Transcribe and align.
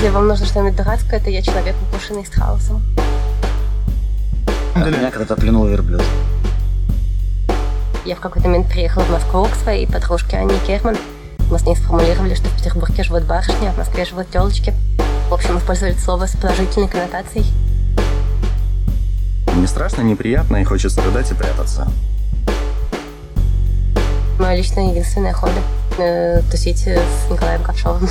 Если 0.00 0.14
вам 0.14 0.28
нужно 0.28 0.46
что-нибудь 0.46 0.76
дурацкое, 0.76 1.20
то 1.20 1.28
я 1.28 1.42
человек, 1.42 1.76
укушенный 1.82 2.24
с 2.24 2.30
хаосом. 2.30 2.82
Меня 4.74 5.10
когда-то 5.10 5.36
плюнул 5.36 5.66
верблюд. 5.66 6.02
Я 8.06 8.16
в 8.16 8.20
какой-то 8.20 8.48
момент 8.48 8.70
приехала 8.70 9.02
в 9.02 9.10
Москву 9.10 9.44
к 9.44 9.54
своей 9.56 9.86
подружке 9.86 10.38
Анне 10.38 10.58
Керман. 10.66 10.96
Мы 11.50 11.58
с 11.58 11.66
ней 11.66 11.76
сформулировали, 11.76 12.34
что 12.34 12.48
в 12.48 12.56
Петербурге 12.56 13.02
живут 13.02 13.24
барышни, 13.24 13.66
а 13.66 13.72
в 13.72 13.76
Москве 13.76 14.06
живут 14.06 14.30
телочки. 14.30 14.72
В 15.28 15.34
общем, 15.34 15.58
использовали 15.58 15.92
слово 15.92 16.24
с 16.24 16.34
положительной 16.34 16.88
коннотацией. 16.88 17.44
Не 19.54 19.66
страшно, 19.66 20.00
неприятно 20.00 20.56
и 20.56 20.64
хочется 20.64 21.02
рыдать 21.02 21.30
и 21.30 21.34
прятаться. 21.34 21.86
Мое 24.38 24.56
личное 24.56 24.92
единственное 24.92 25.34
хобби 25.34 25.60
э,– 25.98 26.40
тусить 26.50 26.88
с 26.88 27.30
Николаем 27.30 27.62
Ковшовым. 27.62 28.08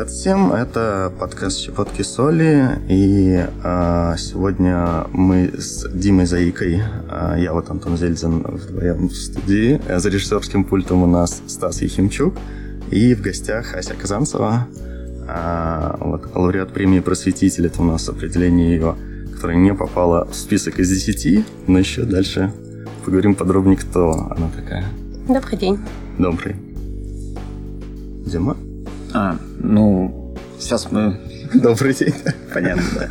Привет 0.00 0.14
всем, 0.14 0.52
это 0.54 1.12
подкаст 1.20 1.58
«Щепотки 1.58 2.00
соли», 2.00 2.80
и 2.88 3.44
а, 3.62 4.16
сегодня 4.16 5.04
мы 5.12 5.52
с 5.58 5.86
Димой 5.92 6.24
Заикой, 6.24 6.80
а, 7.10 7.36
я 7.36 7.52
вот 7.52 7.68
Антон 7.68 7.98
Зельзин 7.98 8.40
вдвоем 8.40 9.08
в 9.10 9.14
студии, 9.14 9.78
за 9.94 10.08
режиссерским 10.08 10.64
пультом 10.64 11.02
у 11.02 11.06
нас 11.06 11.42
Стас 11.46 11.82
Ехимчук, 11.82 12.32
и 12.90 13.14
в 13.14 13.20
гостях 13.20 13.74
Ася 13.74 13.92
Казанцева, 13.92 14.68
а, 15.28 15.98
вот, 16.00 16.34
лауреат 16.34 16.72
премии 16.72 17.00
«Просветитель», 17.00 17.66
это 17.66 17.82
у 17.82 17.84
нас 17.84 18.08
определение 18.08 18.76
ее, 18.76 18.96
которое 19.34 19.58
не 19.58 19.74
попало 19.74 20.24
в 20.24 20.34
список 20.34 20.78
из 20.78 20.88
десяти, 20.88 21.44
но 21.66 21.78
еще 21.78 22.04
дальше 22.04 22.50
поговорим 23.04 23.34
подробнее, 23.34 23.76
кто 23.76 24.12
она 24.12 24.50
такая. 24.56 24.86
Добрый 25.28 25.58
день. 25.58 25.78
Добрый. 26.16 26.56
Дима? 28.24 28.56
А, 29.12 29.36
ну, 29.58 30.34
сейчас 30.58 30.90
мы... 30.90 31.18
Добрый 31.54 31.94
день. 31.94 32.14
Понятно, 32.52 32.82
да. 32.94 33.08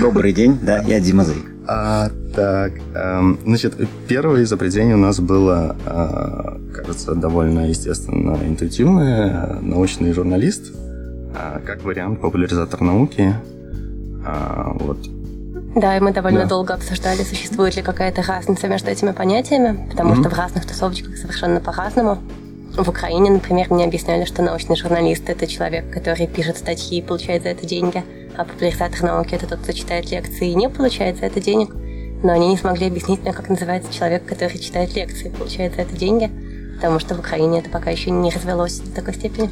Добрый 0.00 0.32
день, 0.32 0.58
да, 0.62 0.78
я 0.82 1.00
Дима 1.00 1.24
Зайк. 1.24 1.44
А, 1.66 2.10
так, 2.34 2.72
эм, 2.94 3.38
значит, 3.44 3.74
первое 4.06 4.42
из 4.42 4.52
определений 4.52 4.94
у 4.94 4.98
нас 4.98 5.20
было, 5.20 5.76
э, 5.86 6.72
кажется, 6.74 7.14
довольно 7.14 7.68
естественно 7.68 8.38
интуитивное, 8.42 9.58
научный 9.60 10.12
журналист, 10.12 10.72
э, 10.74 11.60
как 11.64 11.84
вариант 11.84 12.20
популяризатор 12.20 12.80
науки. 12.80 13.34
Э, 14.26 14.72
вот. 14.80 14.98
Да, 15.74 15.96
и 15.96 16.00
мы 16.00 16.12
довольно 16.12 16.40
Да. 16.42 16.46
долго 16.46 16.74
обсуждали, 16.74 17.22
существует 17.22 17.76
ли 17.76 17.82
какая-то 17.82 18.22
разница 18.22 18.66
между 18.68 18.90
этими 18.90 19.12
понятиями, 19.12 19.86
потому 19.90 20.12
Мгм. 20.14 20.20
что 20.22 20.30
в 20.34 20.38
разных 20.38 20.66
тусовочках 20.66 21.16
совершенно 21.18 21.60
по-разному. 21.60 22.18
В 22.78 22.88
Украине, 22.88 23.32
например, 23.32 23.66
мне 23.70 23.84
объясняли, 23.84 24.24
что 24.24 24.40
научный 24.40 24.76
журналист– 24.76 25.24
это 25.28 25.48
человек, 25.48 25.90
который 25.92 26.28
пишет 26.28 26.58
статьи 26.58 26.98
и 26.98 27.02
получает 27.02 27.42
за 27.42 27.48
это 27.48 27.66
деньги, 27.66 28.04
а 28.36 28.44
популяризатор 28.44 29.02
науки– 29.02 29.30
это 29.34 29.48
тот, 29.48 29.58
кто 29.58 29.72
читает 29.72 30.08
лекции 30.12 30.50
и 30.50 30.54
не 30.54 30.68
получает 30.68 31.18
за 31.18 31.26
это 31.26 31.40
денег. 31.40 31.70
Но 32.22 32.32
они 32.32 32.46
не 32.46 32.56
смогли 32.56 32.86
объяснить 32.86 33.20
мне, 33.22 33.32
как 33.32 33.48
называется 33.48 33.92
человек, 33.92 34.24
который 34.26 34.60
читает 34.60 34.94
лекции 34.94 35.26
и 35.26 35.30
получает 35.30 35.74
за 35.74 35.82
это 35.82 35.96
деньги, 35.96 36.30
потому 36.76 37.00
что 37.00 37.16
в 37.16 37.18
Украине 37.18 37.58
это 37.58 37.68
пока 37.68 37.90
еще 37.90 38.10
не 38.12 38.30
развелось 38.30 38.78
до 38.78 38.94
такой 38.94 39.14
степени. 39.14 39.50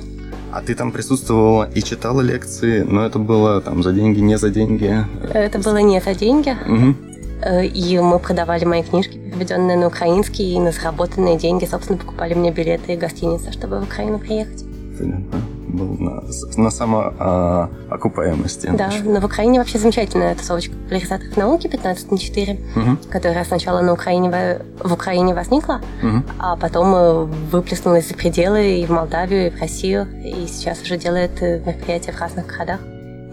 А 0.52 0.62
ты 0.62 0.76
там 0.76 0.92
присутствовала 0.92 1.68
и 1.74 1.82
читала 1.82 2.20
лекции, 2.20 2.82
но 2.82 3.04
это 3.04 3.18
было 3.18 3.60
там 3.60 3.82
за 3.82 3.92
деньги, 3.92 4.20
не 4.20 4.38
за 4.38 4.50
деньги. 4.50 5.04
Это 5.34 5.58
было 5.58 5.78
не 5.78 6.00
за 6.00 6.14
деньги, 6.14 6.56
Мгм. 6.64 6.96
Э, 7.42 7.64
И 7.64 7.98
мы 7.98 8.18
продавали 8.18 8.64
мои 8.64 8.82
книжки, 8.82 9.18
переведенные 9.18 9.76
на 9.76 9.86
украинский, 9.88 10.54
и 10.54 10.58
на 10.60 10.72
заработанные 10.72 11.36
деньги, 11.36 11.64
собственно, 11.66 11.98
покупали 11.98 12.34
мне 12.34 12.50
билеты 12.50 12.94
и 12.94 12.96
гостиницы, 12.96 13.52
чтобы 13.52 13.80
в 13.80 13.84
Украину 13.84 14.18
приехать. 14.18 14.64
Понятно. 14.98 15.40
Был 15.68 15.96
на, 15.98 16.22
на 16.56 16.70
самоокупаемости. 16.70 18.70
Да, 18.72 18.90
но 19.04 19.20
в 19.20 19.24
Украине 19.24 19.58
вообще 19.58 19.78
замечательная 19.78 20.34
тусовочка 20.34 20.74
популяризаторов 20.74 21.36
науки 21.36 21.66
15 21.68 22.10
на 22.12 22.18
4, 22.18 22.58
Мгм. 22.74 22.98
которая 23.10 23.44
сначала 23.44 23.80
на 23.82 23.92
Украине, 23.92 24.60
в 24.82 24.92
Украине 24.92 25.34
возникла, 25.34 25.80
Мгм. 26.02 26.24
а 26.38 26.56
потом 26.56 26.94
э, 26.94 27.24
выплеснулась 27.52 28.08
за 28.08 28.14
пределы 28.14 28.80
и 28.80 28.86
в 28.86 28.90
Молдавию, 28.90 29.48
и 29.48 29.50
в 29.50 29.60
Россию, 29.60 30.06
и 30.24 30.46
сейчас 30.46 30.80
уже 30.82 30.96
делает 30.96 31.42
э, 31.42 31.60
мероприятия 31.66 32.12
в 32.12 32.20
разных 32.20 32.46
городах. 32.46 32.80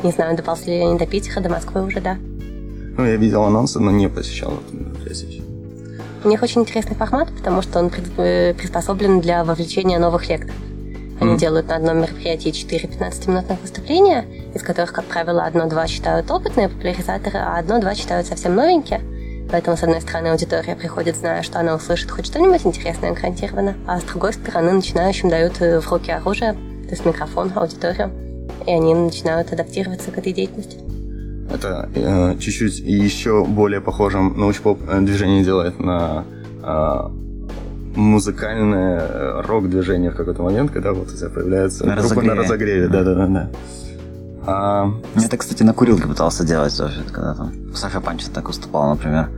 Не 0.04 0.12
знаю, 0.12 0.36
доползли 0.36 0.80
ли 0.80 0.84
они 0.84 0.98
до 0.98 1.06
Питера, 1.06 1.40
до 1.40 1.50
Москвы 1.50 1.82
уже, 1.84 2.02
да. 2.02 2.18
Ну, 2.98 3.06
я 3.06 3.16
видел 3.16 3.44
анонсы, 3.44 3.80
но 3.80 3.92
не 3.92 4.08
посещал 4.08 4.54
это 4.54 4.76
мероприятие. 4.76 5.44
У 6.24 6.30
них 6.30 6.42
очень 6.42 6.62
интересный 6.62 6.96
формат, 6.96 7.30
потому 7.36 7.62
что 7.62 7.80
он 7.80 7.92
э, 8.18 8.54
приспособлен 8.54 9.20
для 9.20 9.44
вовлечения 9.44 10.00
новых 10.00 10.30
лекторов. 10.30 10.56
Они 11.20 11.32
Мгм. 11.32 11.38
делают 11.38 11.68
на 11.68 11.76
одном 11.76 11.98
мероприятии 12.02 12.50
4 12.50 12.88
15-минутных 12.88 13.62
выступления, 13.62 14.26
из 14.54 14.62
которых, 14.62 14.94
как 14.94 15.06
правило, 15.06 15.44
одно-два 15.44 15.88
читают 15.88 16.30
опытные 16.32 16.70
популяризаторы, 16.70 17.40
а 17.40 17.58
одно-два 17.58 17.94
читают 17.96 18.28
совсем 18.28 18.56
новенькие. 18.56 19.02
Поэтому, 19.52 19.76
с 19.78 19.84
одной 19.84 20.02
стороны, 20.02 20.30
аудитория 20.30 20.76
приходит, 20.76 21.18
зная, 21.18 21.44
что 21.44 21.60
она 21.60 21.76
услышит 21.76 22.10
хоть 22.10 22.26
что-нибудь 22.26 22.66
интересное 22.66 23.14
гарантированно, 23.14 23.76
а 23.86 24.00
с 24.00 24.04
другой 24.04 24.34
стороны, 24.34 24.72
начинающим 24.72 25.30
дают 25.30 25.62
э, 25.62 25.80
в 25.80 25.92
руки 25.92 26.12
оружие, 26.12 26.54
то 26.54 26.90
есть 26.90 27.06
микрофон, 27.06 27.52
аудиторию, 27.56 28.12
и 28.66 28.72
они 28.72 28.96
начинают 28.96 29.52
адаптироваться 29.52 30.10
к 30.12 30.18
этой 30.18 30.32
деятельности. 30.34 30.78
Это 31.52 31.90
э, 31.94 32.38
чуть-чуть 32.40 32.80
еще 32.80 33.46
более 33.46 33.82
похожим 33.82 34.38
научпоп 34.38 34.80
э, 34.90 35.02
движение 35.02 35.44
делает 35.44 35.80
на 35.80 36.24
э, 36.64 37.10
музыкальное 37.96 39.00
э, 39.02 39.42
рок-движение 39.46 40.12
в 40.12 40.16
какой-то 40.16 40.42
момент, 40.42 40.72
когда 40.72 40.94
вот 40.94 41.12
у 41.12 41.16
тебя 41.16 41.30
появляется 41.30 41.86
На 41.86 41.96
группа 41.96 42.22
на 42.22 42.36
разогреве. 42.36 42.88
разогреве. 42.88 42.88
Да-да-да. 42.88 43.50
А, 44.46 44.92
Я 45.16 45.26
это, 45.26 45.38
кстати, 45.38 45.64
на 45.64 45.74
курилке 45.74 46.08
пытался 46.08 46.46
делать 46.46 46.76
тоже, 46.78 47.04
когда 47.12 47.34
там 47.36 47.54
Саша 47.76 48.02
Панчин 48.02 48.32
так 48.34 48.48
выступал, 48.48 48.90
например. 48.90 49.30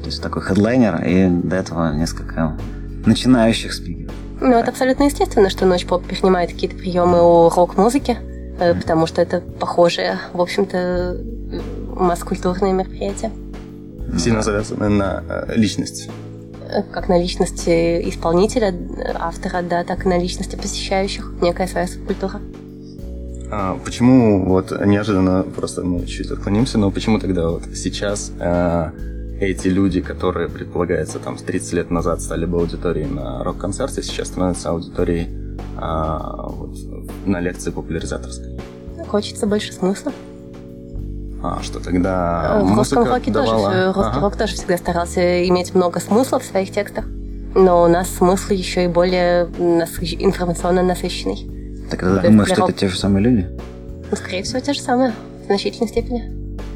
То 0.00 0.06
есть 0.06 0.22
такой 0.22 0.42
хедлайнер, 0.42 1.02
и 1.04 1.28
до 1.28 1.56
этого 1.56 1.92
несколько 1.92 2.56
начинающих 3.04 3.72
спикеров. 3.72 4.12
Ну, 4.40 4.52
это 4.52 4.70
абсолютно 4.70 5.04
естественно, 5.04 5.50
что 5.50 5.66
ночь 5.66 5.84
поп 5.86 6.04
перенимает 6.06 6.52
какие-то 6.52 6.76
приемы 6.76 7.20
у 7.20 7.48
рок-музыки, 7.50 8.16
э, 8.58 8.74
потому 8.74 9.06
что 9.06 9.22
это 9.22 9.40
похожие, 9.40 10.18
в 10.32 10.40
общем-то, 10.40 10.76
э, 10.76 11.60
масс-культурные 11.96 12.72
мероприятия. 12.72 13.30
сильно 14.18 14.42
завязаны 14.42 14.88
на 14.88 15.22
э, 15.28 15.52
личность. 15.56 16.08
Э, 16.70 16.82
Как 16.92 17.08
на 17.08 17.18
личности 17.18 18.08
исполнителя, 18.08 18.70
э, 18.70 19.12
автора, 19.18 19.62
да, 19.62 19.84
так 19.84 20.06
и 20.06 20.08
на 20.08 20.18
личности 20.18 20.56
посещающих. 20.56 21.32
Некая 21.40 21.66
своя 21.66 21.86
субкультура. 21.86 22.40
А 23.50 23.78
почему 23.84 24.44
вот 24.46 24.72
неожиданно 24.84 25.42
просто 25.42 25.82
мы 25.82 26.04
чуть 26.06 26.30
отклонимся, 26.30 26.78
но 26.78 26.90
почему 26.90 27.18
тогда 27.18 27.48
вот 27.48 27.62
сейчас 27.74 28.30
э, 28.38 28.90
эти 29.40 29.68
люди, 29.68 30.00
которые 30.02 30.48
предполагается 30.48 31.18
там 31.18 31.38
с 31.38 31.42
30 31.42 31.72
лет 31.72 31.90
назад 31.90 32.20
стали 32.20 32.44
бы 32.44 32.58
аудиторией 32.58 33.06
на 33.08 33.42
рок-концерте, 33.44 34.02
сейчас 34.02 34.28
становятся 34.28 34.70
аудиторией 34.70 35.28
а, 35.76 36.48
вот, 36.48 36.76
на 37.26 37.40
лекции 37.40 37.70
популяризаторской? 37.70 38.58
Хочется 39.06 39.46
больше 39.46 39.72
смысла. 39.72 40.12
А 41.42 41.60
что 41.62 41.78
тогда 41.80 42.58
Э, 42.60 42.64
В 42.64 42.76
русском 42.76 43.04
роке 43.04 43.30
давала? 43.30 43.70
тоже, 43.70 43.86
русский 43.92 44.10
Ага. 44.12 44.20
рок 44.20 44.36
тоже 44.36 44.54
всегда 44.54 44.76
старался 44.76 45.46
иметь 45.48 45.74
много 45.74 46.00
смысла 46.00 46.38
в 46.40 46.44
своих 46.44 46.72
текстах. 46.72 47.04
Но 47.54 47.84
у 47.84 47.88
нас 47.88 48.08
смысл 48.10 48.52
еще 48.52 48.84
и 48.84 48.88
более 48.88 49.46
насыщ- 49.46 50.16
информационно 50.18 50.82
насыщенный. 50.82 51.86
Так 51.90 52.00
ты 52.00 52.06
Да, 52.06 52.20
думаешь, 52.22 52.48
что 52.48 52.54
это 52.64 52.72
рок. 52.72 52.76
те 52.76 52.88
же 52.88 52.98
самые 52.98 53.22
люди? 53.24 53.46
Ну, 54.10 54.16
скорее 54.16 54.42
всего, 54.42 54.60
те 54.60 54.72
же 54.72 54.80
самые, 54.80 55.12
в 55.42 55.46
значительной 55.46 55.88
степени. 55.88 56.30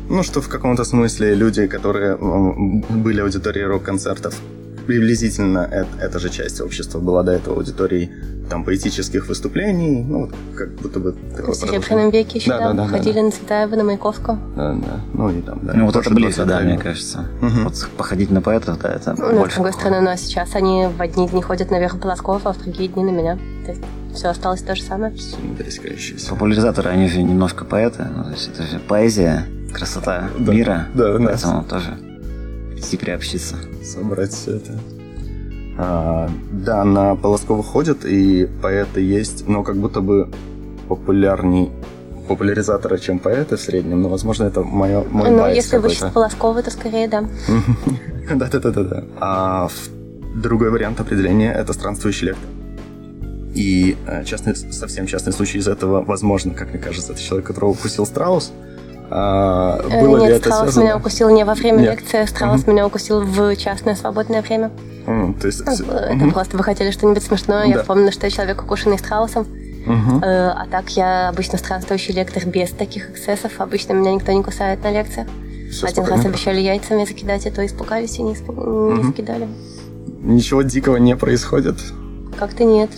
Ну, 0.09 0.23
что 0.23 0.41
в 0.41 0.49
каком-то 0.49 0.85
смысле 0.85 1.35
люди, 1.35 1.67
которые 1.67 2.17
были 2.17 3.21
аудиторией 3.21 3.67
рок-концертов, 3.67 4.41
приблизительно 4.83 5.61
это, 5.71 5.89
эта 6.01 6.19
же 6.19 6.29
часть 6.31 6.61
общества 6.61 6.99
была 7.01 7.23
до 7.23 7.33
этого 7.33 7.57
аудиторией 7.57 8.11
там 8.51 8.65
поэтических 8.65 9.29
выступлений, 9.29 10.05
ну, 10.05 10.27
вот 10.27 10.31
как 10.57 10.73
будто 10.75 11.01
бы 11.01 11.15
такое 11.35 11.53
В 11.53 11.57
Серебряном 11.57 12.11
веке 12.11 12.39
еще, 12.39 12.51
Да, 12.51 12.59
да, 12.59 12.73
да, 12.73 12.83
да, 12.83 12.87
ходили 12.89 13.15
да. 13.15 13.23
на 13.23 13.31
Цветаева, 13.31 13.77
на 13.77 13.85
Маяковского. 13.85 14.39
Да, 14.57 14.73
да. 14.75 15.01
Ну 15.15 15.31
и 15.31 15.41
там, 15.41 15.61
да. 15.63 15.73
ну, 15.75 15.87
вот 15.87 15.97
это 15.97 16.11
близко, 16.13 16.45
да, 16.45 16.61
мне 16.61 16.77
кажется. 16.77 17.25
Мгм. 17.41 17.65
Вот 17.65 17.89
походить 17.97 18.31
на 18.31 18.43
поэтов, 18.43 18.79
да, 18.81 18.93
это 18.93 19.11
Ну, 19.13 19.17
с 19.17 19.21
больше. 19.21 19.55
другой 19.55 19.71
похоже. 19.71 19.73
стороны, 19.73 20.01
ну 20.03 20.11
а 20.11 20.17
сейчас 20.19 20.55
они 20.55 20.87
в 20.87 21.01
одни 21.01 21.29
дни 21.29 21.41
ходят 21.41 21.71
на 21.71 21.79
Веру 21.81 21.97
Полоскову, 21.97 22.41
а 22.45 22.53
в 22.53 22.59
другие 22.63 22.89
дни 22.91 23.05
на 23.05 23.11
меня. 23.11 23.39
То 23.65 23.71
есть 23.73 23.83
все 24.15 24.29
осталось 24.29 24.61
то 24.61 24.75
же 24.77 24.83
самое. 24.83 25.15
Популяризаторы, 26.29 26.91
они 26.91 27.09
же 27.09 27.23
немножко 27.23 27.65
поэты. 27.65 28.07
Ну, 28.15 28.25
то 28.25 28.31
есть 28.31 28.51
это 28.53 28.63
же 28.65 28.79
поэзия, 28.81 29.47
красота 29.73 30.29
Да, 30.39 30.53
мира. 30.53 30.87
да, 30.95 31.17
да. 31.19 31.25
Поэтому 31.25 31.65
тоже 31.65 31.99
приобщиться. 32.99 33.57
собрать 33.85 34.33
все 34.33 34.57
это. 34.57 34.79
А, 35.79 36.31
да, 36.51 36.85
на 36.85 37.17
Полоскову 37.17 37.63
ходят, 37.63 38.05
и 38.05 38.49
поэты 38.61 39.01
есть, 39.01 39.49
но 39.49 39.63
как 39.63 39.77
будто 39.77 40.01
бы 40.01 40.29
популярней 40.89 41.71
популяризатора, 42.29 42.99
чем 42.99 43.19
поэты 43.19 43.57
в 43.57 43.61
среднем, 43.61 44.03
но, 44.03 44.09
возможно, 44.09 44.45
это 44.45 44.63
мое, 44.63 45.05
мой 45.11 45.31
Ну, 45.31 45.49
если 45.49 45.77
какой-то. 45.77 45.89
вычесть 45.89 46.15
Полосковой, 46.15 46.63
то 46.63 46.71
скорее 46.71 47.09
да. 47.09 47.25
Да-да-да-да. 48.35 49.05
А 49.21 49.69
другой 50.35 50.71
вариант 50.71 51.01
определения– 51.01 51.53
это 51.55 51.73
странствующий 51.73 52.29
лектор. 52.29 52.49
И 53.55 53.97
э, 54.07 54.25
частный, 54.25 54.55
совсем 54.55 55.07
частный 55.07 55.33
случай 55.33 55.59
из 55.59 55.69
этого, 55.69 56.03
возможно, 56.03 56.55
как 56.55 56.71
мне 56.71 56.79
кажется, 56.79 57.13
это 57.13 57.21
человек, 57.21 57.47
которого 57.47 57.71
укусил 57.71 58.07
страус. 58.07 58.53
А, 59.15 59.79
Э, 59.91 60.01
было 60.01 60.17
ли 60.17 60.23
Нет, 60.23 60.33
это 60.37 60.49
Страус 60.49 60.63
связано? 60.63 60.85
меня 60.85 60.97
укусил 60.97 61.29
не 61.31 61.45
во 61.45 61.55
время 61.55 61.79
Нет. 61.81 61.91
лекции, 62.01 62.25
Страус 62.25 62.67
меня 62.67 62.87
укусил 62.87 63.21
в 63.21 63.57
частное 63.57 63.95
свободное 63.95 64.41
время. 64.41 64.71
М, 65.07 65.35
то 65.35 65.49
есть... 65.49 65.63
Ну, 65.67 65.73
Это 65.95 66.15
Мгм. 66.15 66.33
просто 66.33 66.57
вы 66.57 66.65
хотели 66.65 66.91
что-нибудь 66.91 67.23
смешное, 67.23 67.67
я 67.67 67.75
Да. 67.75 67.81
вспомнила, 67.83 68.11
что 68.11 68.27
я 68.27 68.31
человек, 68.31 68.63
укушенный 68.63 68.99
страусом. 68.99 69.47
Э, 69.87 70.51
А 70.51 70.67
так 70.71 70.89
я 70.91 71.29
обычно 71.29 71.59
странствующий 71.59 72.15
лектор 72.15 72.47
без 72.47 72.71
таких 72.71 73.11
эксцессов. 73.11 73.53
Обычно 73.61 73.93
меня 73.95 74.15
никто 74.15 74.33
не 74.33 74.43
кусает 74.43 74.83
на 74.85 74.91
лекциях. 74.93 75.27
Всё 75.71 75.87
Один 75.87 76.05
спокойно. 76.05 76.17
раз 76.17 76.27
обещали 76.27 76.61
яйцами 76.61 77.05
закидать, 77.05 77.45
и 77.47 77.51
то 77.51 77.67
испугались 77.67 78.19
и 78.19 78.23
не, 78.23 78.33
испу- 78.35 78.53
не 78.55 78.95
Мгм. 79.01 79.07
закидали. 79.09 79.49
Ничего 80.23 80.63
дикого 80.63 80.97
не 80.99 81.17
происходит. 81.17 81.77
Как-то 82.39 82.65
нет. 82.65 82.91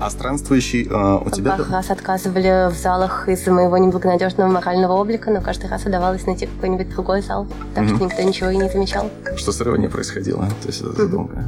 А 0.00 0.10
странствующий 0.10 0.86
э, 0.88 1.18
у 1.24 1.30
тебя... 1.30 1.52
Пару 1.52 1.64
раз 1.70 1.90
отказывали 1.90 2.70
в 2.70 2.76
залах 2.76 3.28
из-за 3.28 3.52
моего 3.52 3.76
неблагонадежного 3.78 4.48
морального 4.50 4.94
облика, 4.94 5.30
но 5.30 5.40
каждый 5.40 5.68
раз 5.68 5.84
удавалось 5.84 6.26
найти 6.26 6.46
какой-нибудь 6.46 6.90
другой 6.90 7.22
зал, 7.22 7.46
так 7.74 7.84
Мгм. 7.84 7.96
что 7.96 8.04
никто 8.04 8.22
ничего 8.22 8.50
и 8.50 8.56
не 8.56 8.68
замечал. 8.68 9.10
Что 9.36 9.76
не 9.76 9.88
происходило. 9.88 10.46
То 10.62 10.68
есть 10.68 10.80
это 10.80 10.92
задумка. 10.92 11.44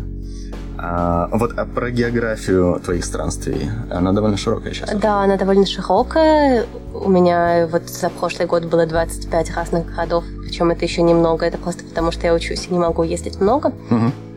А, 0.84 1.28
вот 1.32 1.52
а 1.56 1.64
про 1.64 1.90
географию 1.90 2.80
твоих 2.84 3.04
странствий. 3.04 3.70
Она 3.90 4.12
довольно 4.12 4.36
широкая 4.36 4.72
сейчас. 4.72 4.90
Да, 4.94 5.22
она 5.22 5.36
довольно 5.36 5.64
широкая. 5.64 6.66
У 6.92 7.08
меня 7.08 7.68
вот 7.70 7.88
за 7.88 8.10
прошлый 8.10 8.48
год 8.48 8.64
было 8.64 8.84
25 8.84 9.54
разных 9.54 9.86
городов, 9.94 10.24
причем 10.42 10.70
это 10.72 10.84
еще 10.84 11.02
немного, 11.02 11.46
это 11.46 11.56
просто 11.56 11.84
потому, 11.84 12.10
что 12.10 12.26
я 12.26 12.34
учусь 12.34 12.66
и 12.68 12.72
не 12.72 12.80
могу 12.80 13.04
ездить 13.04 13.40
много. 13.40 13.72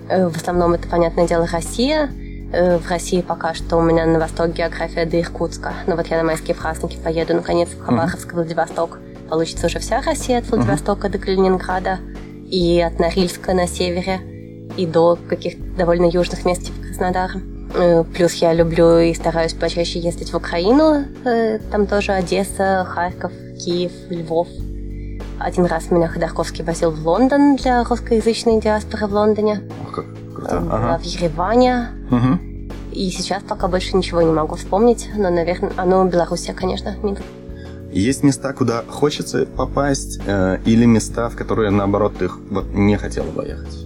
Э, 0.07 0.27
В 0.29 0.35
основном 0.37 0.73
это, 0.73 0.87
понятное 0.87 1.27
дело, 1.27 1.47
Россия. 1.51 2.09
Э, 2.55 2.77
В 2.77 2.89
России 2.89 3.21
пока 3.21 3.53
что 3.53 3.75
у 3.77 3.81
меня 3.81 4.05
на 4.05 4.17
восток 4.19 4.49
география 4.53 5.05
до 5.05 5.19
Иркутска. 5.19 5.73
Но 5.87 5.95
вот 5.95 6.07
я 6.07 6.17
на 6.17 6.23
майские 6.23 6.55
праздники 6.55 6.97
поеду, 7.03 7.33
наконец, 7.35 7.69
в 7.69 7.81
Хабаровск, 7.83 8.33
Владивосток. 8.33 8.99
Получится 9.29 9.65
уже 9.67 9.79
вся 9.79 10.01
Россия 10.01 10.37
от 10.39 10.49
Владивостока 10.49 11.09
до 11.09 11.17
Калининграда. 11.17 11.99
И 12.49 12.79
от 12.79 12.99
Норильска 12.99 13.53
на 13.53 13.67
севере. 13.67 14.19
И 14.77 14.85
до 14.85 15.17
каких-то 15.27 15.61
довольно 15.77 16.05
южных 16.05 16.45
мест, 16.45 16.63
типа 16.63 16.81
Краснодара. 16.81 17.41
Э, 17.75 18.03
Плюс 18.03 18.33
я 18.35 18.53
люблю 18.53 18.99
и 18.99 19.13
стараюсь 19.13 19.53
почаще 19.53 19.99
ездить 19.99 20.31
в 20.31 20.37
Украину. 20.37 21.03
Э, 21.25 21.59
Там 21.71 21.87
тоже 21.87 22.13
Одесса, 22.13 22.85
Харьков, 22.89 23.31
Киев, 23.59 23.91
Львов. 24.09 24.47
Один 25.39 25.65
раз 25.65 25.91
меня 25.91 26.07
Ходорковский 26.07 26.63
возил 26.63 26.91
в 26.91 27.05
Лондон 27.05 27.57
для 27.57 27.83
русскоязычной 27.83 28.61
диаспоры 28.61 29.07
в 29.07 29.13
Лондоне. 29.13 29.61
Ох, 30.45 30.51
как 30.51 30.63
Э, 30.63 30.67
Ага. 30.69 30.97
в 30.99 31.03
Ереване. 31.03 31.87
Мгм. 32.09 32.39
И 32.91 33.09
сейчас 33.11 33.43
пока 33.43 33.67
больше 33.67 33.97
ничего 33.97 34.21
не 34.21 34.31
могу 34.31 34.55
вспомнить, 34.55 35.09
но, 35.17 35.29
наверное, 35.29 35.71
оно 35.75 36.05
Белоруссия, 36.05 36.53
конечно, 36.53 36.95
Минск. 37.03 37.21
Есть 37.91 38.23
места, 38.23 38.53
куда 38.53 38.83
хочется 38.89 39.45
попасть, 39.45 40.19
э, 40.25 40.57
или 40.65 40.85
места, 40.85 41.29
в 41.29 41.35
которые, 41.35 41.71
наоборот, 41.71 42.13
ты 42.17 42.29
вот 42.49 42.65
не 42.73 42.97
хотела 42.97 43.27
бы 43.31 43.45
ехать? 43.45 43.85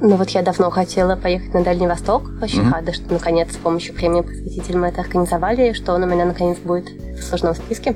Ну 0.00 0.16
вот 0.16 0.28
я 0.30 0.42
давно 0.42 0.70
хотела 0.70 1.16
поехать 1.16 1.54
на 1.54 1.62
Дальний 1.64 1.86
Восток. 1.86 2.22
Очень 2.42 2.62
Мгм. 2.62 2.72
рада, 2.74 2.92
что 2.92 3.12
наконец 3.12 3.52
с 3.52 3.56
помощью 3.56 3.94
премии 3.94 4.20
«Просветитель» 4.22 4.76
мы 4.76 4.88
это 4.88 5.00
организовали, 5.00 5.70
и 5.70 5.72
что 5.72 5.94
он 5.94 6.02
у 6.02 6.06
меня 6.06 6.24
наконец 6.24 6.58
будет 6.58 6.88
в 7.18 7.22
сложном 7.22 7.54
списке. 7.54 7.94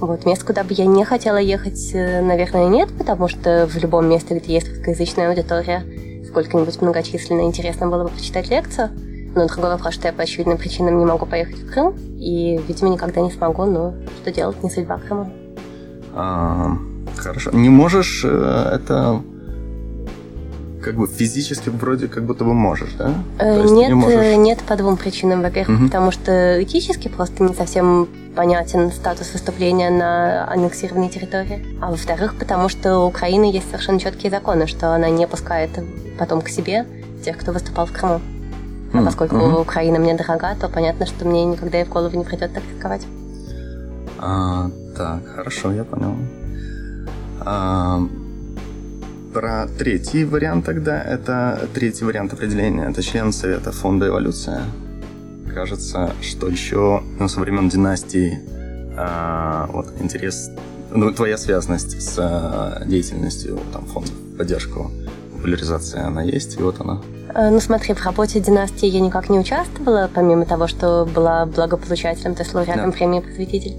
Вот, 0.00 0.24
мест, 0.26 0.42
куда 0.44 0.64
бы 0.64 0.72
я 0.74 0.86
не 0.86 1.04
хотела 1.04 1.36
ехать, 1.36 1.90
э, 1.94 2.20
наверное, 2.22 2.68
нет, 2.68 2.88
потому 2.96 3.28
что 3.28 3.68
в 3.70 3.76
любом 3.76 4.08
месте, 4.08 4.38
где 4.38 4.54
есть 4.54 4.68
русскоязычная 4.68 5.28
аудитория, 5.28 5.84
сколько-нибудь 6.32 6.80
многочисленно 6.80 7.42
интересно 7.42 7.88
было 7.88 8.04
бы 8.04 8.08
почитать 8.08 8.48
лекцию. 8.50 8.90
Но 9.34 9.46
другой 9.46 9.70
вопрос, 9.70 9.94
что 9.94 10.08
я 10.08 10.12
по 10.12 10.22
очевидным 10.22 10.58
причинам 10.58 10.98
не 10.98 11.04
могу 11.04 11.26
поехать 11.26 11.56
в 11.56 11.70
Крым, 11.70 11.94
и, 12.18 12.60
видимо, 12.68 12.90
никогда 12.90 13.20
не 13.20 13.30
смогу, 13.30 13.64
но 13.64 13.94
что 14.20 14.32
делать, 14.32 14.62
не 14.62 14.70
судьба 14.70 14.98
Крыма. 14.98 15.30
А, 16.14 16.76
хорошо. 17.16 17.50
Не 17.52 17.68
можешь 17.68 18.22
э, 18.24 18.70
это 18.74 19.22
как 20.82 20.94
бы 20.96 21.06
физически 21.06 21.70
вроде 21.70 22.08
как 22.08 22.24
будто 22.24 22.44
бы 22.44 22.52
можешь, 22.54 22.92
да? 22.98 23.14
Э, 23.38 23.62
Нет, 23.68 23.88
не 23.88 23.94
можешь- 23.94 24.18
э, 24.20 24.34
нет 24.36 24.58
по 24.60 24.76
двум 24.76 24.96
причинам. 24.96 25.42
Во-первых, 25.42 25.78
Мгм. 25.78 25.86
потому 25.88 26.10
что 26.10 26.62
этически 26.62 27.08
просто 27.08 27.42
не 27.44 27.54
совсем 27.54 28.08
понятен 28.36 28.90
статус 28.92 29.32
выступления 29.32 29.90
на 29.90 30.50
аннексированной 30.50 31.08
территории. 31.08 31.64
А 31.80 31.90
во-вторых, 31.90 32.34
потому 32.38 32.68
что 32.68 32.98
у 32.98 33.06
Украины 33.08 33.44
есть 33.52 33.66
совершенно 33.70 34.00
четкие 34.00 34.30
законы, 34.30 34.66
что 34.66 34.94
она 34.94 35.08
не 35.10 35.26
пускает 35.26 35.70
потом 36.18 36.40
к 36.42 36.48
себе 36.48 36.86
тех, 37.24 37.38
кто 37.38 37.52
выступал 37.52 37.86
в 37.86 37.92
Крыму. 37.92 38.20
А 38.94 38.98
М, 38.98 39.04
поскольку 39.06 39.36
мгм. 39.36 39.60
Украина 39.60 39.98
мне 39.98 40.14
дорога, 40.14 40.54
то 40.60 40.68
понятно, 40.68 41.06
что 41.06 41.24
мне 41.26 41.44
никогда 41.44 41.80
и 41.80 41.84
в 41.84 41.88
голову 41.88 42.16
не 42.16 42.24
придет 42.24 42.52
так 42.52 42.62
рисковать. 42.74 43.02
А, 44.18 44.70
так, 44.96 45.26
хорошо, 45.34 45.72
я 45.72 45.84
понял. 45.84 46.14
А, 47.44 48.00
про 49.32 49.66
третий 49.78 50.24
вариант 50.24 50.66
тогда, 50.66 51.02
это 51.02 51.68
третий 51.74 52.04
вариант 52.04 52.32
определения, 52.32 52.88
это 52.88 53.02
член 53.02 53.32
Совета 53.32 53.72
Фонда 53.72 54.08
Эволюция. 54.08 54.62
Кажется, 55.54 56.12
что 56.22 56.48
еще 56.48 57.02
ну, 57.18 57.28
со 57.28 57.40
времен 57.40 57.68
династии 57.68 58.40
а, 58.96 59.68
вот 59.72 59.88
интерес, 60.00 60.50
ну, 60.90 61.12
твоя 61.12 61.36
связанность 61.38 62.00
с 62.00 62.16
а, 62.18 62.82
деятельностью 62.86 63.58
там, 63.72 63.86
фонда 63.86 64.10
поддержку 64.38 64.90
популяризации, 65.34 66.00
она 66.00 66.22
есть, 66.22 66.58
и 66.58 66.62
вот 66.62 66.80
она. 66.80 67.00
Э, 67.34 67.50
Ну 67.50 67.60
смотри, 67.60 67.94
в 67.94 68.04
работе 68.04 68.38
династии 68.40 68.86
я 68.86 69.00
никак 69.00 69.28
не 69.28 69.38
участвовала, 69.38 70.08
помимо 70.12 70.46
того, 70.46 70.68
что 70.68 71.04
была 71.12 71.46
благополучателем, 71.46 72.34
то 72.34 72.42
есть 72.42 72.54
лауреатом 72.54 72.90
Да. 72.90 72.96
премии 72.96 73.20
«Просветитель». 73.20 73.74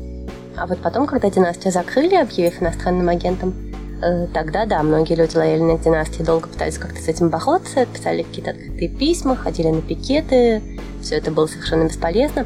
А 0.57 0.67
вот 0.67 0.79
потом, 0.79 1.07
когда 1.07 1.29
династию 1.29 1.71
закрыли, 1.71 2.15
объявив 2.15 2.61
иностранным 2.61 3.09
агентом, 3.09 3.53
тогда, 4.33 4.65
да, 4.65 4.83
многие 4.83 5.15
люди 5.15 5.35
лояльные 5.35 5.77
к 5.77 5.81
династии 5.81 6.23
долго 6.23 6.47
пытались 6.47 6.77
как-то 6.77 7.01
с 7.01 7.07
этим 7.07 7.29
бороться, 7.29 7.85
писали 7.85 8.23
какие-то 8.23 8.51
открытые 8.51 8.89
письма, 8.89 9.35
ходили 9.35 9.69
на 9.69 9.81
пикеты, 9.81 10.61
все 11.01 11.15
это 11.15 11.31
было 11.31 11.47
совершенно 11.47 11.85
бесполезно. 11.85 12.45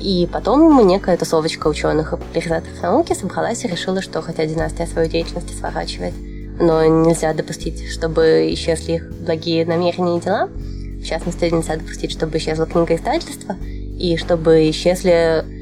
И 0.00 0.28
потом 0.30 0.86
некая 0.86 1.16
тусовочка 1.16 1.68
ученых 1.68 2.12
и 2.12 2.16
популяризаторов 2.16 2.82
науки 2.82 3.14
собралась 3.14 3.64
и 3.64 3.68
решила, 3.68 4.02
что 4.02 4.20
хотя 4.20 4.44
династия 4.44 4.86
свою 4.86 5.08
деятельность 5.08 5.58
сворачивает, 5.58 6.14
но 6.60 6.84
нельзя 6.84 7.32
допустить, 7.32 7.90
чтобы 7.90 8.52
исчезли 8.52 8.94
их 8.94 9.10
благие 9.12 9.64
намерения 9.64 10.18
и 10.18 10.20
дела. 10.20 10.48
В 10.48 11.04
частности, 11.04 11.44
нельзя 11.44 11.76
допустить, 11.76 12.12
чтобы 12.12 12.36
исчезла 12.38 12.66
книга 12.66 12.94
издательства, 12.94 13.56
и 13.98 14.16
чтобы 14.16 14.68
исчезли, 14.70 15.12
э, 15.12 15.55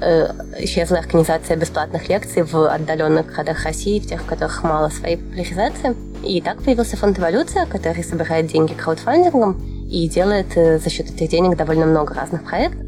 исчезла 0.00 0.98
организация 0.98 1.56
бесплатных 1.56 2.08
лекций 2.08 2.42
в 2.42 2.68
отдаленных 2.68 3.26
городах 3.26 3.64
России, 3.64 4.00
в 4.00 4.06
тех, 4.06 4.22
в 4.22 4.26
которых 4.26 4.62
мало 4.62 4.88
своей 4.88 5.16
популяризации. 5.16 5.94
И 6.24 6.40
так 6.40 6.62
появился 6.62 6.96
фонд 6.96 7.18
«Эволюция», 7.18 7.66
который 7.66 8.04
собирает 8.04 8.46
деньги 8.46 8.74
краудфандингом 8.74 9.58
и 9.90 10.08
делает 10.08 10.56
э, 10.56 10.78
за 10.78 10.90
счет 10.90 11.10
этих 11.10 11.28
денег 11.30 11.56
довольно 11.56 11.86
много 11.86 12.14
разных 12.14 12.44
проектов, 12.44 12.80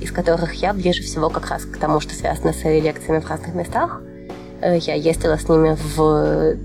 из 0.00 0.10
которых 0.10 0.54
я 0.54 0.72
ближе 0.72 1.02
всего 1.02 1.28
как 1.28 1.48
раз 1.48 1.64
к 1.64 1.76
тому, 1.76 2.00
что 2.00 2.14
связано 2.14 2.52
с 2.52 2.64
лекциями 2.64 3.20
в 3.20 3.28
разных 3.28 3.54
местах. 3.54 4.00
Э, 4.60 4.76
Я 4.78 4.94
ездила 4.94 5.36
с 5.36 5.48
ними 5.48 5.76
в 5.94 6.56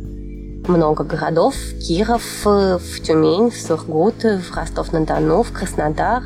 много 0.68 1.04
городов. 1.04 1.56
Киров, 1.86 2.24
э, 2.46 2.78
в 2.80 3.02
Тюмень, 3.02 3.52
в 3.52 3.58
Сургут, 3.58 4.24
в 4.24 4.56
Ростов-на-Дону, 4.56 5.44
в 5.44 5.52
Краснодар. 5.52 6.24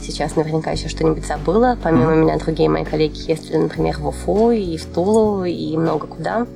Сейчас 0.00 0.36
наверняка 0.36 0.70
еще 0.70 0.88
что-нибудь 0.88 1.26
забыла. 1.26 1.76
Помимо 1.82 2.14
меня 2.14 2.38
другие 2.38 2.68
мои 2.68 2.84
коллеги 2.84 3.30
ездили, 3.30 3.56
например, 3.56 3.98
в 3.98 4.06
Уфу 4.08 4.50
и 4.50 4.76
в 4.76 4.84
Тулу 4.86 5.44
и 5.44 5.76
много 5.76 6.06
куда. 6.06 6.46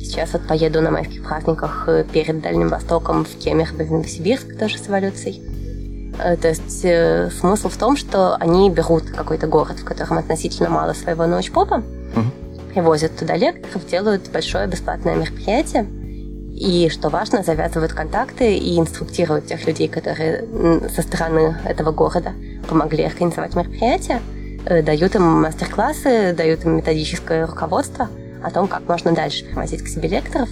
Сейчас 0.00 0.32
вот 0.34 0.46
поеду 0.46 0.82
на 0.82 0.90
майских 0.90 1.24
праздниках 1.24 1.84
э, 1.88 2.04
перед 2.12 2.42
Дальним 2.42 2.68
Востоком 2.68 3.24
в 3.24 3.38
Кемерово, 3.38 3.84
в 3.84 3.90
Новосибирск, 3.90 4.58
тоже 4.58 4.76
с 4.78 4.86
эволюцией. 4.88 5.42
Э, 6.22 6.36
То 6.36 6.48
есть 6.48 6.84
э, 6.84 7.30
смысл 7.40 7.70
в 7.70 7.76
том, 7.78 7.96
что 7.96 8.36
они 8.36 8.68
берут 8.70 9.04
какой-то 9.04 9.46
город, 9.46 9.78
в 9.78 9.84
котором 9.84 10.18
относительно 10.18 10.68
мало 10.68 10.92
своего 10.92 11.26
научпопа, 11.26 11.78
Мгм. 12.14 12.30
привозят 12.74 13.16
туда 13.16 13.34
лекторов, 13.36 13.86
делают 13.86 14.30
большое 14.30 14.66
бесплатное 14.66 15.14
мероприятие, 15.16 15.86
и, 16.56 16.88
что 16.88 17.08
важно, 17.08 17.42
завязывают 17.42 17.92
контакты 17.92 18.56
и 18.56 18.78
инструктируют 18.78 19.46
тех 19.46 19.66
людей, 19.66 19.88
которые 19.88 20.44
со 20.88 21.02
стороны 21.02 21.56
этого 21.64 21.90
города 21.90 22.32
помогли 22.68 23.04
организовать 23.04 23.56
мероприятие, 23.56 24.22
э, 24.64 24.82
дают 24.82 25.16
им 25.16 25.22
мастер-классы, 25.22 26.32
дают 26.32 26.64
им 26.64 26.76
методическое 26.76 27.46
руководство 27.46 28.08
о 28.42 28.50
том, 28.50 28.68
как 28.68 28.88
можно 28.88 29.12
дальше 29.12 29.44
привозить 29.44 29.82
к 29.82 29.88
себе 29.88 30.08
лекторов, 30.08 30.48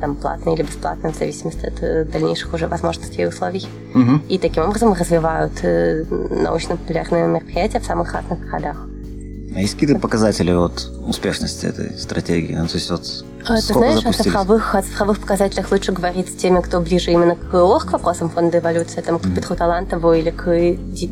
там, 0.00 0.16
платно 0.16 0.50
или 0.50 0.62
бесплатно, 0.62 1.12
в 1.12 1.16
зависимости 1.16 1.66
от 1.66 1.80
э, 1.82 2.04
дальнейших 2.04 2.52
уже 2.52 2.66
возможностей 2.66 3.22
и 3.22 3.26
условий. 3.26 3.64
Мгм. 3.94 4.24
И 4.28 4.38
таким 4.38 4.64
образом 4.64 4.92
развивают 4.92 5.52
э, 5.62 6.04
научно-популярные 6.10 7.28
мероприятия 7.28 7.78
в 7.78 7.84
самых 7.84 8.12
разных 8.12 8.40
городах. 8.40 8.88
А 9.54 9.60
есть 9.60 9.74
какие-то 9.74 10.00
показатели 10.00 10.52
вот 10.52 10.90
успешности 11.06 11.66
этой 11.66 11.96
стратегии? 11.96 12.56
Ну, 12.56 12.66
то 12.66 12.74
есть 12.74 12.90
вот 12.90 13.24
Ты 13.46 13.60
знаешь, 13.60 14.04
о 14.06 14.12
цифровых, 14.12 14.74
о 14.74 14.82
цифровых 14.82 15.20
показателях 15.20 15.70
лучше 15.70 15.92
говорить 15.92 16.28
с 16.28 16.32
теми, 16.34 16.60
кто 16.60 16.80
ближе 16.80 17.10
именно 17.10 17.36
к 17.36 17.52
ОХ, 17.52 17.86
к 17.86 17.92
вопросам 17.92 18.30
фонда 18.30 18.58
эволюции, 18.58 19.02
там, 19.02 19.18
к 19.18 19.34
Петру 19.34 19.54
Талантову 19.54 20.14
или 20.14 20.30
к 20.30 20.46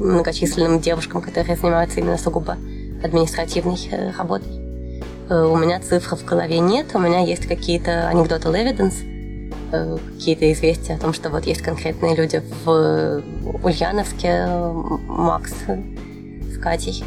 многочисленным 0.00 0.80
девушкам, 0.80 1.20
которые 1.20 1.56
занимаются 1.56 2.00
именно 2.00 2.16
сугубо 2.16 2.56
административной 3.04 3.76
э, 3.90 4.12
работой. 4.16 4.50
Э, 5.28 5.44
у 5.44 5.56
меня 5.56 5.80
цифр 5.80 6.16
в 6.16 6.24
голове 6.24 6.58
нет, 6.60 6.86
у 6.94 6.98
меня 6.98 7.20
есть 7.20 7.46
какие-то 7.46 8.08
анекдоты 8.08 8.48
evidence, 8.48 8.94
э, 9.72 9.98
какие-то 10.14 10.50
известия 10.52 10.96
о 10.96 10.98
том, 10.98 11.12
что 11.12 11.28
вот 11.28 11.44
есть 11.44 11.60
конкретные 11.60 12.16
люди 12.16 12.42
в 12.64 13.22
Ульяновске, 13.62 14.46
Макс 15.06 15.52
с 15.52 16.58
Катей, 16.58 17.04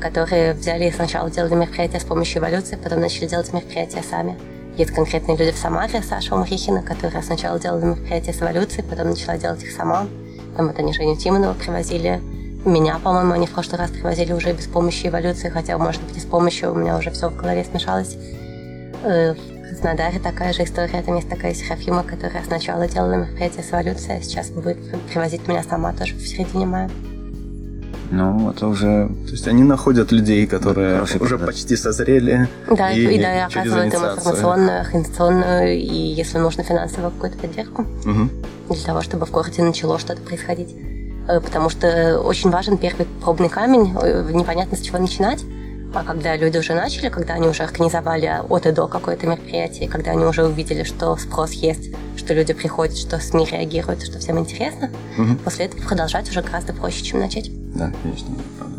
которые 0.00 0.54
взяли 0.54 0.88
и 0.88 0.92
сначала 0.92 1.30
делали 1.30 1.54
мероприятия 1.54 2.00
с 2.00 2.04
помощью 2.04 2.40
эволюции, 2.40 2.76
потом 2.82 3.00
начали 3.00 3.26
делать 3.26 3.52
мероприятия 3.52 4.02
сами. 4.02 4.36
Есть 4.76 4.90
конкретные 4.90 5.36
люди 5.36 5.52
в 5.52 5.56
Самаре, 5.56 6.02
Саша 6.02 6.34
Умрихина, 6.34 6.82
которая 6.82 7.22
сначала 7.22 7.60
делала 7.60 7.80
мероприятия 7.80 8.32
с 8.32 8.42
эволюцией, 8.42 8.84
потом 8.88 9.10
начала 9.10 9.36
делать 9.36 9.62
их 9.62 9.70
сама. 9.70 10.06
Там 10.56 10.66
вот 10.66 10.78
они 10.78 10.92
Женю 10.92 11.16
Тимонова 11.16 11.54
привозили, 11.54 12.20
меня, 12.64 12.98
по-моему, 12.98 13.34
они 13.34 13.46
в 13.46 13.50
прошлый 13.50 13.78
раз 13.78 13.90
привозили 13.90 14.32
уже 14.32 14.52
без 14.52 14.66
помощи 14.66 15.06
эволюции, 15.06 15.48
хотя, 15.48 15.78
может 15.78 16.02
быть, 16.02 16.16
и 16.16 16.20
с 16.20 16.24
помощью 16.24 16.72
у 16.72 16.74
меня 16.74 16.96
уже 16.96 17.10
все 17.10 17.28
в 17.28 17.36
голове 17.36 17.62
смешалось. 17.62 18.16
Э, 19.04 19.34
в 19.34 19.68
Краснодаре 19.68 20.18
такая 20.18 20.52
же 20.52 20.64
история. 20.64 21.02
Там 21.02 21.16
есть 21.16 21.28
такая 21.28 21.54
Серафима, 21.54 22.02
которая 22.02 22.42
сначала 22.42 22.88
делала 22.88 23.14
мероприятие 23.14 23.62
с 23.62 23.70
эволюцией, 23.70 24.18
а 24.18 24.22
сейчас 24.22 24.50
будет 24.50 24.78
привозить 25.08 25.46
меня 25.46 25.62
сама 25.62 25.92
тоже 25.92 26.14
в 26.14 26.26
середине 26.26 26.66
мая. 26.66 26.90
Ну, 28.10 28.50
это 28.50 28.68
уже... 28.68 29.08
То 29.26 29.32
есть 29.32 29.48
они 29.48 29.62
находят 29.62 30.12
людей, 30.12 30.46
которые 30.46 30.94
Хороший 30.94 31.20
уже 31.20 31.38
да. 31.38 31.46
почти 31.46 31.76
созрели. 31.76 32.48
Да, 32.70 32.90
и, 32.90 33.00
и 33.00 33.20
да, 33.20 33.36
и 33.36 33.40
оказывают 33.40 33.94
им 33.94 34.00
информационную, 34.04 34.80
организационную 34.80 35.76
и, 35.76 36.14
если 36.14 36.38
нужно, 36.38 36.62
финансовую 36.62 37.10
какую-то 37.12 37.38
поддержку. 37.38 37.82
Угу. 37.82 38.74
Для 38.74 38.84
того, 38.84 39.02
чтобы 39.02 39.26
в 39.26 39.30
городе 39.30 39.62
начало 39.62 39.98
что-то 39.98 40.20
происходить. 40.20 40.74
Э, 41.28 41.40
потому 41.40 41.70
что 41.70 42.20
очень 42.20 42.50
важен 42.50 42.76
первый 42.76 43.06
пробный 43.22 43.48
камень, 43.48 43.94
э, 44.00 44.30
непонятно 44.32 44.76
с 44.76 44.80
чего 44.80 44.98
начинать. 44.98 45.44
А 45.94 46.02
когда 46.02 46.36
люди 46.36 46.58
уже 46.58 46.74
начали, 46.74 47.08
когда 47.08 47.34
они 47.34 47.46
уже 47.46 47.62
организовали 47.62 48.40
от 48.48 48.66
и 48.66 48.72
до 48.72 48.88
какое-то 48.88 49.28
мероприятие, 49.28 49.88
когда 49.88 50.10
они 50.10 50.24
уже 50.24 50.44
увидели, 50.44 50.82
что 50.82 51.16
спрос 51.16 51.52
есть, 51.52 51.90
что 52.16 52.34
люди 52.34 52.52
приходят, 52.52 52.96
что 52.96 53.20
СМИ 53.20 53.46
реагируют, 53.52 54.02
что 54.02 54.18
всем 54.18 54.40
интересно, 54.40 54.90
угу. 55.16 55.36
после 55.44 55.66
этого 55.66 55.82
продолжать 55.82 56.28
уже 56.28 56.42
гораздо 56.42 56.72
проще, 56.72 57.04
чем 57.04 57.20
начать. 57.20 57.48
Да, 57.76 57.92
конечно, 58.02 58.26
правда. 58.58 58.76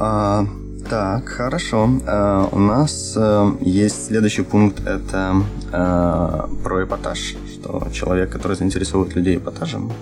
А, 0.00 0.46
так, 0.90 1.28
хорошо. 1.28 1.88
А, 2.04 2.48
у 2.50 2.58
нас 2.58 3.14
а, 3.16 3.56
есть 3.60 4.06
следующий 4.06 4.42
пункт, 4.42 4.84
это 4.84 5.36
а, 5.72 6.50
про 6.64 6.82
эпатаж, 6.82 7.36
что 7.52 7.86
человек, 7.92 8.30
который 8.30 8.56
заинтересовывает 8.56 9.14
людей 9.14 9.36
эпатажем, 9.36 9.92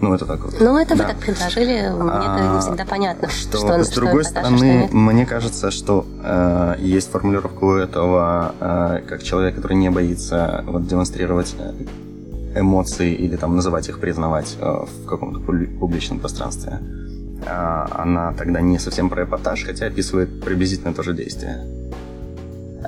ну, 0.00 0.14
это 0.14 0.26
так 0.26 0.40
вот. 0.40 0.54
Ну, 0.60 0.78
это 0.78 0.96
да. 0.96 1.04
вы 1.04 1.10
так 1.10 1.18
предложили. 1.18 1.90
Мне 1.90 2.10
а, 2.12 2.38
это 2.38 2.54
не 2.54 2.60
всегда 2.60 2.84
понятно. 2.84 3.28
Что, 3.28 3.58
что 3.58 3.84
с 3.84 3.88
другой 3.90 4.22
что 4.22 4.30
стороны, 4.30 4.86
что 4.86 4.96
мне 4.96 5.26
кажется, 5.26 5.70
что 5.70 6.06
э, 6.22 6.76
есть 6.78 7.10
формулировка 7.10 7.64
у 7.64 7.72
этого, 7.72 8.54
э, 8.60 9.00
как 9.08 9.22
человек, 9.22 9.56
который 9.56 9.76
не 9.76 9.90
боится 9.90 10.64
вот, 10.66 10.86
демонстрировать 10.86 11.54
э, 11.58 11.72
эмоции 12.60 13.12
или 13.12 13.36
там 13.36 13.56
называть 13.56 13.88
их, 13.88 13.98
признавать 13.98 14.56
э, 14.60 14.64
в 14.64 15.06
каком-то 15.06 15.40
публичном 15.40 16.20
пространстве. 16.20 16.78
Э, 17.44 17.86
она 17.90 18.32
тогда 18.32 18.60
не 18.60 18.78
совсем 18.78 19.10
про 19.10 19.24
эпатаж, 19.24 19.64
хотя 19.64 19.86
описывает 19.86 20.44
приблизительно 20.44 20.94
то 20.94 21.02
же 21.02 21.14
действие. 21.14 21.64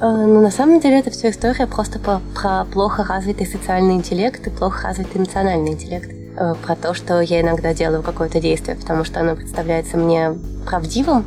Э, 0.00 0.26
ну, 0.26 0.40
на 0.40 0.50
самом 0.50 0.80
деле, 0.80 1.00
это 1.00 1.10
все 1.10 1.30
история 1.30 1.66
просто 1.66 1.98
про, 1.98 2.20
про 2.34 2.64
плохо 2.64 3.04
развитый 3.04 3.46
социальный 3.46 3.94
интеллект 3.94 4.46
и 4.46 4.50
плохо 4.50 4.86
развитый 4.86 5.20
эмоциональный 5.20 5.72
интеллект. 5.72 6.19
Э, 6.37 6.54
про 6.64 6.76
то, 6.76 6.94
что 6.94 7.20
я 7.20 7.40
иногда 7.40 7.75
делаю 7.75 8.02
какое-то 8.02 8.40
действие, 8.40 8.76
потому 8.76 9.04
что 9.04 9.20
оно 9.20 9.34
представляется 9.34 9.96
мне 9.96 10.32
правдивым, 10.64 11.25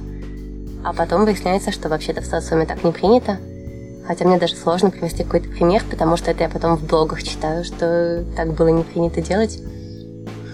а 0.83 0.93
потом 0.93 1.25
выясняется, 1.25 1.71
что 1.71 1.89
вообще-то 1.89 2.21
в 2.21 2.25
социуме 2.25 2.65
так 2.65 2.83
не 2.83 2.91
принято. 2.91 3.37
Хотя 4.07 4.25
мне 4.25 4.37
даже 4.37 4.55
сложно 4.55 4.91
привести 4.91 5.23
какой-то 5.23 5.49
пример, 5.49 5.83
потому 5.89 6.17
что 6.17 6.31
это 6.31 6.43
я 6.43 6.49
потом 6.49 6.77
в 6.77 6.83
блогах 6.85 7.23
читаю, 7.23 7.63
что 7.63 8.25
так 8.35 8.53
было 8.53 8.67
не 8.67 8.83
принято 8.83 9.21
делать. 9.21 9.59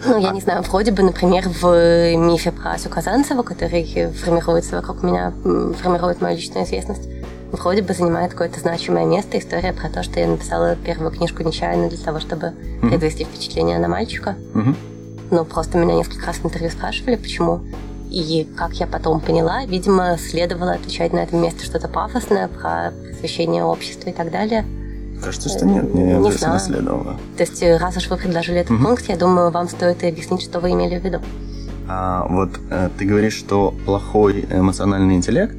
Ну, 0.05 0.17
я 0.17 0.31
не 0.31 0.39
знаю, 0.39 0.61
вроде 0.63 0.91
бы, 0.91 1.03
например, 1.03 1.49
в 1.49 2.15
мифе 2.15 2.51
про 2.51 2.71
Асю 2.71 2.89
Казанцеву, 2.89 3.43
который 3.43 4.11
формируется 4.13 4.77
вокруг 4.77 5.03
меня, 5.03 5.33
формирует 5.81 6.21
мою 6.21 6.37
личную 6.37 6.65
известность, 6.65 7.01
вроде 7.51 7.81
бы 7.81 7.93
занимает 7.93 8.31
какое-то 8.31 8.59
значимое 8.59 9.05
место 9.05 9.37
история 9.37 9.73
про 9.73 9.89
то, 9.89 10.03
что 10.03 10.19
я 10.19 10.27
написала 10.27 10.75
первую 10.75 11.11
книжку 11.11 11.43
нечаянно 11.43 11.89
для 11.89 11.97
того, 11.97 12.19
чтобы 12.19 12.47
mm-hmm. 12.47 12.89
произвести 12.89 13.25
впечатление 13.25 13.79
на 13.79 13.87
мальчика. 13.87 14.35
Mm-hmm. 14.53 14.75
Ну, 15.31 15.45
просто 15.45 15.77
меня 15.77 15.95
несколько 15.95 16.25
раз 16.25 16.37
в 16.37 16.45
интервью 16.45 16.71
спрашивали, 16.71 17.15
почему. 17.15 17.61
И 18.09 18.47
как 18.55 18.73
я 18.73 18.87
потом 18.87 19.19
поняла, 19.19 19.65
видимо, 19.65 20.17
следовало 20.17 20.73
отвечать 20.73 21.13
на 21.13 21.19
этом 21.19 21.41
месте 21.41 21.63
что-то 21.63 21.87
пафосное 21.87 22.47
про 22.47 22.91
просвещение 22.91 23.63
общества 23.63 24.09
и 24.09 24.13
так 24.13 24.31
далее. 24.31 24.65
Кажется, 25.23 25.49
что 25.49 25.65
нет, 25.65 25.93
не, 25.93 26.13
не 26.13 26.31
знаю. 26.31 26.59
следовало. 26.59 27.17
То 27.37 27.43
есть, 27.43 27.61
раз 27.61 27.97
уж 27.97 28.07
вы 28.09 28.17
предложили 28.17 28.59
этот 28.59 28.77
mm-hmm. 28.77 28.83
пункт, 28.83 29.09
я 29.09 29.17
думаю, 29.17 29.51
вам 29.51 29.69
стоит 29.69 30.03
объяснить, 30.03 30.41
что 30.41 30.59
вы 30.59 30.71
имели 30.71 30.97
в 30.97 31.03
виду. 31.03 31.19
А, 31.87 32.25
вот 32.29 32.51
э, 32.69 32.89
ты 32.97 33.05
говоришь, 33.05 33.33
что 33.33 33.73
плохой 33.85 34.45
эмоциональный 34.49 35.15
интеллект 35.15 35.55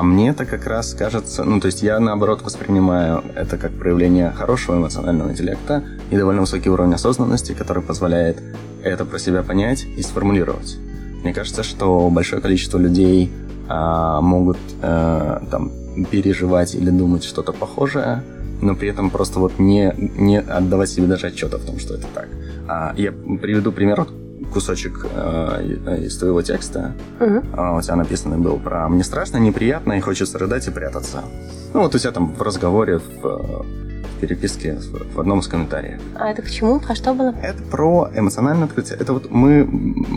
а 0.00 0.02
мне 0.02 0.30
это 0.30 0.46
как 0.46 0.66
раз 0.66 0.94
кажется, 0.94 1.44
ну, 1.44 1.60
то 1.60 1.66
есть 1.66 1.82
я, 1.82 2.00
наоборот, 2.00 2.40
воспринимаю 2.40 3.22
это 3.34 3.58
как 3.58 3.70
проявление 3.72 4.30
хорошего 4.30 4.76
эмоционального 4.76 5.30
интеллекта 5.30 5.84
и 6.10 6.16
довольно 6.16 6.40
высокий 6.40 6.70
уровень 6.70 6.94
осознанности, 6.94 7.52
который 7.52 7.82
позволяет 7.82 8.42
это 8.82 9.04
про 9.04 9.18
себя 9.18 9.42
понять 9.42 9.84
и 9.84 10.00
сформулировать. 10.00 10.78
Мне 11.22 11.34
кажется, 11.34 11.62
что 11.62 12.08
большое 12.08 12.40
количество 12.40 12.78
людей 12.78 13.30
а, 13.68 14.22
могут 14.22 14.56
а, 14.80 15.42
там 15.50 15.70
переживать 16.10 16.74
или 16.74 16.88
думать 16.88 17.22
что-то 17.22 17.52
похожее, 17.52 18.22
но 18.62 18.74
при 18.74 18.88
этом 18.88 19.10
просто 19.10 19.38
вот 19.38 19.58
не, 19.58 19.92
не 19.98 20.40
отдавать 20.40 20.88
себе 20.88 21.08
даже 21.08 21.26
отчета 21.26 21.58
в 21.58 21.66
том, 21.66 21.78
что 21.78 21.92
это 21.92 22.06
так. 22.14 22.28
А, 22.66 22.94
я 22.96 23.12
приведу 23.12 23.70
пример 23.70 24.06
кусочек 24.50 25.06
э, 25.14 26.00
из 26.02 26.16
твоего 26.16 26.42
текста. 26.42 26.94
Угу. 27.20 27.26
Uh, 27.26 27.78
у 27.78 27.82
тебя 27.82 27.96
написано 27.96 28.38
был 28.38 28.58
про 28.58 28.88
«мне 28.88 29.04
страшно, 29.04 29.38
неприятно 29.38 29.94
и 29.94 30.00
хочется 30.00 30.38
рыдать 30.38 30.66
и 30.68 30.70
прятаться». 30.70 31.22
Ну 31.72 31.80
вот 31.80 31.94
у 31.94 31.98
тебя 31.98 32.12
там 32.12 32.34
в 32.34 32.42
разговоре, 32.42 32.98
в, 32.98 33.22
в 33.22 34.20
переписке, 34.20 34.74
в, 34.74 35.14
в 35.14 35.20
одном 35.20 35.40
из 35.40 35.48
комментариев. 35.48 36.00
А 36.16 36.30
это 36.30 36.42
к 36.42 36.50
чему? 36.50 36.80
Про 36.80 36.94
что 36.94 37.14
было? 37.14 37.34
Это 37.42 37.62
про 37.62 38.10
эмоциональное 38.14 38.66
открытие. 38.66 38.98
Это 38.98 39.12
вот 39.12 39.30
мы 39.30 39.66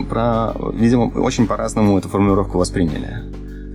про, 0.08 0.52
видимо, 0.74 1.04
очень 1.04 1.46
по-разному 1.46 1.98
эту 1.98 2.08
формулировку 2.08 2.58
восприняли. 2.58 3.22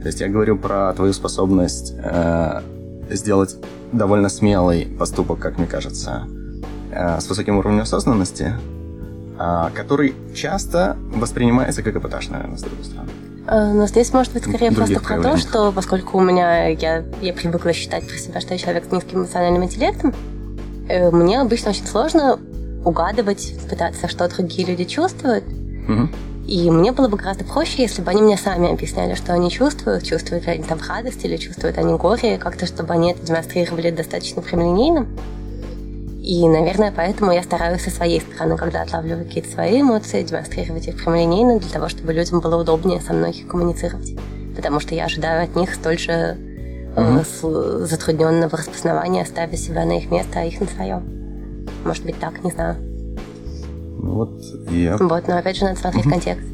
То 0.01 0.07
есть 0.07 0.21
я 0.21 0.29
говорю 0.29 0.57
про 0.57 0.93
твою 0.93 1.13
способность 1.13 1.93
э, 2.01 2.61
сделать 3.09 3.57
довольно 3.91 4.29
смелый 4.29 4.85
поступок, 4.85 5.39
как 5.39 5.57
мне 5.57 5.67
кажется, 5.67 6.27
э, 6.91 7.19
с 7.19 7.27
высоким 7.27 7.57
уровнем 7.57 7.81
осознанности, 7.81 8.53
который 9.73 10.15
часто 10.35 10.97
воспринимается 11.15 11.81
как 11.81 11.95
эпатаж, 11.95 12.27
наверное, 12.27 12.57
с 12.57 12.61
другой 12.61 12.83
стороны. 12.83 13.09
Э, 13.49 13.73
но 13.73 13.87
здесь 13.87 14.13
может 14.13 14.33
быть 14.33 14.43
скорее 14.43 14.71
просто 14.71 14.99
про 14.99 15.21
то, 15.21 15.37
что 15.37 15.71
поскольку 15.71 16.17
у 16.17 16.21
меня 16.21 16.67
я, 16.67 17.03
я 17.21 17.33
привыкла 17.33 17.73
считать 17.73 18.07
про 18.07 18.15
себя, 18.17 18.41
что 18.41 18.53
я 18.53 18.59
человек 18.59 18.85
с 18.85 18.91
низким 18.91 19.19
эмоциональным 19.19 19.63
интеллектом, 19.63 20.13
э, 20.87 21.09
мне 21.09 21.41
обычно 21.41 21.71
очень 21.71 21.87
сложно 21.87 22.39
угадывать, 22.85 23.55
пытаться, 23.69 24.07
что 24.07 24.27
другие 24.27 24.67
люди 24.67 24.85
чувствуют. 24.85 25.43
Угу. 25.45 26.09
И 26.47 26.69
мне 26.71 26.91
было 26.91 27.07
бы 27.07 27.17
гораздо 27.17 27.43
проще, 27.43 27.83
если 27.83 28.01
бы 28.01 28.09
они 28.11 28.21
мне 28.21 28.37
сами 28.37 28.71
объясняли, 28.71 29.15
что 29.15 29.33
они 29.33 29.51
чувствуют, 29.51 30.03
чувствуют 30.03 30.45
ли 30.45 30.53
они 30.53 30.63
там 30.63 30.79
радость 30.87 31.23
или 31.25 31.37
чувствуют 31.37 31.77
они 31.77 31.95
горе, 31.95 32.37
как-то, 32.37 32.65
чтобы 32.65 32.93
они 32.93 33.11
это 33.11 33.25
демонстрировали 33.25 33.91
достаточно 33.91 34.41
прямолинейно. 34.41 35.07
И, 36.29 36.47
наверное, 36.47 36.93
поэтому 36.95 37.31
я 37.31 37.41
стараюсь 37.41 37.81
со 37.81 37.89
своей 37.89 38.21
стороны, 38.21 38.55
когда 38.55 38.83
отлавливаю 38.83 39.25
какие-то 39.25 39.49
свои 39.49 39.81
эмоции, 39.81 40.21
демонстрировать 40.21 40.87
их 40.87 40.97
прямолинейно, 40.97 41.57
для 41.57 41.69
того, 41.71 41.89
чтобы 41.89 42.13
людям 42.13 42.39
было 42.39 42.61
удобнее 42.61 43.01
со 43.01 43.13
мной 43.13 43.33
коммуницировать. 43.49 44.15
Потому 44.55 44.79
что 44.79 44.93
я 44.93 45.05
ожидаю 45.05 45.45
от 45.45 45.55
них 45.55 45.73
столь 45.73 45.97
же 45.97 46.37
mm-hmm. 46.95 47.85
затрудненного 47.87 48.55
распознавания, 48.55 49.25
ставя 49.25 49.57
себя 49.57 49.85
на 49.85 49.97
их 49.97 50.11
место, 50.11 50.41
а 50.41 50.43
их 50.43 50.61
на 50.61 50.67
свое. 50.67 51.01
Может 51.83 52.05
быть 52.05 52.19
так, 52.19 52.43
не 52.43 52.51
знаю. 52.51 52.75
Ну 53.97 54.13
вот, 54.13 54.43
я... 54.69 54.97
Вот, 54.97 55.27
но 55.27 55.35
опять 55.35 55.57
же 55.57 55.65
надо 55.65 55.79
смотреть 55.79 56.05
mm-hmm. 56.05 56.11
контекст. 56.11 56.47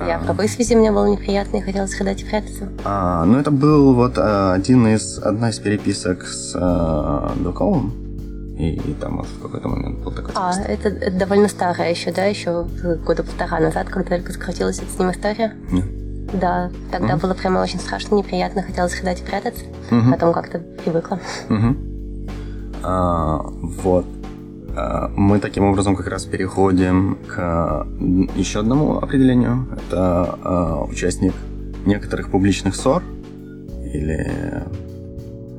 Я 0.00 0.18
в 0.18 0.26
какой 0.26 0.48
связи 0.48 0.74
мне 0.74 0.90
было 0.90 1.04
неприятно 1.04 1.58
и 1.58 1.60
хотелось 1.60 1.92
ходать 1.92 2.22
и 2.22 2.24
прятаться? 2.24 2.70
А, 2.86 3.22
ну, 3.26 3.38
это 3.38 3.50
был 3.50 3.92
вот 3.92 4.14
один 4.16 4.86
из, 4.86 5.18
одна 5.18 5.50
из 5.50 5.58
переписок 5.58 6.24
с 6.24 6.56
а, 6.58 7.34
Дуковым 7.36 7.99
и, 8.60 8.74
и 8.90 8.94
там 8.94 9.22
в 9.22 9.42
какой-то 9.42 9.68
момент 9.68 10.00
был 10.00 10.12
такой 10.12 10.32
А, 10.34 10.52
это, 10.60 10.88
это 10.88 11.18
довольно 11.18 11.48
старая 11.48 11.90
еще, 11.90 12.12
да, 12.12 12.24
еще 12.26 12.66
года 13.06 13.22
полтора 13.22 13.58
назад, 13.60 13.88
когда 13.88 14.16
только 14.16 14.32
закрутилась 14.32 14.78
эта 14.78 14.90
с 14.92 14.98
ним 14.98 15.10
история? 15.10 15.54
Нет. 15.70 15.84
Да, 16.38 16.70
тогда 16.92 17.14
Мгм. 17.14 17.18
было 17.20 17.34
прямо 17.34 17.58
очень 17.60 17.80
страшно, 17.80 18.14
неприятно, 18.16 18.62
хотелось 18.62 18.96
рыдать 19.00 19.20
и 19.20 19.24
прятаться. 19.24 19.64
Мгм. 19.90 20.12
Потом 20.12 20.32
как-то 20.32 20.58
привыкла. 20.58 21.18
Мгм. 21.48 21.76
А, 22.82 23.38
вот. 23.42 24.06
А, 24.76 25.08
Мы 25.16 25.40
таким 25.40 25.64
образом 25.64 25.96
как 25.96 26.06
раз 26.06 26.24
переходим 26.24 27.18
к 27.26 27.86
еще 28.36 28.60
одному 28.60 28.98
определению. 28.98 29.66
Это 29.72 30.38
а, 30.42 30.84
участник 30.84 31.32
некоторых 31.86 32.30
публичных 32.30 32.76
ссор 32.76 33.02
или 33.92 34.30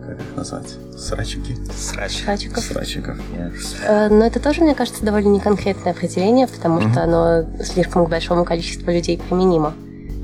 как 0.08 0.20
их 0.20 0.36
назвать? 0.38 0.77
Срачики? 1.01 1.58
Срач. 1.75 2.24
Срачиков. 2.24 2.63
Срачиков. 2.63 3.17
Я- 3.36 3.51
Э, 3.88 4.10
Но 4.10 4.25
это 4.25 4.39
тоже, 4.39 4.62
мне 4.62 4.75
кажется, 4.75 5.03
довольно 5.03 5.29
неконкретное 5.29 5.93
определение, 5.93 6.48
потому 6.48 6.79
Мгм. 6.79 6.91
что 6.91 7.03
оно 7.03 7.63
слишком 7.63 8.05
к 8.05 8.10
большому 8.10 8.46
количеству 8.46 8.91
людей 8.91 9.17
применимо. 9.17 9.74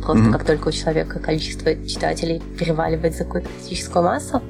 Просто 0.04 0.24
Мгм. 0.24 0.34
как 0.34 0.44
только 0.46 0.68
у 0.68 0.72
человека 0.72 1.20
количество 1.20 1.76
читателей 1.88 2.42
переваливает 2.60 3.18
за 3.18 3.24
какую-то 3.24 3.50
критическую 3.58 4.06
массу, 4.06 4.42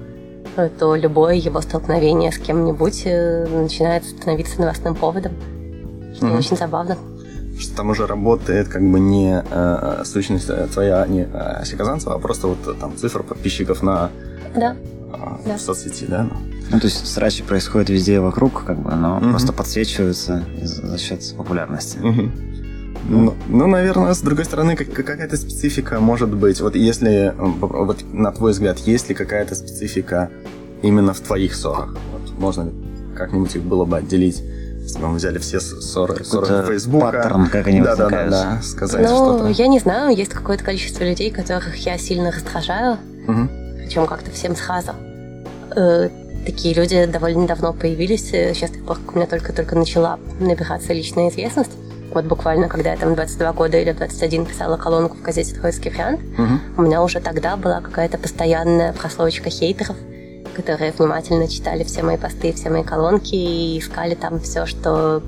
э, 0.58 0.70
то 0.78 0.96
любое 0.96 1.36
его 1.36 1.62
столкновение 1.62 2.32
с 2.32 2.38
кем-нибудь 2.38 3.04
э, 3.06 3.48
начинает 3.48 4.04
становиться 4.06 4.60
новостным 4.60 4.96
поводом. 4.96 5.32
Что 6.16 6.26
Мгм. 6.26 6.38
очень 6.40 6.58
забавно. 6.58 6.98
Что 7.58 7.76
там 7.78 7.90
уже 7.90 8.06
работает 8.06 8.68
как 8.68 8.82
бы 8.84 9.00
не 9.00 9.42
э, 9.50 10.02
сущность 10.06 10.50
твоя, 10.74 11.08
не 11.08 11.22
э, 11.22 11.38
Ася 11.62 11.78
Казанцева, 11.78 12.16
а 12.16 12.20
просто 12.20 12.48
вот 12.48 12.80
там 12.80 12.96
цифра 12.98 13.24
подписчиков 13.24 13.82
на 13.82 14.10
Да. 14.56 14.76
Да. 15.46 15.58
соцсети, 15.58 16.06
да? 16.08 16.28
Ну, 16.72 16.80
то 16.80 16.86
есть 16.88 17.08
срачи 17.08 17.44
происходят 17.44 17.90
везде 17.90 18.20
вокруг, 18.20 18.64
как 18.66 18.80
бы, 18.80 18.94
но 18.96 19.20
Мгм. 19.20 19.30
просто 19.32 19.54
подсвечиваются 19.54 20.44
за 20.62 20.98
счет 20.98 21.22
популярности. 21.38 21.98
Мгм. 22.00 22.32
Ну, 23.10 23.34
ну, 23.48 23.68
наверное, 23.68 24.14
с 24.14 24.20
другой 24.22 24.44
стороны, 24.46 24.76
как- 24.76 24.92
какая-то 24.92 25.38
специфика 25.38 26.00
может 26.00 26.34
быть. 26.34 26.60
Вот 26.60 26.76
если, 26.76 27.34
вот 27.38 28.04
на 28.12 28.32
твой 28.34 28.52
взгляд, 28.52 28.80
есть 28.80 29.08
ли 29.10 29.16
какая-то 29.16 29.56
специфика 29.56 30.30
именно 30.82 31.14
в 31.14 31.20
твоих 31.22 31.56
ссорах? 31.56 31.96
Вот 32.12 32.38
можно 32.40 32.64
ли 32.64 32.72
как-нибудь 33.16 33.56
их 33.56 33.62
было 33.64 33.86
бы 33.86 33.98
отделить? 33.98 34.42
Если 34.82 35.00
бы 35.00 35.08
мы 35.10 35.16
взяли 35.18 35.38
все 35.38 35.60
ссоры, 35.60 36.24
ссоры 36.24 36.66
Фейсбука. 36.68 37.06
паттерн, 37.12 37.48
как 37.48 37.68
они 37.68 37.82
да, 37.82 37.96
да, 37.96 38.10
да, 38.10 38.30
да, 38.30 38.62
сказать 38.62 39.02
Ну, 39.10 39.16
что-то. 39.40 39.48
я 39.50 39.68
не 39.68 39.80
знаю, 39.80 40.16
есть 40.16 40.32
какое-то 40.32 40.64
количество 40.64 41.04
людей, 41.04 41.30
которых 41.32 41.76
я 41.86 41.98
сильно 41.98 42.32
раздражаю, 42.32 42.98
Мгм. 43.28 43.50
Причем 43.88 44.06
как-то 44.06 44.32
всем 44.32 44.56
сразу. 44.56 44.92
Э, 45.76 46.10
Такие 46.46 46.74
люди 46.74 47.06
довольно 47.06 47.46
давно 47.46 47.74
появились, 47.74 48.30
э, 48.34 48.54
сейчас 48.54 48.72
как 48.88 49.00
у 49.14 49.18
меня 49.18 49.28
только-только 49.28 49.76
начала 49.76 50.18
набираться 50.40 50.94
личная 50.94 51.30
известность. 51.30 51.72
Вот 52.14 52.24
буквально, 52.26 52.70
когда 52.70 52.92
я 52.92 52.98
там 52.98 53.16
22 53.16 53.52
года 53.54 53.78
или 53.78 53.92
21 53.92 54.46
писала 54.46 54.78
колонку 54.78 55.18
в 55.18 55.22
газете 55.22 55.54
«Троицкий 55.56 55.92
вариант», 55.92 56.22
Мгм. 56.38 56.62
у 56.78 56.82
меня 56.84 57.04
уже 57.04 57.20
тогда 57.20 57.58
была 57.58 57.82
какая-то 57.82 58.18
постоянная 58.18 58.94
прослойка 58.94 59.50
хейтеров, 59.50 59.98
которые 60.56 60.92
внимательно 60.94 61.48
читали 61.50 61.84
все 61.84 62.02
мои 62.02 62.16
посты, 62.18 62.54
все 62.54 62.70
мои 62.70 62.84
колонки 62.84 63.36
и 63.36 63.80
искали 63.80 64.16
там 64.16 64.40
все, 64.40 64.66
что 64.66 65.22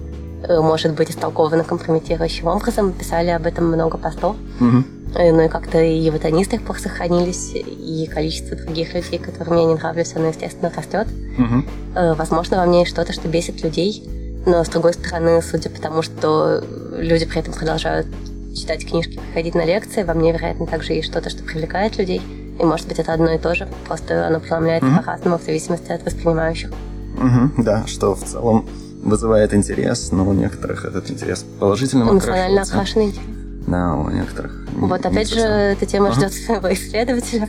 э, 0.48 0.60
может 0.62 0.94
быть 0.96 1.10
истолковано 1.12 1.66
компрометирующим 1.66 2.48
образом, 2.48 2.94
писали 2.94 3.30
об 3.30 3.46
этом 3.46 3.66
много 3.68 3.98
постов. 3.98 4.38
Мгм. 4.60 4.86
Э, 5.16 5.32
Ну 5.32 5.42
и 5.42 5.48
как-то 5.50 5.82
и 5.82 6.10
с 6.44 6.48
тех 6.48 6.62
пор 6.64 6.80
сохранились, 6.80 7.52
и 7.56 8.08
количество 8.14 8.56
других 8.56 8.94
людей, 8.94 9.20
которым 9.20 9.58
я 9.58 9.66
не 9.66 9.74
нравлюсь, 9.76 10.16
оно, 10.16 10.28
естественно, 10.28 10.72
растет. 10.76 11.08
Мгм. 11.38 11.66
Э, 11.96 12.14
Возможно, 12.14 12.58
во 12.58 12.66
мне 12.66 12.80
есть 12.82 12.92
что-то, 12.92 13.14
что 13.14 13.28
бесит 13.28 13.64
людей, 13.64 14.04
но, 14.46 14.64
с 14.64 14.70
другой 14.70 14.94
стороны, 14.94 15.42
судя 15.42 15.70
по 15.70 15.82
тому, 15.82 16.02
что 16.02 16.64
люди 16.96 17.26
при 17.26 17.40
этом 17.40 17.54
продолжают 17.54 18.08
читать 18.56 18.86
книжки, 18.88 19.20
приходить 19.20 19.56
на 19.56 19.66
лекции, 19.66 20.04
во 20.04 20.14
мне, 20.14 20.32
вероятно, 20.32 20.66
также 20.66 20.94
есть 20.94 21.08
что-то, 21.10 21.30
что 21.30 21.44
привлекает 21.44 21.98
людей. 21.98 22.22
И, 22.60 22.64
может 22.64 22.88
быть, 22.88 23.00
это 23.00 23.14
одно 23.14 23.32
и 23.32 23.38
то 23.38 23.56
же, 23.56 23.68
просто 23.88 24.28
оно 24.28 24.40
преломляется 24.40 24.90
Мгм. 24.90 25.04
по-разному 25.04 25.38
в 25.40 25.44
зависимости 25.44 25.92
от 25.92 26.04
воспринимающих. 26.06 26.72
Мгм. 27.18 27.54
Да, 27.58 27.86
что 27.88 28.16
в 28.16 28.24
целом 28.24 28.68
вызывает 29.04 29.54
интерес, 29.54 30.12
но 30.12 30.28
у 30.28 30.34
некоторых 30.34 30.84
этот 30.86 31.10
интерес 31.10 31.46
положительно 31.60 32.04
Эмоционально 32.10 32.62
окрашенный 32.64 33.06
интерес. 33.08 33.24
Да, 33.68 33.94
у 33.96 34.10
некоторых. 34.10 34.66
Вот 34.88 35.06
опять 35.06 35.30
же, 35.30 35.40
эта 35.40 35.86
тема 35.86 36.12
ждет 36.14 36.34
своего 36.34 36.72
исследователя. 36.74 37.48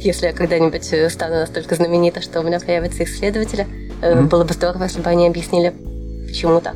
Если 0.00 0.26
я 0.26 0.32
когда-нибудь 0.32 0.92
э, 0.92 1.08
стану 1.10 1.36
настолько 1.36 1.76
знаменита, 1.76 2.20
что 2.20 2.40
у 2.40 2.42
меня 2.42 2.58
появятся 2.58 3.04
исследователи, 3.04 3.66
э, 4.02 4.20
было 4.22 4.44
бы 4.44 4.52
здорово, 4.52 4.84
если 4.84 5.00
бы 5.00 5.08
они 5.08 5.28
объяснили, 5.28 5.72
почему 6.26 6.60
так. 6.60 6.74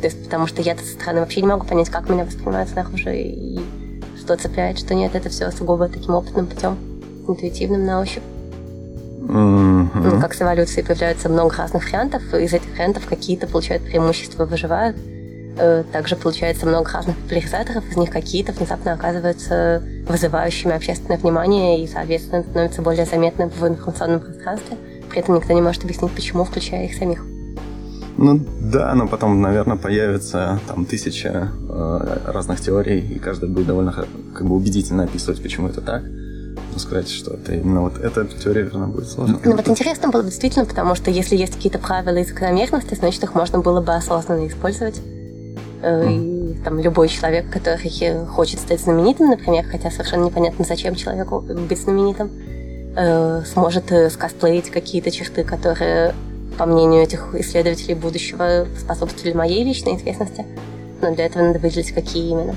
То 0.00 0.06
есть, 0.06 0.24
потому 0.24 0.46
что 0.46 0.62
я-то 0.62 0.82
со 0.82 0.94
стороны 0.94 1.20
вообще 1.20 1.42
не 1.42 1.48
могу 1.48 1.66
понять, 1.66 1.90
как 1.90 2.08
меня 2.08 2.24
воспринимают 2.24 2.70
снаружи 2.70 3.16
и 3.16 3.60
что 4.18 4.36
цепляет, 4.36 4.78
что 4.78 4.94
нет. 4.94 5.14
Это 5.14 5.28
все 5.28 5.50
сугубо 5.50 5.88
таким 5.88 6.14
опытным 6.14 6.46
путем, 6.46 6.78
интуитивным 7.28 7.84
на 7.84 8.00
ощупь. 8.00 8.22
Мгм. 9.20 9.90
Ну, 9.94 10.20
как 10.20 10.34
с 10.34 10.42
эволюцией 10.42 10.84
появляется 10.84 11.28
много 11.28 11.56
разных 11.56 11.84
вариантов, 11.84 12.22
и 12.34 12.44
из 12.44 12.52
этих 12.52 12.70
вариантов 12.72 13.06
какие-то 13.06 13.46
получают 13.46 13.84
преимущество, 13.84 14.44
выживают. 14.44 14.96
Э, 15.56 15.84
Также 15.92 16.16
получается 16.16 16.66
много 16.66 16.90
разных 16.90 17.16
популяризаторов, 17.16 17.88
из 17.88 17.96
них 17.96 18.10
какие-то 18.10 18.52
внезапно 18.52 18.92
оказываются 18.92 19.82
вызывающими 20.08 20.74
общественное 20.74 21.18
внимание 21.18 21.82
и, 21.82 21.86
соответственно, 21.86 22.42
становятся 22.42 22.82
более 22.82 23.06
заметными 23.06 23.50
в 23.50 23.66
информационном 23.66 24.20
пространстве. 24.20 24.76
При 25.10 25.20
этом 25.20 25.36
никто 25.36 25.52
не 25.52 25.62
может 25.62 25.84
объяснить, 25.84 26.12
почему, 26.12 26.44
включая 26.44 26.86
их 26.86 26.94
самих. 26.94 27.24
Ну 28.16 28.40
да, 28.60 28.94
но 28.94 29.06
потом, 29.06 29.40
наверное, 29.40 29.76
появится 29.76 30.60
там 30.66 30.84
тысяча 30.86 31.50
э, 31.68 32.18
разных 32.26 32.60
теорий, 32.60 33.00
и 33.00 33.18
каждая 33.18 33.50
будет 33.50 33.66
довольно 33.66 33.92
как 33.92 34.46
бы 34.46 34.56
убедительно 34.56 35.04
описывать, 35.04 35.42
почему 35.42 35.68
это 35.68 35.80
так. 35.80 36.02
Но 36.02 36.78
сказать, 36.78 37.08
что 37.08 37.34
это 37.34 37.54
именно 37.54 37.82
вот 37.82 37.98
эта 37.98 38.24
теория, 38.24 38.64
наверное, 38.64 38.88
будет 38.88 39.08
сложно. 39.08 39.38
Ну 39.44 39.56
вот 39.56 39.68
интересно 39.68 40.08
было 40.08 40.22
бы 40.22 40.28
действительно, 40.28 40.64
потому 40.64 40.96
что 40.96 41.10
если 41.10 41.36
есть 41.36 41.54
какие-то 41.54 41.78
правила 41.78 42.16
и 42.16 42.24
закономерности, 42.24 42.94
значит, 42.94 43.22
их 43.22 43.34
можно 43.34 43.60
было 43.60 43.80
бы 43.80 43.94
осознанно 43.94 44.48
использовать. 44.48 45.00
Э, 45.84 46.10
И 46.10 46.54
там 46.64 46.78
любой 46.78 47.08
человек, 47.08 47.50
который 47.50 48.26
хочет 48.26 48.58
стать 48.60 48.80
знаменитым, 48.80 49.28
например, 49.28 49.64
хотя 49.70 49.90
совершенно 49.90 50.24
непонятно, 50.24 50.64
зачем 50.64 50.94
человеку 50.94 51.40
быть 51.40 51.78
знаменитым, 51.78 52.30
э, 52.96 53.42
сможет 53.52 53.92
э, 53.92 54.08
скосплеить 54.08 54.70
какие-то 54.70 55.10
черты, 55.10 55.44
которые, 55.44 56.14
по 56.56 56.64
мнению 56.64 57.02
этих 57.02 57.34
исследователей 57.34 57.94
будущего, 57.94 58.66
способствовали 58.78 59.34
моей 59.34 59.62
личной 59.62 59.96
известности. 59.96 60.46
Но 61.02 61.14
для 61.14 61.26
этого 61.26 61.42
надо 61.42 61.58
выделить, 61.58 61.92
какие 61.92 62.30
именно. 62.30 62.54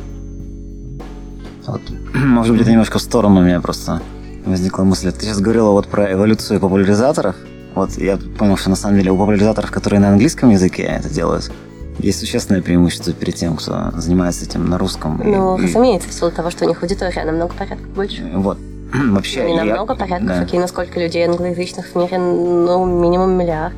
Вот, 1.66 1.82
может 2.14 2.54
быть, 2.54 2.62
это 2.62 2.72
немножко 2.72 2.98
в 2.98 3.02
сторону 3.02 3.42
у 3.42 3.44
меня 3.44 3.60
просто 3.60 4.02
возникла 4.46 4.84
мысль. 4.84 5.12
Ты 5.12 5.26
сейчас 5.26 5.42
говорила 5.42 5.72
вот 5.72 5.88
про 5.88 6.14
эволюцию 6.14 6.62
популяризаторов. 6.62 7.36
Вот 7.76 7.98
я 7.98 8.18
понял, 8.40 8.56
что 8.56 8.70
на 8.70 8.78
самом 8.78 8.98
деле 8.98 9.12
у 9.12 9.18
популяризаторов, 9.18 9.70
которые 9.70 10.00
на 10.00 10.10
английском 10.10 10.50
языке 10.50 10.84
это 10.84 11.10
делают, 11.10 11.52
есть 12.00 12.20
существенное 12.20 12.62
преимущество 12.62 13.14
перед 13.14 13.36
тем, 13.36 13.56
кто 13.58 13.92
занимается 13.96 14.46
этим 14.46 14.70
на 14.70 14.78
русском. 14.78 15.22
Ну, 15.24 15.58
разумеется, 15.58 16.10
в 16.10 16.14
силу 16.14 16.32
того, 16.32 16.52
что 16.52 16.66
у 16.66 16.68
них 16.68 16.82
аудитория 16.82 17.24
намного 17.26 17.54
порядков 17.54 17.88
больше. 17.90 18.24
Вот. 18.36 18.58
Вообще, 18.94 19.46
Не 19.46 19.56
я- 19.56 19.64
намного 19.66 19.96
порядков, 19.96 20.28
да. 20.28 20.42
окей, 20.42 20.60
но 20.60 20.68
сколько 20.68 21.00
людей 21.00 21.26
англоязычных 21.28 21.88
в 21.88 21.96
мире, 21.96 22.18
ну, 22.18 22.86
минимум 22.86 23.32
миллиард. 23.32 23.74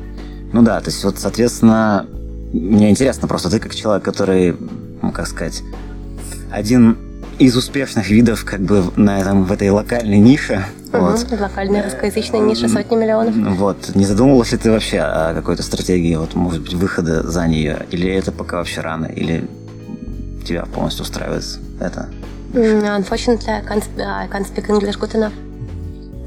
Ну 0.52 0.62
да, 0.62 0.80
то 0.80 0.86
есть 0.90 1.02
вот, 1.04 1.18
соответственно, 1.18 2.06
мне 2.52 2.90
интересно 2.90 3.26
просто, 3.28 3.50
ты 3.50 3.58
как 3.60 3.74
человек, 3.74 4.04
который, 4.04 4.56
ну, 5.02 5.12
как 5.12 5.26
сказать, 5.26 5.62
один 6.50 6.96
из 7.40 7.56
успешных 7.56 8.10
видов 8.10 8.44
как 8.44 8.60
бы 8.60 8.84
на 8.96 9.18
этом, 9.18 9.44
в 9.44 9.52
этой 9.52 9.70
локальной 9.70 10.18
нише, 10.18 10.64
вот, 10.92 11.24
Мгм, 11.30 11.40
Локальная 11.40 11.82
русскоязычная 11.84 12.40
ниша 12.40 12.68
сотни 12.68 12.96
миллионов. 12.96 13.34
вот, 13.58 13.94
не 13.94 14.04
задумывалась 14.04 14.52
ли 14.52 14.58
ты 14.58 14.70
вообще 14.70 14.98
о 15.00 15.32
какой-то 15.34 15.62
стратегии, 15.62 16.14
вот, 16.16 16.34
может 16.34 16.60
быть, 16.62 16.74
выхода 16.74 17.22
за 17.26 17.46
нее, 17.46 17.86
или 17.90 18.12
это 18.12 18.30
пока 18.30 18.58
вообще 18.58 18.82
рано, 18.82 19.06
или 19.06 19.48
тебя 20.46 20.66
полностью 20.66 21.04
устраивает 21.04 21.44
это? 21.80 22.08
Unfortunately, 22.52 23.48
I 23.48 23.62
can't, 23.62 23.84
I 23.98 24.28
can't 24.28 24.46
speak 24.46 24.68
English 24.68 24.98
good 24.98 25.14
enough. 25.14 25.32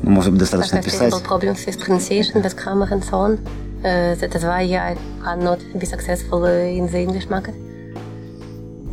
Ну, 0.02 0.12
Может 0.12 0.32
быть, 0.34 0.42
I 0.42 0.46
достаточно 0.46 0.78
have 0.78 0.84
писать? 0.86 1.14
problems 1.24 1.66
with 1.68 1.78
pronunciation, 1.80 2.42
with 2.42 2.56
grammar 2.56 2.90
and 2.92 3.04
so 3.04 3.18
on. 3.20 3.38
Uh, 3.84 4.16
that 4.20 4.34
is 4.34 4.44
why 4.44 4.64
I 4.64 4.98
cannot 5.24 5.60
be 5.78 5.86
successful 5.86 6.44
uh, 6.44 6.78
in 6.78 6.88
the 6.90 7.00
English 7.02 7.30
market. 7.30 7.54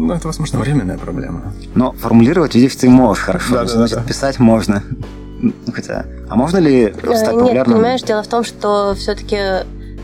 Ну, 0.00 0.14
это, 0.14 0.28
возможно, 0.28 0.58
временная 0.58 0.96
проблема. 0.96 1.52
Но 1.74 1.92
формулировать, 1.92 2.54
видишь, 2.54 2.74
ты 2.76 2.88
можешь 2.88 3.22
хорошо, 3.22 3.52
Да, 3.52 3.62
да, 3.64 3.68
значит, 3.68 3.98
да. 3.98 4.02
писать 4.02 4.38
можно. 4.38 4.82
Ну, 5.42 5.52
Хотя, 5.74 6.06
а 6.30 6.36
можно 6.36 6.56
ли 6.56 6.84
Э, 6.84 7.16
стать 7.16 7.34
Нет, 7.34 7.40
популярным? 7.40 7.76
понимаешь, 7.76 8.00
дело 8.02 8.22
в 8.22 8.26
том, 8.26 8.42
что 8.42 8.94
все-таки 8.96 9.36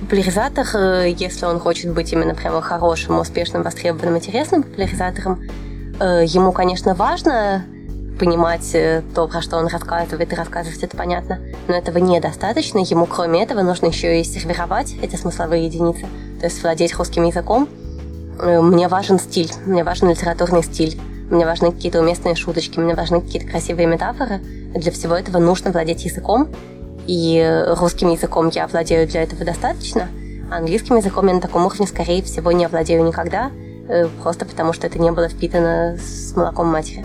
популяризатор, 0.00 0.66
э, 0.74 1.14
если 1.16 1.46
он 1.46 1.59
хочет 1.61 1.92
быть 1.94 2.12
именно 2.12 2.35
прямо 2.35 2.61
хорошим, 2.61 3.18
успешным, 3.18 3.62
востребованным, 3.62 4.18
интересным 4.18 4.64
популяризатором, 4.64 5.40
э, 5.98 6.24
ему, 6.26 6.52
конечно, 6.52 6.94
важно 6.94 7.64
понимать 8.18 8.74
э, 8.74 9.02
то, 9.14 9.26
про 9.28 9.40
что 9.40 9.56
он 9.56 9.66
рассказывает, 9.66 10.30
и 10.30 10.37
рассказывать 10.37 10.82
это 10.82 10.94
понятно, 10.94 11.38
но 11.68 11.74
этого 11.74 11.96
недостаточно. 11.96 12.80
Ему, 12.80 13.06
кроме 13.06 13.42
этого, 13.42 13.62
нужно 13.62 13.87
еще 13.87 14.20
и 14.20 14.24
сервировать 14.24 14.94
эти 15.00 15.16
смысловые 15.16 15.64
единицы, 15.64 16.02
то 16.38 16.44
есть 16.44 16.62
владеть 16.62 16.94
русским 16.96 17.24
языком. 17.24 17.66
Э, 18.38 18.61
Мне 18.61 18.88
важен 18.88 19.18
стиль, 19.18 19.51
мне 19.64 19.85
важен 19.85 20.11
литературный 20.11 20.62
стиль. 20.62 20.99
мне 21.31 21.44
важны 21.44 21.72
какие-то 21.72 22.01
уместные 22.01 22.37
шуточки, 22.37 22.79
мне 22.79 22.94
важны 22.94 23.20
какие-то 23.20 23.49
красивые 23.49 23.88
метафоры. 23.88 24.40
Для 24.75 24.92
всего 24.92 25.14
этого 25.16 25.38
нужно 25.38 25.72
владеть 25.72 26.05
языком, 26.05 26.49
и 27.09 27.64
русским 27.81 28.11
языком 28.11 28.49
я 28.51 28.68
владею 28.68 29.09
для 29.09 29.25
этого 29.25 29.44
достаточно, 29.44 30.09
а 30.53 30.59
английским 30.59 30.96
языком 30.96 31.27
я 31.27 31.35
на 31.35 31.40
таком 31.40 31.66
уровне, 31.66 31.87
скорее 31.88 32.22
всего, 32.22 32.53
не 32.53 32.68
владею 32.68 33.05
никогда, 33.05 33.51
э, 33.88 34.07
просто 34.22 34.44
потому 34.44 34.72
что 34.72 34.87
это 34.87 35.01
не 35.01 35.11
было 35.11 35.29
впитано 35.29 35.99
с 35.99 36.37
молоком 36.37 36.68
матери. 36.68 37.05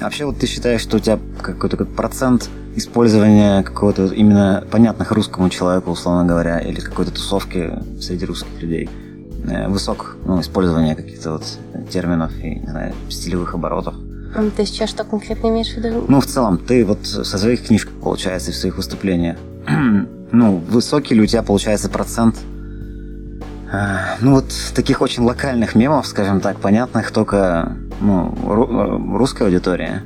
Вообще, 0.00 0.26
вот 0.26 0.38
ты 0.38 0.46
считаешь, 0.46 0.82
что 0.82 0.98
у 0.98 1.00
тебя 1.00 1.18
какой-то 1.40 1.82
процент 1.86 2.50
использования 2.76 3.62
какого-то 3.62 4.06
именно 4.06 4.64
понятных 4.70 5.10
русскому 5.12 5.48
человеку, 5.48 5.92
условно 5.92 6.24
говоря, 6.26 6.58
или 6.58 6.80
какой-то 6.80 7.12
тусовки 7.12 7.72
среди 7.98 8.26
русских 8.26 8.60
людей 8.60 8.90
высок, 9.68 10.16
ну, 10.24 10.40
использование 10.40 10.94
каких-то 10.94 11.32
вот 11.32 11.44
терминов 11.90 12.32
и, 12.42 12.56
не 12.56 12.66
знаю, 12.66 12.94
стилевых 13.10 13.54
оборотов. 13.54 13.94
Ты 14.56 14.66
сейчас 14.66 14.90
что 14.90 15.04
конкретно 15.04 15.48
имеешь 15.48 15.72
в 15.72 15.76
виду? 15.76 16.04
Ну, 16.08 16.20
в 16.20 16.26
целом, 16.26 16.58
ты 16.58 16.84
вот 16.84 17.06
со 17.06 17.38
своих 17.38 17.66
книжек, 17.66 17.90
получается, 18.02 18.50
в 18.50 18.56
своих 18.56 18.76
выступлениях, 18.76 19.36
ну, 20.32 20.56
высокий 20.56 21.14
ли 21.14 21.20
у 21.22 21.26
тебя 21.26 21.42
получается 21.42 21.88
процент 21.88 22.36
а, 23.74 24.16
ну, 24.20 24.34
вот 24.34 24.52
таких 24.74 25.00
очень 25.00 25.24
локальных 25.24 25.74
мемов, 25.74 26.06
скажем 26.06 26.40
так, 26.40 26.58
понятных 26.58 27.10
только 27.10 27.72
ну, 28.00 28.32
ру- 28.44 29.16
русской 29.16 29.44
аудитории, 29.44 30.00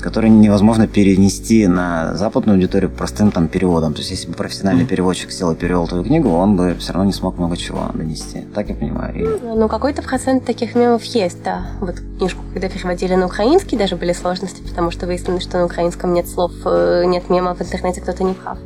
которые 0.00 0.30
невозможно 0.30 0.86
перенести 0.86 1.66
на 1.66 2.14
западную 2.14 2.56
аудиторию 2.56 2.90
простым 2.90 3.30
там 3.30 3.48
переводом. 3.48 3.94
То 3.94 4.00
есть, 4.00 4.10
если 4.10 4.28
бы 4.28 4.34
профессиональный 4.34 4.84
mm-hmm. 4.84 4.88
переводчик 4.88 5.30
сел 5.30 5.52
и 5.52 5.54
перевел 5.54 5.86
твою 5.86 6.04
книгу, 6.04 6.30
он 6.30 6.56
бы 6.56 6.74
все 6.78 6.92
равно 6.92 7.06
не 7.06 7.12
смог 7.12 7.38
много 7.38 7.56
чего 7.56 7.90
донести. 7.94 8.46
Так 8.54 8.68
я 8.68 8.74
понимаю. 8.74 9.14
И... 9.14 9.40
Ну, 9.42 9.68
какой-то 9.68 10.02
процент 10.02 10.44
таких 10.44 10.74
мемов 10.74 11.02
есть, 11.04 11.42
да. 11.42 11.66
Вот 11.80 11.96
книжку, 12.18 12.42
когда 12.52 12.68
переводили 12.68 13.14
на 13.14 13.26
украинский, 13.26 13.76
даже 13.76 13.96
были 13.96 14.12
сложности, 14.12 14.62
потому 14.62 14.90
что 14.90 15.06
выяснилось, 15.06 15.42
что 15.42 15.58
на 15.58 15.64
украинском 15.64 16.12
нет 16.12 16.28
слов, 16.28 16.52
э, 16.64 17.04
нет 17.06 17.30
мемов, 17.30 17.58
в 17.58 17.62
интернете 17.62 18.00
кто-то 18.00 18.24
не 18.24 18.34
прав. 18.34 18.58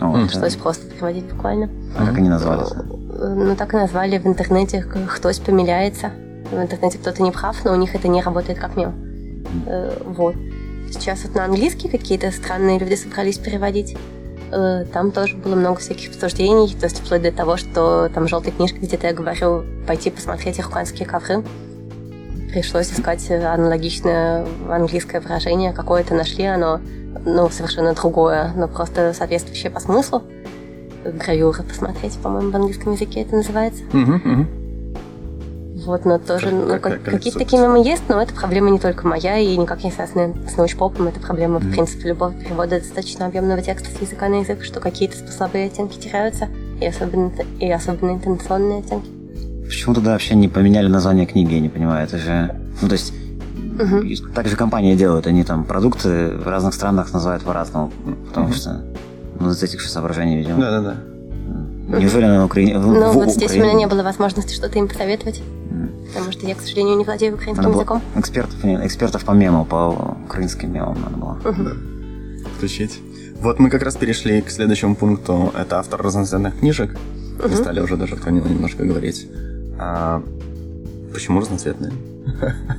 Ну, 0.00 0.12
вот, 0.12 0.28
Пришлось 0.28 0.54
да. 0.54 0.62
просто 0.62 0.86
переводить 0.86 1.24
буквально. 1.24 1.68
А 1.96 2.06
как 2.06 2.18
они 2.18 2.28
назвали? 2.28 2.62
Ну, 3.18 3.56
так 3.56 3.74
и 3.74 3.76
назвали 3.76 4.18
в 4.18 4.26
интернете 4.26 4.82
«Хтось 4.82 5.40
помиляется». 5.40 6.12
В 6.52 6.60
интернете 6.60 6.98
кто-то 6.98 7.22
не 7.22 7.30
прав, 7.30 7.56
но 7.64 7.72
у 7.72 7.76
них 7.76 7.94
это 7.94 8.08
не 8.08 8.22
работает 8.22 8.58
как 8.58 8.76
мем. 8.76 8.94
Э, 9.66 9.92
вот. 10.04 10.34
Сейчас 10.90 11.24
вот 11.24 11.34
на 11.34 11.44
английский 11.44 11.88
какие-то 11.88 12.30
странные 12.30 12.78
люди 12.78 12.94
собрались 12.94 13.38
переводить. 13.38 13.96
Э, 14.50 14.84
там 14.92 15.10
тоже 15.10 15.36
было 15.36 15.54
много 15.54 15.80
всяких 15.80 16.10
обсуждений, 16.10 16.74
то 16.74 16.86
есть 16.86 17.00
вплоть 17.00 17.22
до 17.22 17.32
того, 17.32 17.56
что 17.56 18.08
там 18.08 18.28
желтая 18.28 18.52
книжка 18.52 18.78
где-то 18.78 19.08
я 19.08 19.12
говорю 19.12 19.64
пойти 19.86 20.10
посмотреть 20.10 20.58
ихуанские 20.58 21.06
ковры. 21.06 21.44
Пришлось 22.50 22.90
искать 22.90 23.30
аналогичное 23.30 24.46
английское 24.70 25.20
выражение, 25.20 25.72
какое-то 25.72 26.14
нашли, 26.14 26.44
оно 26.44 26.80
ну, 27.24 27.50
совершенно 27.50 27.94
другое, 27.94 28.52
но 28.56 28.68
просто 28.68 29.12
соответствующее 29.12 29.70
по 29.70 29.80
смыслу. 29.80 30.22
Гравюры 31.04 31.62
посмотреть, 31.62 32.16
по-моему, 32.18 32.50
в 32.50 32.56
английском 32.56 32.92
языке 32.92 33.22
это 33.22 33.36
называется. 33.36 33.82
Uh-huh, 33.92 34.22
uh-huh. 34.22 34.57
Вот, 35.88 36.04
но 36.04 36.18
тоже, 36.18 36.50
ну, 36.50 36.78
как, 36.78 37.02
какие-то 37.02 37.38
такие 37.38 37.62
мемы 37.62 37.82
есть, 37.82 38.02
но 38.10 38.20
это 38.20 38.34
проблема 38.34 38.68
не 38.68 38.78
только 38.78 39.06
моя 39.06 39.38
и 39.38 39.56
никак 39.56 39.82
не 39.84 39.90
связана 39.90 40.34
с 40.46 40.54
научпопом. 40.58 41.08
Это 41.08 41.18
проблема, 41.18 41.60
в 41.60 41.70
принципе, 41.70 42.10
любого 42.10 42.30
перевода 42.34 42.78
достаточно 42.78 43.24
объемного 43.24 43.62
текста 43.62 43.88
с 43.88 44.02
языка 44.02 44.28
на 44.28 44.40
язык, 44.40 44.62
что 44.62 44.80
какие-то 44.80 45.16
смысловые 45.16 45.68
оттенки 45.68 45.98
теряются, 45.98 46.48
и 46.78 46.84
особенно, 46.84 47.32
и 47.58 47.70
особенно 47.72 48.10
интонационные 48.10 48.80
оттенки. 48.80 49.08
Почему 49.64 49.94
тогда 49.94 50.12
вообще 50.12 50.34
не 50.34 50.46
поменяли 50.48 50.88
название 50.88 51.24
книги, 51.24 51.54
я 51.54 51.60
не 51.60 51.70
понимаю. 51.70 52.04
Это 52.04 52.18
же... 52.18 52.54
Ну, 52.82 52.88
то 52.88 52.92
есть, 52.92 53.14
угу. 53.80 54.30
так 54.34 54.46
же 54.46 54.56
компании 54.56 54.94
делают. 54.94 55.26
Они 55.26 55.42
там 55.42 55.64
продукты 55.64 56.32
в 56.36 56.46
разных 56.46 56.74
странах 56.74 57.14
называют 57.14 57.44
по-разному, 57.44 57.90
потому 58.28 58.48
угу. 58.48 58.54
что... 58.54 58.84
Ну, 59.40 59.52
из 59.52 59.62
этих 59.62 59.80
же 59.80 59.88
соображений, 59.88 60.36
видимо. 60.36 60.60
Да-да-да. 60.60 61.98
Неужели 61.98 62.26
на 62.26 62.44
Украине? 62.44 62.78
Ну, 62.78 63.12
вот 63.12 63.30
здесь 63.30 63.52
у 63.52 63.58
меня 63.58 63.72
не 63.72 63.86
было 63.86 64.02
возможности 64.02 64.52
что-то 64.52 64.78
им 64.78 64.86
посоветовать. 64.86 65.40
Потому 66.08 66.32
что 66.32 66.46
я, 66.46 66.54
к 66.54 66.60
сожалению, 66.60 66.96
не 66.96 67.04
владею 67.04 67.34
украинским 67.34 67.62
надо 67.64 67.76
языком. 67.76 68.02
Экспертов, 68.16 68.64
экспертов 68.64 69.24
по 69.24 69.32
мему, 69.32 69.64
по 69.64 70.16
украинским 70.24 70.72
мемам 70.72 71.00
надо 71.00 71.16
было. 71.16 71.38
Угу. 71.44 71.62
Да. 71.62 71.72
Включить. 72.56 73.00
Вот 73.40 73.58
мы 73.58 73.70
как 73.70 73.82
раз 73.82 73.96
перешли 73.96 74.40
к 74.42 74.50
следующему 74.50 74.96
пункту. 74.96 75.52
Это 75.56 75.78
автор 75.78 76.02
разноцветных 76.02 76.58
книжек. 76.58 76.96
Угу. 77.38 77.54
стали 77.54 77.80
уже 77.80 77.96
даже 77.96 78.16
про 78.16 78.30
него 78.30 78.48
немножко 78.48 78.84
говорить. 78.84 79.28
А 79.78 80.22
почему 81.12 81.40
разноцветные? 81.40 81.92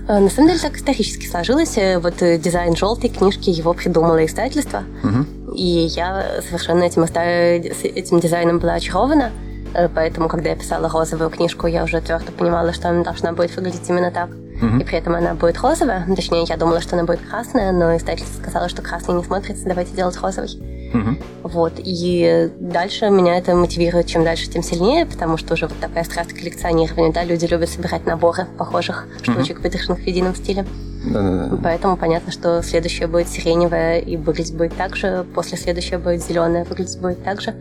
А, 0.08 0.20
на 0.20 0.30
самом 0.30 0.50
деле 0.50 0.60
так 0.60 0.76
исторически 0.76 1.26
сложилось. 1.26 1.78
Э, 1.78 2.00
вот 2.00 2.22
э, 2.22 2.38
дизайн 2.38 2.76
желтой 2.76 3.10
книжки 3.10 3.50
его 3.50 3.74
придумало 3.74 4.26
издательство. 4.26 4.84
Угу. 5.04 5.54
И 5.54 5.88
я 5.96 6.42
совершенно 6.48 6.84
этим, 6.84 7.04
этим 7.04 8.20
дизайном 8.20 8.60
была 8.60 8.74
очарована. 8.74 9.32
Э, 9.32 9.49
поэтому, 9.94 10.28
когда 10.28 10.50
я 10.50 10.56
писала 10.56 10.90
розовую 10.90 11.30
книжку, 11.30 11.68
я 11.68 11.84
уже 11.84 12.02
твердо 12.02 12.32
понимала, 12.32 12.74
что 12.74 12.90
она 12.90 13.04
должна 13.04 13.34
будет 13.34 13.56
выглядеть 13.56 13.90
именно 13.90 14.12
так. 14.12 14.30
Uh-huh. 14.30 14.82
И 14.82 14.84
при 14.84 14.98
этом 14.98 15.16
она 15.16 15.36
будет 15.36 15.58
розовая. 15.60 16.06
Точнее, 16.16 16.44
я 16.44 16.58
думала, 16.58 16.82
что 16.82 16.96
она 16.96 17.06
будет 17.06 17.22
красная, 17.22 17.72
но 17.72 17.96
издательство 17.96 18.42
сказала, 18.42 18.68
что 18.68 18.82
красный 18.82 19.16
не 19.16 19.24
смотрится, 19.24 19.66
давайте 19.66 19.96
делать 19.96 20.18
розовый. 20.18 20.50
Uh-huh. 20.50 21.24
Вот. 21.44 21.74
И 21.78 22.52
дальше 22.60 23.10
меня 23.10 23.38
это 23.38 23.56
мотивирует, 23.56 24.08
чем 24.08 24.26
дальше, 24.26 24.50
тем 24.50 24.62
сильнее, 24.62 25.06
потому 25.06 25.38
что 25.38 25.54
уже 25.54 25.68
вот 25.68 25.80
такая 25.80 26.04
страсть 26.04 26.34
коллекционирования, 26.34 27.14
да, 27.14 27.24
люди 27.24 27.46
любят 27.46 27.70
собирать 27.70 28.06
наборы 28.06 28.48
похожих 28.58 29.08
штучек, 29.22 29.60
uh-huh. 29.60 29.64
выдержанных 29.64 30.00
в 30.00 30.08
едином 30.08 30.36
стиле. 30.36 30.66
Да-да-да. 31.06 31.58
Поэтому 31.64 31.96
понятно, 31.96 32.32
что 32.32 32.62
следующее 32.62 33.08
будет 33.08 33.30
сиреневое 33.30 34.00
и 34.00 34.18
выглядеть 34.18 34.56
будет 34.56 34.76
так 34.76 34.98
же, 34.98 35.26
после 35.34 35.58
следующее 35.58 36.00
будет 36.00 36.22
зеленое, 36.22 36.66
выглядеть 36.66 37.00
будет 37.00 37.24
так 37.24 37.40
же. 37.40 37.56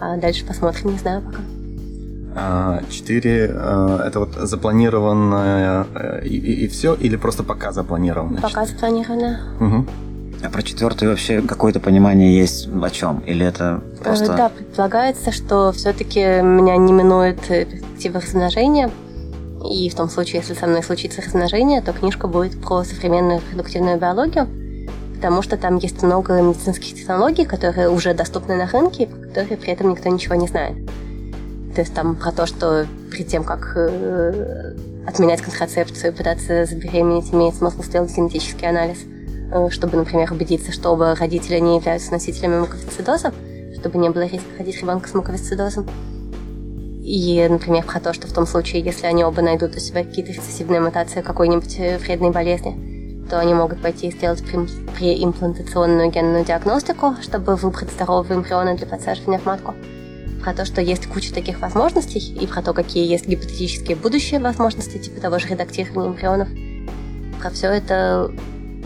А 0.00 0.16
дальше 0.16 0.44
посмотрим, 0.44 0.92
не 0.92 0.98
знаю 0.98 1.22
пока. 1.22 1.38
А, 2.38 2.82
четыре 2.90 3.50
а, 3.50 4.06
это 4.06 4.20
вот 4.20 4.34
запланированное 4.34 5.86
э, 5.94 6.26
и, 6.26 6.36
и, 6.36 6.64
и 6.64 6.68
все, 6.68 6.94
или 6.94 7.16
просто 7.16 7.42
пока 7.42 7.72
запланировано? 7.72 8.42
Пока 8.42 8.66
запланировано. 8.66 9.40
Угу. 9.58 9.86
А 10.44 10.50
про 10.50 10.62
четвертую 10.62 11.12
вообще 11.12 11.40
какое-то 11.40 11.80
понимание 11.80 12.38
есть 12.38 12.68
о 12.68 12.90
чем? 12.90 13.20
Или 13.20 13.46
это 13.46 13.82
просто... 14.04 14.36
Да, 14.36 14.48
предполагается, 14.50 15.32
что 15.32 15.72
все-таки 15.72 16.20
меня 16.42 16.76
не 16.76 16.92
минует 16.92 17.40
перспектива 17.40 18.20
размножения. 18.20 18.90
И 19.64 19.88
в 19.88 19.94
том 19.94 20.10
случае, 20.10 20.42
если 20.42 20.52
со 20.52 20.66
мной 20.66 20.82
случится 20.82 21.22
размножение, 21.22 21.80
то 21.80 21.94
книжка 21.94 22.28
будет 22.28 22.60
про 22.60 22.84
современную 22.84 23.40
репродуктивную 23.40 23.98
биологию 23.98 24.46
потому 25.16 25.42
что 25.42 25.56
там 25.56 25.78
есть 25.78 26.02
много 26.02 26.40
медицинских 26.40 26.94
технологий, 26.94 27.44
которые 27.44 27.88
уже 27.88 28.14
доступны 28.14 28.54
на 28.54 28.66
рынке, 28.66 29.08
про 29.36 29.42
которые 29.42 29.58
при 29.58 29.72
этом 29.72 29.90
никто 29.90 30.08
ничего 30.08 30.34
не 30.34 30.46
знает. 30.46 30.76
То 31.74 31.82
есть 31.82 31.92
там 31.92 32.16
про 32.16 32.32
то, 32.32 32.46
что 32.46 32.86
перед 33.12 33.28
тем, 33.28 33.44
как 33.44 33.74
э, 33.76 34.74
отменять 35.06 35.42
контрацепцию, 35.42 36.14
пытаться 36.14 36.64
забеременеть, 36.64 37.34
имеет 37.34 37.54
смысл 37.54 37.82
сделать 37.82 38.16
генетический 38.16 38.66
анализ, 38.66 38.98
э, 39.52 39.68
чтобы, 39.70 39.98
например, 39.98 40.32
убедиться, 40.32 40.72
что 40.72 40.90
оба 40.90 41.14
родителя 41.14 41.60
не 41.60 41.76
являются 41.76 42.12
носителями 42.12 42.60
муковисцидоза, 42.60 43.34
чтобы 43.78 43.98
не 43.98 44.08
было 44.08 44.22
риска 44.22 44.48
ходить 44.56 44.80
ребенка 44.80 45.08
с 45.08 45.14
муковисцидозом. 45.14 45.86
И, 47.02 47.46
например, 47.48 47.84
про 47.84 48.00
то, 48.00 48.14
что 48.14 48.26
в 48.26 48.32
том 48.32 48.46
случае, 48.46 48.82
если 48.82 49.06
они 49.06 49.22
оба 49.22 49.42
найдут 49.42 49.76
у 49.76 49.80
себя 49.80 50.02
какие-то 50.02 50.32
рецессивные 50.32 50.80
мутации 50.80 51.20
какой-нибудь 51.20 51.76
э, 51.78 51.98
вредной 51.98 52.30
болезни, 52.30 52.95
то 53.28 53.38
они 53.40 53.54
могут 53.54 53.80
пойти 53.82 54.08
и 54.08 54.12
сделать 54.12 54.42
преимплантационную 54.44 56.10
генную 56.10 56.44
диагностику, 56.44 57.16
чтобы 57.22 57.56
выбрать 57.56 57.90
здоровые 57.90 58.38
эмбрионы 58.38 58.76
для 58.76 58.86
подсаживания 58.86 59.38
в 59.38 59.46
матку. 59.46 59.74
Про 60.42 60.54
то, 60.54 60.64
что 60.64 60.80
есть 60.80 61.06
куча 61.08 61.34
таких 61.34 61.60
возможностей, 61.60 62.20
и 62.20 62.46
про 62.46 62.62
то, 62.62 62.72
какие 62.72 63.06
есть 63.06 63.26
гипотетические 63.26 63.96
будущие 63.96 64.40
возможности, 64.40 64.98
типа 64.98 65.20
того 65.20 65.38
же 65.38 65.48
редактирования 65.48 66.08
эмбрионов. 66.08 66.48
Про 67.40 67.50
все 67.50 67.68
это 67.68 68.30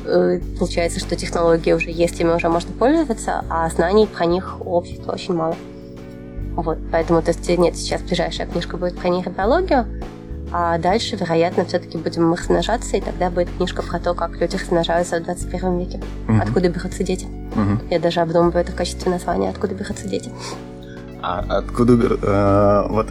э, 0.05 0.41
получается, 0.59 1.01
что 1.01 1.17
технологии 1.17 1.73
уже 1.73 1.91
есть, 1.91 2.19
ими 2.21 2.31
уже 2.31 2.49
можно 2.49 2.73
пользоваться, 2.73 3.45
а 3.51 3.69
знаний 3.69 4.07
про 4.07 4.25
них 4.25 4.57
у 4.61 4.71
общества 4.71 5.13
очень 5.13 5.35
мало. 5.35 5.57
Вот, 6.57 6.79
поэтому, 6.91 7.23
то 7.23 7.31
есть, 7.31 7.49
нет, 7.49 7.77
сейчас 7.77 8.03
ближайшая 8.03 8.47
книжка 8.47 8.77
будет 8.77 8.99
про 8.99 9.09
нейробиологию, 9.09 9.87
а 10.53 10.79
дальше, 10.79 11.17
вероятно, 11.17 11.65
все-таки 11.65 11.97
будем 11.99 12.33
размножаться, 12.33 12.97
и 12.97 13.01
тогда 13.01 13.31
будет 13.31 13.49
книжка 13.57 13.83
про 13.83 13.99
то, 13.99 14.15
как 14.15 14.41
люди 14.41 14.57
размножаются 14.57 15.21
в 15.21 15.25
21 15.25 15.79
веке. 15.79 16.01
Угу. 16.29 16.39
Откуда 16.43 16.69
берутся 16.69 17.05
дети. 17.05 17.27
Угу. 17.55 17.89
Я 17.91 18.01
даже 18.01 18.21
обдумываю 18.21 18.63
это 18.63 18.73
в 18.73 18.75
качестве 18.75 19.11
названия, 19.11 19.51
откуда 19.51 19.75
берутся 19.75 20.09
дети. 20.09 20.31
А 21.23 21.45
откуда 21.49 21.93
э, 21.95 22.93
вот 22.93 23.09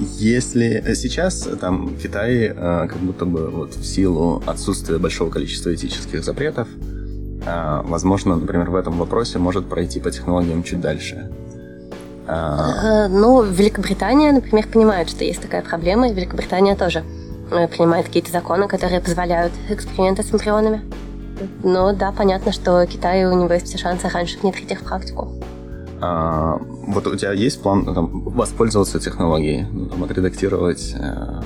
если 0.00 0.82
сейчас 0.94 1.48
там 1.60 1.96
Китай 1.96 2.46
э, 2.46 2.52
как 2.54 2.98
будто 2.98 3.26
бы 3.26 3.50
вот 3.50 3.74
в 3.74 3.84
силу 3.84 4.42
отсутствия 4.46 4.98
большого 4.98 5.30
количества 5.30 5.74
этических 5.74 6.24
запретов, 6.24 6.68
э, 7.46 7.80
возможно, 7.84 8.36
например, 8.36 8.70
в 8.70 8.76
этом 8.76 8.98
вопросе 8.98 9.38
может 9.38 9.68
пройти 9.68 10.00
по 10.00 10.10
технологиям 10.10 10.62
чуть 10.62 10.80
дальше. 10.80 11.30
А... 12.30 13.08
Ну, 13.08 13.42
Великобритания, 13.42 14.32
например, 14.32 14.68
понимает, 14.68 15.10
что 15.10 15.24
есть 15.24 15.42
такая 15.42 15.62
проблема, 15.62 16.08
и 16.08 16.14
Великобритания 16.14 16.76
тоже 16.76 17.02
э, 17.50 17.66
принимает 17.66 18.06
какие-то 18.06 18.30
законы, 18.30 18.68
которые 18.68 19.00
позволяют 19.00 19.52
эксперименты 19.68 20.22
с 20.22 20.32
эмбрионами. 20.32 20.82
Но 21.64 21.92
да, 21.92 22.12
понятно, 22.12 22.52
что 22.52 22.86
Китай, 22.86 23.24
у 23.24 23.32
него 23.32 23.52
есть 23.52 23.66
все 23.66 23.78
шансы 23.78 24.08
раньше 24.08 24.38
внедрить 24.38 24.70
их 24.70 24.80
в 24.80 24.84
практику. 24.84 25.32
А, 26.00 26.58
вот 26.86 27.06
у 27.06 27.16
тебя 27.16 27.32
есть 27.32 27.62
план 27.62 27.84
ну, 27.84 27.94
там, 27.94 28.22
воспользоваться 28.22 29.00
технологией, 29.00 29.66
ну, 29.72 29.86
там, 29.86 30.04
отредактировать 30.04 30.94
э, 30.94 31.40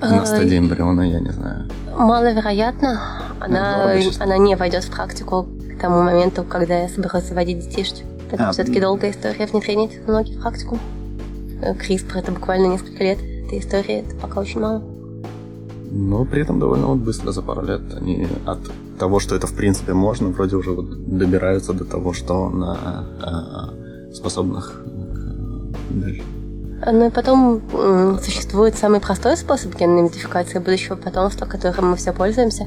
на 0.00 0.24
стадии 0.24 0.58
эмбриона, 0.58 1.02
я 1.02 1.20
не 1.20 1.30
знаю. 1.30 1.68
Маловероятно. 1.96 3.00
Она, 3.40 3.94
ну, 3.94 4.10
она 4.20 4.38
не 4.38 4.54
войдет 4.54 4.84
в 4.84 4.90
практику 4.90 5.48
к 5.76 5.80
тому 5.80 6.02
моменту, 6.02 6.44
когда 6.44 6.82
я 6.82 6.88
соберусь 6.88 7.24
заводить 7.24 7.60
детишек. 7.60 8.04
Это 8.30 8.48
а, 8.48 8.52
все-таки 8.52 8.80
долгая 8.80 9.10
история 9.10 9.46
внедрения 9.46 9.88
технологий 9.88 10.36
в 10.36 10.40
практику. 10.42 10.78
CRISPR 11.60 12.16
э, 12.16 12.18
это 12.20 12.32
буквально 12.32 12.66
несколько 12.66 13.02
лет. 13.02 13.18
Этой 13.18 13.60
истории 13.60 14.00
это 14.00 14.14
пока 14.16 14.40
очень 14.40 14.60
мало. 14.60 14.82
Но 15.90 16.24
при 16.24 16.42
этом 16.42 16.60
довольно 16.60 16.88
вот 16.88 16.98
быстро, 16.98 17.32
за 17.32 17.42
пару 17.42 17.62
лет, 17.62 17.80
они 17.94 18.28
от 18.44 18.58
того, 18.98 19.20
что 19.20 19.34
это 19.34 19.46
в 19.46 19.54
принципе 19.54 19.94
можно, 19.94 20.28
вроде 20.28 20.56
уже 20.56 20.72
вот 20.72 21.18
добираются 21.18 21.72
до 21.72 21.84
того, 21.84 22.12
что 22.12 22.50
на 22.50 23.06
э, 24.10 24.14
способных 24.14 24.82
дальше. 25.90 26.22
Ну 26.86 27.06
и 27.06 27.10
потом 27.10 27.62
э, 27.72 28.18
существует 28.22 28.76
самый 28.76 29.00
простой 29.00 29.36
способ 29.36 29.74
генной 29.74 30.02
модификации 30.02 30.58
будущего 30.58 30.96
потомства, 30.96 31.46
которым 31.46 31.90
мы 31.90 31.96
все 31.96 32.12
пользуемся. 32.12 32.66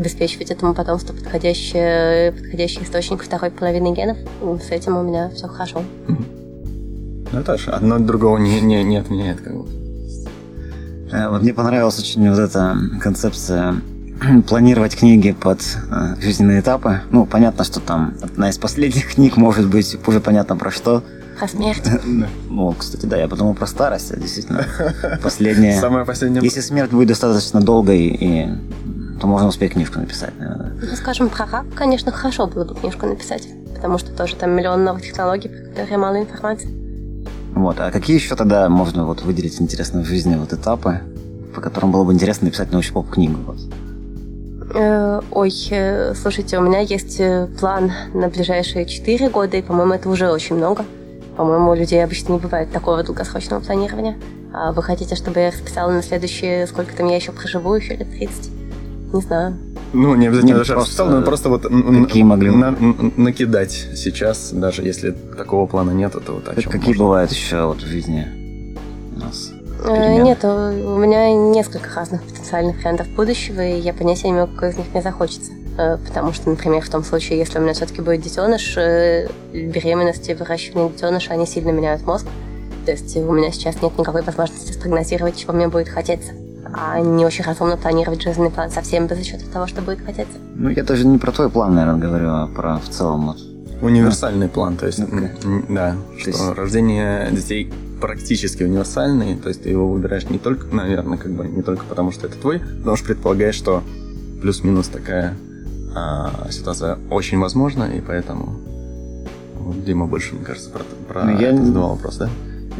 Обеспечивать 0.00 0.50
этому 0.50 0.72
потомству 0.72 1.14
подходящий, 1.14 2.32
подходящий 2.32 2.82
источник 2.82 3.22
второй 3.22 3.50
половины 3.50 3.94
генов. 3.94 4.16
С 4.66 4.70
этим 4.70 4.96
у 4.96 5.02
меня 5.02 5.28
все 5.28 5.46
хорошо. 5.46 5.82
Ну 7.32 7.58
же 7.58 7.70
одно 7.70 7.98
другого 7.98 8.38
не, 8.38 8.62
не, 8.62 8.82
не 8.82 8.96
отменяет 8.96 9.42
как 9.42 9.54
бы. 9.54 9.68
Э, 11.12 11.28
вот 11.28 11.42
мне 11.42 11.52
понравилась 11.52 11.98
очень 11.98 12.30
вот 12.30 12.38
эта 12.38 12.78
концепция 12.98 13.76
планировать 14.48 14.96
книги 14.96 15.32
под 15.32 15.60
э, 15.60 16.16
жизненные 16.18 16.60
этапы. 16.60 17.02
Ну, 17.10 17.26
понятно, 17.26 17.64
что 17.64 17.80
там 17.80 18.14
одна 18.22 18.48
из 18.48 18.56
последних 18.56 19.06
книг 19.14 19.36
может 19.36 19.68
быть 19.68 19.98
уже 20.06 20.20
понятно 20.20 20.56
про 20.56 20.70
что. 20.70 21.04
Про 21.38 21.46
смерть. 21.46 21.82
Ну, 22.48 22.72
кстати, 22.72 23.04
да, 23.04 23.18
я 23.18 23.28
подумал 23.28 23.52
про 23.52 23.66
старость, 23.66 24.12
а 24.12 24.16
действительно. 24.16 24.64
Последняя. 25.22 25.78
Самая 25.78 26.06
последняя. 26.06 26.40
Если 26.42 26.60
смерть 26.60 26.90
будет 26.90 27.08
достаточно 27.08 27.60
долгой, 27.60 28.06
и, 28.08 28.48
то 29.20 29.26
можно 29.26 29.48
успеть 29.48 29.72
книжку 29.72 29.98
написать, 29.98 30.32
наверное. 30.38 30.72
Ну, 30.80 30.96
скажем, 30.96 31.28
про 31.28 31.46
рак, 31.46 31.66
конечно, 31.74 32.10
хорошо 32.10 32.46
было 32.46 32.64
бы 32.64 32.74
книжку 32.74 33.06
написать, 33.06 33.46
потому 33.74 33.98
что 33.98 34.12
тоже 34.12 34.34
там 34.34 34.50
миллион 34.52 34.84
новых 34.84 35.02
технологий, 35.02 35.48
про 35.48 35.68
которые 35.68 35.98
мало 35.98 36.20
информации. 36.20 36.70
Вот, 37.54 37.78
а 37.78 37.90
какие 37.90 38.16
еще 38.16 38.34
тогда 38.34 38.68
можно 38.68 39.04
вот 39.04 39.22
выделить 39.22 39.60
интересные 39.60 40.04
в 40.04 40.08
жизни 40.08 40.36
вот 40.36 40.52
этапы, 40.52 41.00
по 41.54 41.60
которым 41.60 41.92
было 41.92 42.04
бы 42.04 42.12
интересно 42.14 42.46
написать 42.46 42.72
научную 42.72 43.04
книгу? 43.04 43.36
Вот? 43.46 43.58
Э, 44.74 45.20
ой, 45.32 45.52
э, 45.70 46.14
слушайте, 46.14 46.58
у 46.58 46.62
меня 46.62 46.80
есть 46.80 47.20
э, 47.20 47.48
план 47.58 47.92
на 48.14 48.28
ближайшие 48.28 48.86
4 48.86 49.28
года, 49.28 49.56
и, 49.58 49.62
по-моему, 49.62 49.94
это 49.94 50.08
уже 50.08 50.30
очень 50.30 50.56
много. 50.56 50.84
По-моему, 51.36 51.72
у 51.72 51.74
людей 51.74 52.02
обычно 52.02 52.32
не 52.32 52.38
бывает 52.38 52.72
такого 52.72 53.02
долгосрочного 53.02 53.60
планирования. 53.60 54.16
А 54.54 54.72
вы 54.72 54.82
хотите, 54.82 55.14
чтобы 55.14 55.40
я 55.40 55.50
расписала 55.50 55.90
на 55.90 56.02
следующие, 56.02 56.66
сколько 56.66 56.94
там 56.96 57.08
я 57.08 57.16
еще 57.16 57.32
проживу, 57.32 57.74
еще 57.74 57.96
лет 57.96 58.10
30? 58.10 58.59
Не 59.12 59.20
знаю. 59.20 59.56
Ну, 59.92 60.14
не 60.14 60.28
обязательно 60.28 60.58
даже 60.58 60.74
просто, 60.74 61.02
расписал, 61.02 61.08
но 61.10 61.22
просто 61.22 61.48
вот 61.48 61.62
какие 61.62 62.22
могли 62.22 62.50
на, 62.50 62.70
накидать 63.16 63.72
сейчас, 63.96 64.50
даже 64.52 64.82
если 64.82 65.10
такого 65.10 65.66
плана 65.66 65.90
нет, 65.90 66.12
то 66.12 66.32
вот 66.32 66.48
о 66.48 66.60
чем 66.60 66.70
Какие 66.70 66.88
можно? 66.88 67.04
бывают 67.04 67.32
еще 67.32 67.66
вот 67.66 67.82
в 67.82 67.86
жизни 67.86 68.76
у 69.16 69.18
нас? 69.18 69.52
Э, 69.84 70.22
нет, 70.22 70.44
у 70.44 70.96
меня 70.96 71.32
несколько 71.32 71.90
разных 71.94 72.22
потенциальных 72.22 72.76
вариантов 72.76 73.08
будущего, 73.16 73.66
и 73.66 73.80
я 73.80 73.92
понятия 73.92 74.28
не 74.28 74.34
имею, 74.34 74.48
какой 74.48 74.70
из 74.70 74.76
них 74.76 74.86
мне 74.92 75.02
захочется. 75.02 75.50
Э, 75.76 75.96
потому 76.06 76.32
что, 76.32 76.50
например, 76.50 76.82
в 76.82 76.88
том 76.88 77.02
случае, 77.02 77.38
если 77.38 77.58
у 77.58 77.62
меня 77.62 77.72
все-таки 77.72 78.00
будет 78.00 78.20
детеныш, 78.20 78.74
э, 78.76 79.28
беременности, 79.52 80.36
выращивание 80.38 80.90
детеныша, 80.90 81.32
они 81.32 81.46
сильно 81.46 81.70
меняют 81.70 82.02
мозг. 82.06 82.26
То 82.84 82.92
есть 82.92 83.16
у 83.16 83.32
меня 83.32 83.50
сейчас 83.50 83.82
нет 83.82 83.96
никакой 83.98 84.22
возможности 84.22 84.72
спрогнозировать, 84.72 85.36
чего 85.36 85.52
мне 85.52 85.68
будет 85.68 85.88
хотеться. 85.88 86.32
А 86.74 87.00
не 87.00 87.24
очень 87.24 87.44
разумно 87.44 87.76
планировать 87.76 88.22
жизненный 88.22 88.50
план 88.50 88.70
совсем 88.70 89.06
без 89.06 89.18
учета 89.20 89.44
того, 89.52 89.66
что 89.66 89.82
будет 89.82 90.04
хотеться. 90.04 90.38
Ну, 90.54 90.68
я 90.68 90.82
даже 90.82 91.06
не 91.06 91.18
про 91.18 91.32
твой 91.32 91.50
план, 91.50 91.74
наверное, 91.74 92.00
говорю, 92.00 92.28
а 92.28 92.46
про 92.46 92.78
в 92.78 92.88
целом 92.88 93.26
вот. 93.26 93.38
Универсальный 93.82 94.46
ну, 94.46 94.52
план, 94.52 94.76
то 94.76 94.86
есть, 94.86 94.98
ну, 94.98 95.62
да, 95.70 95.96
то 96.12 96.20
что 96.20 96.30
есть... 96.30 96.50
рождение 96.54 97.30
детей 97.30 97.72
практически 98.00 98.62
универсальный, 98.62 99.36
то 99.36 99.48
есть 99.48 99.62
ты 99.62 99.70
его 99.70 99.90
выбираешь 99.90 100.28
не 100.28 100.38
только, 100.38 100.74
наверное, 100.74 101.16
как 101.16 101.32
бы 101.32 101.48
не 101.48 101.62
только 101.62 101.84
потому, 101.86 102.12
что 102.12 102.26
это 102.26 102.36
твой, 102.36 102.58
потому 102.58 102.96
что 102.96 103.06
предполагаешь, 103.06 103.54
что 103.54 103.82
плюс-минус 104.42 104.88
такая 104.88 105.34
а, 105.94 106.48
ситуация 106.50 106.98
очень 107.10 107.38
возможна, 107.38 107.84
и 107.84 108.00
поэтому 108.00 108.60
вот 109.56 109.84
Дима 109.84 110.06
больше, 110.06 110.34
мне 110.34 110.44
кажется, 110.44 110.70
про, 110.70 110.84
про 111.08 111.24
ну, 111.24 111.38
я... 111.38 111.56
задавал 111.56 111.90
вопрос, 111.90 112.16
да? 112.18 112.28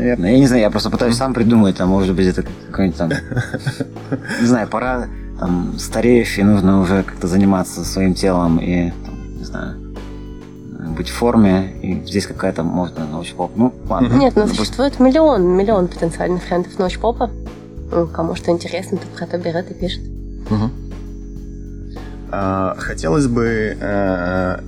Наверное. 0.00 0.32
Я 0.32 0.38
не 0.38 0.46
знаю, 0.46 0.62
я 0.62 0.70
просто 0.70 0.88
пытаюсь 0.88 1.16
сам 1.16 1.34
придумать, 1.34 1.76
там, 1.76 1.90
может 1.90 2.16
быть, 2.16 2.26
это 2.26 2.42
какой-нибудь 2.70 2.98
там... 2.98 3.10
Не 4.40 4.46
знаю, 4.46 4.66
пора, 4.66 5.08
там, 5.38 5.78
стареешь, 5.78 6.38
и 6.38 6.42
нужно 6.42 6.80
уже 6.80 7.02
как-то 7.02 7.26
заниматься 7.26 7.84
своим 7.84 8.14
телом 8.14 8.58
и, 8.58 8.92
там, 9.04 9.38
не 9.38 9.44
знаю, 9.44 9.76
быть 10.96 11.10
в 11.10 11.12
форме, 11.12 11.74
и 11.82 12.02
здесь 12.06 12.26
какая-то, 12.26 12.62
может, 12.62 12.98
научпоп. 12.98 13.52
Ну, 13.56 13.74
ладно. 13.90 14.14
Нет, 14.14 14.36
но 14.36 14.46
существует 14.46 14.98
миллион, 15.00 15.46
миллион 15.46 15.86
потенциальных 15.88 16.44
вариантов 16.44 16.78
научпопа. 16.78 17.30
Ну, 17.92 18.06
кому 18.06 18.34
что 18.36 18.50
интересно, 18.50 18.96
тот 18.96 19.08
про 19.10 19.26
то 19.26 19.36
берет 19.36 19.70
и 19.70 19.74
пишет. 19.74 20.02
Угу. 20.50 20.70
А, 22.32 22.74
хотелось 22.78 23.26
бы, 23.26 23.76
а, 23.82 24.60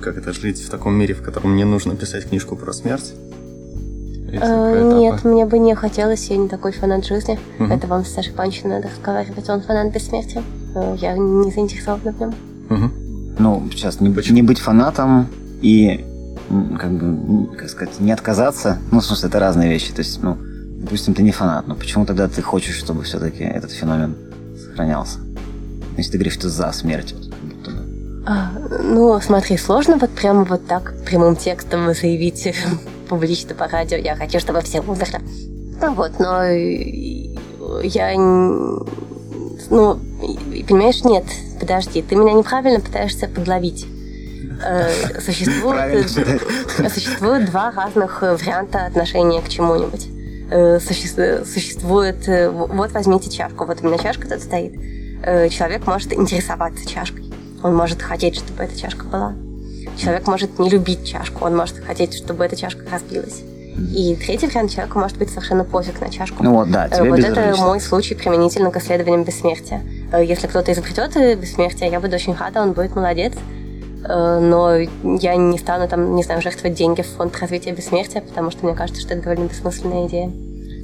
как 0.00 0.16
это, 0.16 0.32
жить 0.32 0.62
в 0.62 0.70
таком 0.70 0.94
мире, 0.94 1.14
в 1.14 1.22
котором 1.22 1.56
не 1.56 1.64
нужно 1.64 1.96
писать 1.96 2.28
книжку 2.28 2.54
про 2.54 2.72
смерть? 2.72 3.14
Э, 4.40 4.92
нет, 4.94 5.24
мне 5.24 5.44
бы 5.46 5.58
не 5.58 5.74
хотелось, 5.74 6.28
я 6.28 6.36
не 6.36 6.48
такой 6.48 6.72
фанат 6.72 7.04
жизни. 7.04 7.38
Угу. 7.58 7.72
Это 7.72 7.86
вам 7.86 8.04
с 8.04 8.12
Сашей 8.12 8.32
Панчиным 8.32 8.76
надо 8.76 8.88
разговаривать, 8.88 9.48
он 9.48 9.60
фанат 9.62 9.92
бессмертия. 9.92 10.42
Э, 10.74 10.96
я 11.00 11.16
не 11.16 11.50
заинтересована 11.50 12.12
в 12.12 12.20
нем. 12.20 12.34
Угу. 12.70 12.90
Ну, 13.38 13.68
сейчас, 13.70 14.00
не, 14.00 14.08
не 14.32 14.42
быть 14.42 14.58
фанатом 14.58 15.28
и 15.60 16.04
как 16.78 16.92
бы, 16.92 17.56
как 17.56 17.68
сказать, 17.68 17.98
не 18.00 18.12
отказаться, 18.12 18.78
ну, 18.92 19.00
в 19.00 19.04
смысле, 19.04 19.28
это 19.28 19.38
разные 19.40 19.68
вещи. 19.68 19.92
То 19.92 20.00
есть, 20.00 20.22
ну, 20.22 20.36
допустим, 20.80 21.14
ты 21.14 21.22
не 21.22 21.32
фанат, 21.32 21.66
но 21.66 21.74
почему 21.74 22.06
тогда 22.06 22.28
ты 22.28 22.42
хочешь, 22.42 22.76
чтобы 22.76 23.02
все-таки 23.02 23.44
этот 23.44 23.72
феномен 23.72 24.16
сохранялся? 24.56 25.18
Если 25.96 26.12
ты 26.12 26.18
говоришь, 26.18 26.34
что 26.34 26.48
за 26.48 26.70
смерть, 26.72 27.14
вот. 27.14 27.36
А, 28.28 28.50
ну, 28.82 29.20
смотри, 29.20 29.56
сложно 29.56 29.98
вот 29.98 30.10
прямо 30.10 30.44
вот 30.44 30.66
так 30.66 30.94
прямым 31.04 31.36
текстом 31.36 31.94
заявить 31.94 32.52
публично 33.08 33.54
по 33.54 33.66
радио, 33.68 33.96
я 33.96 34.16
хочу, 34.16 34.40
чтобы 34.40 34.60
все 34.62 34.80
умерли. 34.80 35.20
Ну 35.80 35.94
вот, 35.94 36.18
но 36.18 36.44
я... 37.82 38.14
Ну, 39.68 39.98
понимаешь, 40.68 41.02
нет, 41.04 41.24
подожди, 41.58 42.02
ты 42.02 42.14
меня 42.14 42.32
неправильно 42.32 42.80
пытаешься 42.80 43.26
подловить. 43.28 43.86
Э, 44.62 45.20
существует, 45.20 46.10
существует 46.10 47.46
два 47.46 47.70
разных 47.72 48.22
варианта 48.22 48.86
отношения 48.86 49.40
к 49.42 49.48
чему-нибудь. 49.48 50.08
Э, 50.50 50.78
существует... 50.80 52.28
Э, 52.28 52.50
вот 52.50 52.92
возьмите 52.92 53.30
чашку. 53.30 53.64
Вот 53.66 53.82
у 53.82 53.86
меня 53.86 53.98
чашка 53.98 54.28
тут 54.28 54.40
стоит. 54.42 54.72
Человек 55.50 55.86
может 55.86 56.12
интересоваться 56.12 56.86
чашкой. 56.88 57.32
Он 57.62 57.74
может 57.74 58.00
хотеть, 58.02 58.36
чтобы 58.36 58.64
эта 58.64 58.78
чашка 58.78 59.04
была. 59.06 59.34
Человек 59.96 60.26
может 60.26 60.58
не 60.58 60.68
любить 60.68 61.06
чашку, 61.06 61.44
он 61.44 61.56
может 61.56 61.76
хотеть, 61.84 62.14
чтобы 62.14 62.44
эта 62.44 62.56
чашка 62.56 62.82
разбилась. 62.90 63.42
И 63.94 64.16
третий 64.16 64.46
вариант 64.46 64.70
человеку 64.70 64.98
может 64.98 65.18
быть 65.18 65.28
совершенно 65.28 65.64
пофиг 65.64 66.00
на 66.00 66.10
чашку. 66.10 66.42
Ну 66.42 66.54
вот, 66.54 66.70
да, 66.70 66.88
тебе 66.88 67.10
Вот 67.10 67.18
это 67.18 67.54
мой 67.58 67.80
случай 67.80 68.14
применительно 68.14 68.70
к 68.70 68.76
исследованиям 68.78 69.24
бессмертия. 69.24 69.82
Если 70.18 70.46
кто-то 70.46 70.72
изобретет 70.72 71.38
бессмертие, 71.38 71.90
я 71.90 72.00
буду 72.00 72.14
очень 72.14 72.34
рада, 72.34 72.62
он 72.62 72.72
будет 72.72 72.96
молодец. 72.96 73.34
Но 74.08 74.76
я 74.76 75.36
не 75.36 75.58
стану 75.58 75.88
там, 75.88 76.14
не 76.14 76.22
знаю, 76.22 76.40
жертвовать 76.40 76.74
деньги 76.74 77.02
в 77.02 77.06
фонд 77.06 77.36
развития 77.40 77.72
бессмертия, 77.72 78.20
потому 78.22 78.50
что 78.50 78.64
мне 78.64 78.74
кажется, 78.74 79.02
что 79.02 79.14
это 79.14 79.24
довольно 79.24 79.48
бессмысленная 79.48 80.06
идея. 80.06 80.30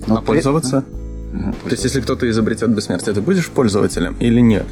Ну, 0.06 0.16
а 0.16 0.20
пользоваться? 0.20 0.84
Ну, 1.32 1.52
То 1.64 1.70
есть, 1.70 1.84
если 1.84 2.00
кто-то 2.00 2.28
изобретет 2.28 2.70
бессмертие, 2.70 3.14
ты 3.14 3.20
будешь 3.20 3.48
пользователем 3.48 4.16
или 4.18 4.40
нет? 4.40 4.66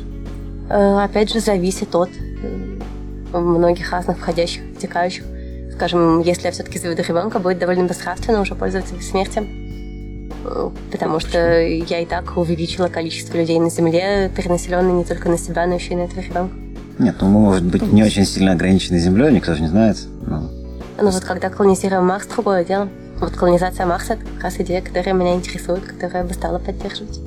Опять 0.68 1.32
же, 1.32 1.40
зависит 1.40 1.94
от 1.94 2.10
многих 3.32 3.90
разных 3.92 4.18
входящих, 4.18 4.62
вытекающих. 4.74 5.24
Скажем, 5.74 6.20
если 6.20 6.46
я 6.46 6.52
все-таки 6.52 6.78
заведу 6.78 7.02
ребенка, 7.02 7.38
будет 7.38 7.58
довольно 7.58 7.86
бесстрастно 7.86 8.40
уже 8.40 8.54
пользоваться 8.54 8.94
бессмертием. 8.94 10.30
Потому 10.90 11.20
что 11.20 11.60
я 11.60 12.00
и 12.00 12.06
так 12.06 12.36
увеличила 12.36 12.88
количество 12.88 13.36
людей 13.36 13.58
на 13.58 13.70
Земле, 13.70 14.30
перенаселенной 14.34 14.92
не 14.92 15.04
только 15.04 15.28
на 15.28 15.38
себя, 15.38 15.66
но 15.66 15.74
еще 15.74 15.92
и 15.92 15.96
на 15.96 16.02
этого 16.02 16.20
ребенка. 16.20 16.54
Нет, 16.98 17.16
ну 17.20 17.28
мы, 17.28 17.40
может 17.40 17.64
быть, 17.64 17.90
не 17.92 18.02
очень 18.02 18.26
сильно 18.26 18.52
ограничены 18.52 18.98
Землей, 18.98 19.32
никто 19.32 19.54
же 19.54 19.62
не 19.62 19.68
знает. 19.68 19.96
Но... 20.26 20.50
Ну 21.00 21.10
вот 21.10 21.24
когда 21.24 21.48
колонизируем 21.48 22.04
Марс, 22.04 22.26
другое 22.26 22.64
дело. 22.64 22.88
Вот 23.20 23.32
колонизация 23.32 23.86
Марса– 23.86 24.12
это 24.14 24.24
как 24.24 24.44
раз 24.44 24.56
идея, 24.60 24.82
которая 24.82 25.14
меня 25.14 25.34
интересует, 25.34 25.84
которую 25.84 26.18
я 26.18 26.24
бы 26.24 26.34
стала 26.34 26.58
поддерживать. 26.58 27.20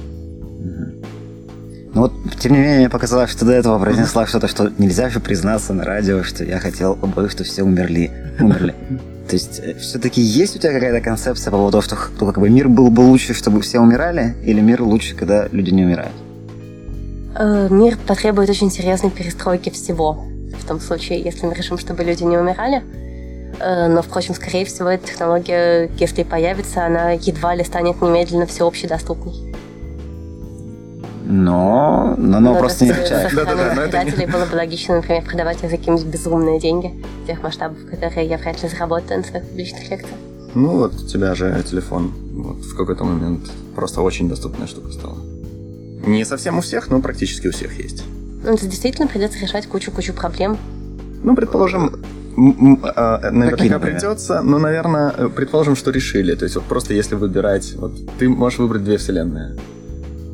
Ну 2.43 2.49
тем 2.49 2.57
не 2.57 2.59
менее, 2.59 2.79
мне 2.79 2.89
показалось, 2.89 3.31
что 3.31 3.45
до 3.45 3.53
этого 3.53 3.79
произнесла 3.79 4.27
что-то, 4.27 4.49
что 4.49 4.69
нельзя 4.77 5.09
же 5.09 5.21
признаться 5.21 5.73
на 5.73 5.85
радио, 5.85 6.23
что 6.23 6.43
я 6.43 6.59
хотел 6.59 6.99
обоих, 7.01 7.31
что 7.31 7.45
все 7.45 7.63
умерли. 7.63 8.11
умерли. 8.37 8.75
То 9.29 9.35
есть, 9.35 9.61
э, 9.63 9.75
все-таки 9.75 10.19
есть 10.19 10.57
у 10.57 10.59
тебя 10.59 10.73
какая-то 10.73 10.99
концепция 10.99 11.51
по 11.51 11.57
поводу 11.57 11.79
того, 11.79 11.81
что 11.83 12.25
как 12.25 12.39
бы 12.39 12.49
мир 12.49 12.67
был 12.67 12.89
бы 12.89 12.99
лучше, 12.99 13.33
чтобы 13.33 13.61
все 13.61 13.79
умирали, 13.79 14.35
или 14.43 14.59
мир 14.59 14.81
лучше, 14.81 15.15
когда 15.15 15.47
люди 15.53 15.69
не 15.69 15.85
умирают? 15.85 16.11
Э, 17.39 17.69
мир 17.71 17.97
потребует 18.05 18.49
очень 18.49 18.69
серьезной 18.69 19.11
перестройки 19.11 19.69
всего. 19.69 20.25
В 20.61 20.67
том 20.67 20.81
случае, 20.81 21.21
если 21.21 21.45
мы 21.45 21.53
решим, 21.53 21.77
чтобы 21.77 22.03
люди 22.03 22.23
не 22.23 22.37
умирали. 22.37 22.83
Э, 23.61 23.87
но, 23.87 24.01
впрочем, 24.01 24.35
скорее 24.35 24.65
всего, 24.65 24.89
эта 24.89 25.07
технология, 25.07 25.89
если 25.97 26.23
появится, 26.23 26.85
она 26.85 27.11
едва 27.11 27.55
ли 27.55 27.63
станет 27.63 28.01
немедленно 28.01 28.47
всеобщей 28.47 28.87
доступной. 28.87 29.53
Но, 31.25 32.15
но, 32.17 32.39
но, 32.39 32.55
просто 32.59 32.85
не 32.85 32.91
включает. 32.91 33.31
Со 33.31 33.41
стороны 33.41 33.81
предателей 33.81 34.25
было 34.25 34.45
бы 34.45 34.55
логично, 34.55 34.95
например, 34.97 35.23
продавать 35.23 35.59
за 35.59 35.69
какие-нибудь 35.69 36.05
безумные 36.05 36.59
деньги 36.59 36.93
тех 37.25 37.41
масштабов, 37.41 37.77
которые 37.89 38.27
я 38.27 38.37
вряд 38.37 38.61
ли 38.61 38.67
заработаю 38.67 39.21
на 39.21 39.25
своих 39.25 39.45
публичных 39.45 39.89
лекциях. 39.89 40.17
Ну 40.53 40.77
вот 40.77 40.93
у 40.93 41.07
тебя 41.07 41.33
же 41.33 41.63
телефон 41.69 42.11
вот, 42.33 42.57
в 42.57 42.75
какой-то 42.75 43.05
момент 43.05 43.49
просто 43.75 44.01
очень 44.01 44.27
доступная 44.27 44.67
штука 44.67 44.91
стала. 44.91 45.17
Не 46.05 46.25
совсем 46.25 46.57
у 46.57 46.61
всех, 46.61 46.89
но 46.89 47.01
практически 47.01 47.47
у 47.47 47.51
всех 47.51 47.79
есть. 47.79 48.03
Ну, 48.43 48.53
это 48.53 48.67
действительно 48.67 49.07
придется 49.07 49.39
решать 49.39 49.67
кучу-кучу 49.67 50.13
проблем. 50.13 50.57
Ну, 51.23 51.33
предположим, 51.35 52.03
а, 52.95 53.31
наверняка 53.31 53.79
придется, 53.79 54.41
но, 54.41 54.59
наверное, 54.59 55.29
предположим, 55.29 55.77
что 55.77 55.91
решили. 55.91 56.35
То 56.35 56.43
есть 56.43 56.55
вот 56.55 56.65
просто 56.65 56.93
если 56.93 57.15
выбирать, 57.15 57.73
вот 57.75 57.93
ты 58.19 58.27
можешь 58.27 58.59
выбрать 58.59 58.83
две 58.83 58.97
вселенные 58.97 59.55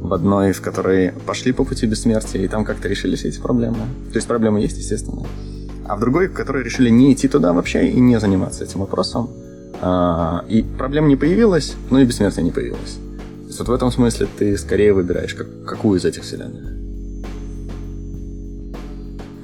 в 0.09 0.13
одной, 0.13 0.53
в 0.53 0.61
которой 0.61 1.11
пошли 1.25 1.51
по 1.51 1.63
пути 1.63 1.85
бессмертия, 1.85 2.41
и 2.41 2.47
там 2.47 2.65
как-то 2.65 2.87
решили 2.87 3.15
все 3.15 3.27
эти 3.27 3.39
проблемы. 3.39 3.77
То 4.11 4.15
есть 4.15 4.27
проблемы 4.27 4.59
есть, 4.59 4.77
естественно. 4.77 5.27
А 5.87 5.95
в 5.95 5.99
другой, 5.99 6.27
в 6.27 6.33
которой 6.33 6.63
решили 6.63 6.89
не 6.89 7.13
идти 7.13 7.27
туда 7.27 7.53
вообще 7.53 7.89
и 7.89 7.99
не 7.99 8.19
заниматься 8.19 8.63
этим 8.63 8.79
вопросом. 8.79 9.29
А, 9.81 10.43
и 10.49 10.63
проблем 10.63 11.07
не 11.07 11.15
появилось, 11.15 11.75
но 11.91 11.99
и 11.99 12.05
бессмертия 12.05 12.43
не 12.43 12.51
появилось. 12.51 12.97
То 13.41 13.47
есть 13.47 13.59
вот 13.59 13.67
в 13.69 13.73
этом 13.73 13.91
смысле 13.91 14.27
ты 14.37 14.57
скорее 14.57 14.93
выбираешь, 14.93 15.35
как, 15.35 15.47
какую 15.65 15.99
из 15.99 16.05
этих 16.05 16.23
вселенных. 16.23 16.63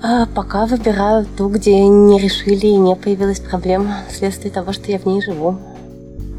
А 0.02 0.26
пока 0.26 0.66
выбираю 0.66 1.28
ту, 1.38 1.48
где 1.50 1.88
не 1.88 2.20
решили 2.20 2.68
и 2.68 2.78
не 2.78 2.96
появилась 2.96 3.40
проблема 3.40 3.98
вследствие 4.10 4.52
того, 4.52 4.74
что 4.74 4.92
я 4.92 4.98
в 4.98 5.06
ней 5.06 5.22
живу. 5.22 5.60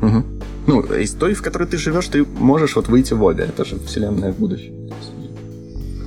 Угу. 0.02 0.35
Ну, 0.66 0.80
из 0.80 1.12
той, 1.12 1.34
в 1.34 1.42
которой 1.42 1.68
ты 1.68 1.76
живешь, 1.78 2.08
ты 2.08 2.24
можешь 2.24 2.76
вот 2.76 2.88
выйти 2.88 3.14
в 3.14 3.22
обе. 3.22 3.44
Это 3.44 3.64
же 3.64 3.78
вселенная 3.78 4.32
в 4.32 4.38
будущем. 4.38 4.90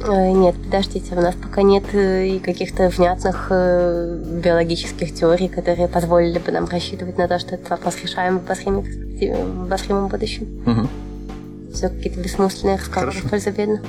Э, 0.05 0.31
нет, 0.31 0.55
подождите, 0.63 1.13
у 1.15 1.21
нас 1.21 1.35
пока 1.35 1.61
нет 1.61 1.83
э, 1.93 2.27
и 2.27 2.39
каких-то 2.39 2.89
внятных 2.89 3.47
э, 3.49 4.21
биологических 4.41 5.13
теорий, 5.13 5.49
которые 5.49 5.87
позволили 5.87 6.39
бы 6.39 6.51
нам 6.51 6.65
рассчитывать 6.65 7.17
на 7.17 7.27
то, 7.27 7.37
что 7.37 7.55
этот 7.55 7.69
вопрос 7.69 7.95
решаем 8.01 8.39
в 8.39 8.43
обозримом, 8.43 8.83
в 8.83 9.63
обозримом 9.63 10.07
будущем. 10.07 10.47
Угу. 10.65 11.73
Все 11.73 11.89
какие-то 11.89 12.19
бессмысленные 12.21 12.77
разговоры 12.77 13.11
в 13.11 13.29
пользу 13.29 13.51
бедных. 13.51 13.81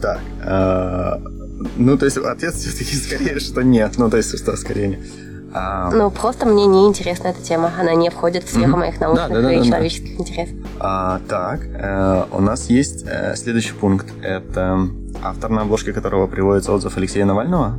Так, 0.00 0.20
ну, 1.76 1.98
то 1.98 2.06
есть 2.06 2.16
ответ 2.16 2.54
все-таки 2.54 2.96
скорее, 2.96 3.38
что 3.38 3.60
нет. 3.60 3.92
Ну, 3.98 4.08
то 4.08 4.16
есть, 4.16 4.36
что 4.38 4.56
скорее 4.56 4.88
нет. 4.88 5.00
А... 5.52 5.90
Ну, 5.90 6.10
просто 6.10 6.46
мне 6.46 6.66
не 6.66 6.86
интересна 6.86 7.28
эта 7.28 7.42
тема. 7.42 7.72
Она 7.78 7.94
не 7.94 8.08
входит 8.08 8.44
в 8.44 8.48
сферу 8.48 8.74
mm-hmm. 8.74 8.76
моих 8.76 9.00
научных 9.00 9.28
да, 9.28 9.34
да, 9.34 9.42
да, 9.42 9.52
и 9.52 9.58
да, 9.58 9.64
человеческих 9.64 10.16
да. 10.16 10.22
интересов. 10.22 10.54
А, 10.78 11.20
так, 11.28 11.60
э, 11.66 12.24
у 12.32 12.40
нас 12.40 12.70
есть 12.70 13.04
э, 13.06 13.34
следующий 13.36 13.72
пункт. 13.72 14.06
Это 14.22 14.78
автор 15.22 15.50
на 15.50 15.62
обложке 15.62 15.92
которого 15.92 16.26
приводится 16.26 16.72
отзыв 16.72 16.96
Алексея 16.96 17.24
Навального. 17.24 17.78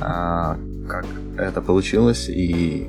А, 0.00 0.56
как 0.88 1.04
это 1.36 1.60
получилось 1.60 2.28
и 2.28 2.88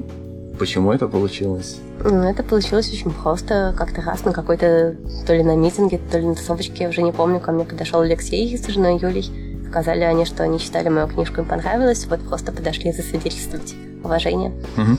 почему 0.57 0.93
это 0.93 1.07
получилось? 1.07 1.77
Ну, 2.01 2.23
это 2.23 2.43
получилось 2.43 2.91
очень 2.93 3.11
просто. 3.11 3.73
Как-то 3.77 4.01
раз 4.01 4.23
на 4.23 4.31
какой-то 4.31 4.95
то 5.27 5.35
ли 5.35 5.43
на 5.43 5.57
митинге, 5.57 5.99
то 6.11 6.17
ли 6.17 6.25
на 6.25 6.35
тусовочке, 6.35 6.83
я 6.83 6.89
уже 6.89 7.01
не 7.01 7.11
помню, 7.11 7.41
ко 7.41 7.51
мне 7.51 7.65
подошел 7.65 7.99
Алексей 7.99 8.57
с 8.57 8.65
женой 8.67 8.97
Юлей. 8.97 9.29
Сказали 9.69 10.01
они, 10.01 10.25
что 10.25 10.43
они 10.43 10.57
читали 10.57 10.89
мою 10.89 11.07
книжку, 11.07 11.41
им 11.41 11.45
понравилось, 11.45 12.07
вот 12.09 12.21
просто 12.21 12.51
подошли 12.51 12.91
засвидетельствовать 12.91 13.75
уважение. 14.03 14.51
Угу. 14.77 14.97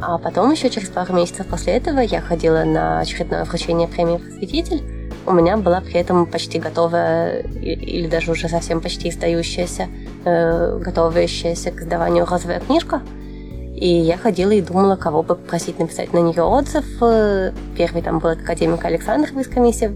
А 0.00 0.18
потом 0.18 0.50
еще 0.50 0.68
через 0.68 0.88
пару 0.88 1.14
месяцев 1.14 1.46
после 1.46 1.74
этого 1.74 2.00
я 2.00 2.20
ходила 2.20 2.64
на 2.64 3.00
очередное 3.00 3.44
вручение 3.44 3.88
премии 3.88 4.18
«Просветитель». 4.18 4.82
У 5.26 5.32
меня 5.32 5.56
была 5.56 5.80
при 5.80 5.94
этом 5.94 6.26
почти 6.26 6.58
готовая, 6.58 7.40
или 7.40 8.06
даже 8.06 8.30
уже 8.30 8.48
совсем 8.48 8.80
почти 8.80 9.08
издающаяся, 9.08 9.88
э, 10.24 10.78
готовящаяся 10.78 11.72
к 11.72 11.80
издаванию 11.80 12.26
розовая 12.26 12.60
книжка. 12.60 13.02
И 13.74 13.88
я 13.88 14.16
ходила 14.16 14.52
и 14.52 14.62
думала, 14.62 14.96
кого 14.96 15.22
бы 15.22 15.34
попросить 15.34 15.78
написать 15.78 16.12
на 16.12 16.18
нее 16.18 16.42
отзыв. 16.42 16.84
Э, 17.00 17.52
первый 17.76 18.02
там 18.02 18.20
был 18.20 18.30
академик 18.30 18.84
Александров 18.84 19.36
из 19.36 19.48
комиссии. 19.48 19.90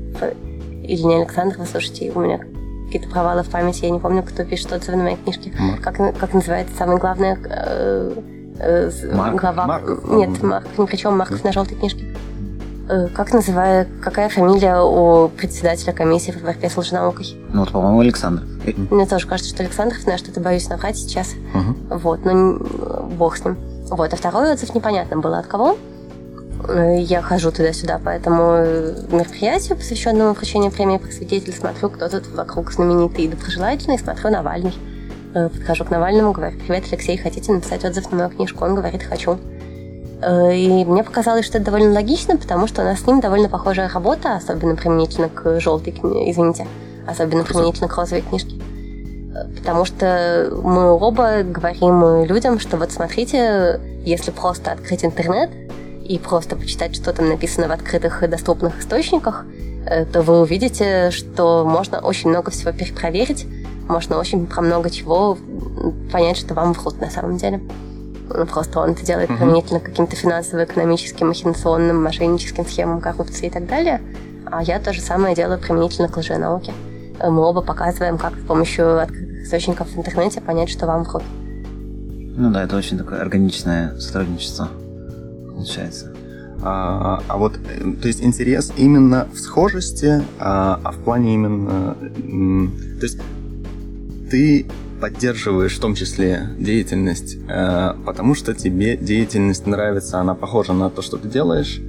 Или 0.82 1.02
не 1.02 1.16
Александров, 1.16 1.68
слушайте, 1.70 2.10
у 2.12 2.20
меня 2.20 2.40
какие-то 2.86 3.08
провалы 3.08 3.44
в 3.44 3.50
памяти, 3.50 3.84
я 3.84 3.90
не 3.90 4.00
помню, 4.00 4.24
кто 4.24 4.44
пишет 4.44 4.72
отзывы 4.72 4.96
на 4.96 5.04
моей 5.04 5.16
книжке. 5.16 5.52
Как, 5.80 5.96
как 5.96 6.34
называется 6.34 6.76
самое 6.76 6.98
главное 6.98 7.38
э, 7.42 8.39
э, 8.60 8.90
Марк? 9.12 9.40
глава... 9.40 9.66
Марков, 9.66 10.08
Нет, 10.08 10.42
Марк, 10.42 10.66
ни 10.78 10.86
при 10.86 10.96
чем, 10.96 11.16
Марков 11.18 11.42
на 11.44 11.52
желтой 11.52 11.76
книжке. 11.76 12.04
Э, 12.88 13.08
как 13.14 13.32
называю, 13.32 13.86
какая 14.02 14.28
фамилия 14.28 14.80
у 14.80 15.28
председателя 15.28 15.92
комиссии 15.92 16.32
по 16.32 16.40
борьбе 16.40 16.68
с 16.68 16.76
лженаукой? 16.76 17.36
Ну, 17.52 17.60
вот, 17.60 17.70
по-моему, 17.70 18.00
Александр. 18.00 18.42
Мне 18.90 19.06
тоже 19.06 19.26
кажется, 19.26 19.54
что 19.54 19.62
Александр, 19.62 19.96
знаю, 20.00 20.18
что 20.18 20.32
ты 20.32 20.40
боюсь 20.40 20.68
наврать 20.68 20.96
сейчас. 20.96 21.34
Угу. 21.54 21.98
Вот, 21.98 22.24
но 22.24 22.58
бог 23.16 23.36
с 23.36 23.44
ним. 23.44 23.56
Вот, 23.90 24.12
а 24.12 24.16
второй 24.16 24.52
отзыв 24.52 24.74
непонятно 24.74 25.18
было 25.18 25.38
от 25.38 25.46
кого. 25.46 25.76
Э, 26.68 27.00
я 27.00 27.22
хожу 27.22 27.50
туда-сюда 27.50 27.98
по 27.98 28.08
этому 28.08 28.42
э, 28.56 28.94
мероприятию, 29.10 29.76
посвященному 29.76 30.34
вручению 30.34 30.70
премии 30.70 30.98
«Просветитель», 30.98 31.52
смотрю, 31.52 31.90
кто 31.90 32.08
тут 32.08 32.26
вокруг 32.34 32.72
знаменитый 32.72 33.24
и 33.24 33.28
доброжелательный, 33.28 33.98
смотрю 33.98 34.30
Навальный. 34.30 34.74
Э, 35.34 35.48
подхожу 35.48 35.84
к 35.84 35.90
Навальному, 35.90 36.32
говорю, 36.32 36.58
привет, 36.58 36.84
Алексей, 36.90 37.16
хотите 37.16 37.52
написать 37.52 37.84
отзыв 37.84 38.10
на 38.10 38.18
мою 38.18 38.30
книжку? 38.30 38.64
Он 38.64 38.74
говорит, 38.74 39.02
хочу. 39.02 39.38
И 40.22 40.84
мне 40.86 41.02
показалось, 41.02 41.46
что 41.46 41.56
это 41.56 41.66
довольно 41.66 41.94
логично, 41.94 42.36
потому 42.36 42.66
что 42.66 42.82
у 42.82 42.84
нас 42.84 43.00
с 43.00 43.06
ним 43.06 43.20
довольно 43.20 43.48
похожая 43.48 43.88
работа, 43.88 44.36
особенно 44.36 44.76
применительно 44.76 45.30
к 45.30 45.58
желтой 45.60 45.94
книге, 45.94 46.30
извините, 46.30 46.66
особенно 47.06 47.42
применительно 47.42 47.88
к 47.88 47.96
розовой 47.96 48.20
книжке. 48.20 48.56
Потому 49.56 49.86
что 49.86 50.50
мы 50.62 50.90
оба 50.90 51.42
говорим 51.42 52.24
людям, 52.24 52.60
что 52.60 52.76
вот 52.76 52.92
смотрите, 52.92 53.80
если 54.04 54.30
просто 54.30 54.72
открыть 54.72 55.06
интернет 55.06 55.50
и 56.04 56.18
просто 56.18 56.54
почитать, 56.56 56.96
что 56.96 57.14
там 57.14 57.28
написано 57.28 57.68
в 57.68 57.72
открытых 57.72 58.22
и 58.22 58.26
доступных 58.26 58.80
источниках, 58.80 59.46
э, 59.86 60.04
то 60.04 60.20
вы 60.20 60.40
увидите, 60.40 61.10
что 61.12 61.64
можно 61.64 62.00
очень 62.00 62.28
много 62.28 62.50
всего 62.50 62.72
перепроверить, 62.72 63.46
можно 63.90 64.18
очень 64.18 64.46
про 64.46 64.62
много 64.62 64.90
чего 64.90 65.36
понять, 66.12 66.36
что 66.36 66.54
вам 66.54 66.72
врут 66.72 67.00
на 67.00 67.10
самом 67.10 67.36
деле. 67.36 67.60
Ну, 68.32 68.46
просто 68.46 68.80
он 68.80 68.90
это 68.90 69.04
делает 69.04 69.28
применительно 69.28 69.80
к 69.80 69.84
каким-то 69.84 70.14
финансово-экономическим, 70.14 71.28
махинационным, 71.28 72.02
мошенническим 72.02 72.64
схемам 72.64 73.00
коррупции 73.00 73.48
и 73.48 73.50
так 73.50 73.66
далее. 73.66 74.00
А 74.46 74.62
я 74.62 74.78
то 74.78 74.92
же 74.92 75.00
самое 75.00 75.34
делаю 75.34 75.58
применительно 75.58 76.08
к 76.08 76.16
лженауке. 76.16 76.72
Мы 77.20 77.40
оба 77.42 77.60
показываем, 77.60 78.18
как 78.18 78.34
с 78.34 78.46
помощью 78.46 79.00
открытых 79.02 79.42
источников 79.42 79.88
в 79.88 79.98
интернете 79.98 80.40
понять, 80.40 80.70
что 80.70 80.86
вам 80.86 81.04
врут. 81.04 81.22
Ну 82.36 82.50
да, 82.50 82.62
это 82.62 82.76
очень 82.76 82.96
такое 82.96 83.20
органичное 83.20 83.98
сотрудничество 83.98 84.68
получается. 85.60 86.14
А, 86.62 87.22
а 87.28 87.36
вот, 87.36 87.56
э, 87.56 87.92
то 88.00 88.06
есть 88.06 88.22
интерес 88.22 88.72
именно 88.76 89.26
в 89.32 89.38
схожести, 89.38 90.22
а, 90.38 90.78
а 90.84 90.92
в 90.92 90.98
плане 90.98 91.34
именно, 91.34 91.94
то 91.94 93.06
есть 93.06 93.18
ты 94.30 94.66
поддерживаешь 95.00 95.76
в 95.76 95.80
том 95.80 95.94
числе 95.94 96.48
деятельность, 96.58 97.38
а, 97.48 97.96
потому 98.06 98.34
что 98.34 98.54
тебе 98.54 98.96
деятельность 98.96 99.66
нравится, 99.66 100.20
она 100.20 100.34
похожа 100.34 100.72
на 100.72 100.90
то, 100.90 101.02
что 101.02 101.16
ты 101.16 101.28
делаешь, 101.28 101.80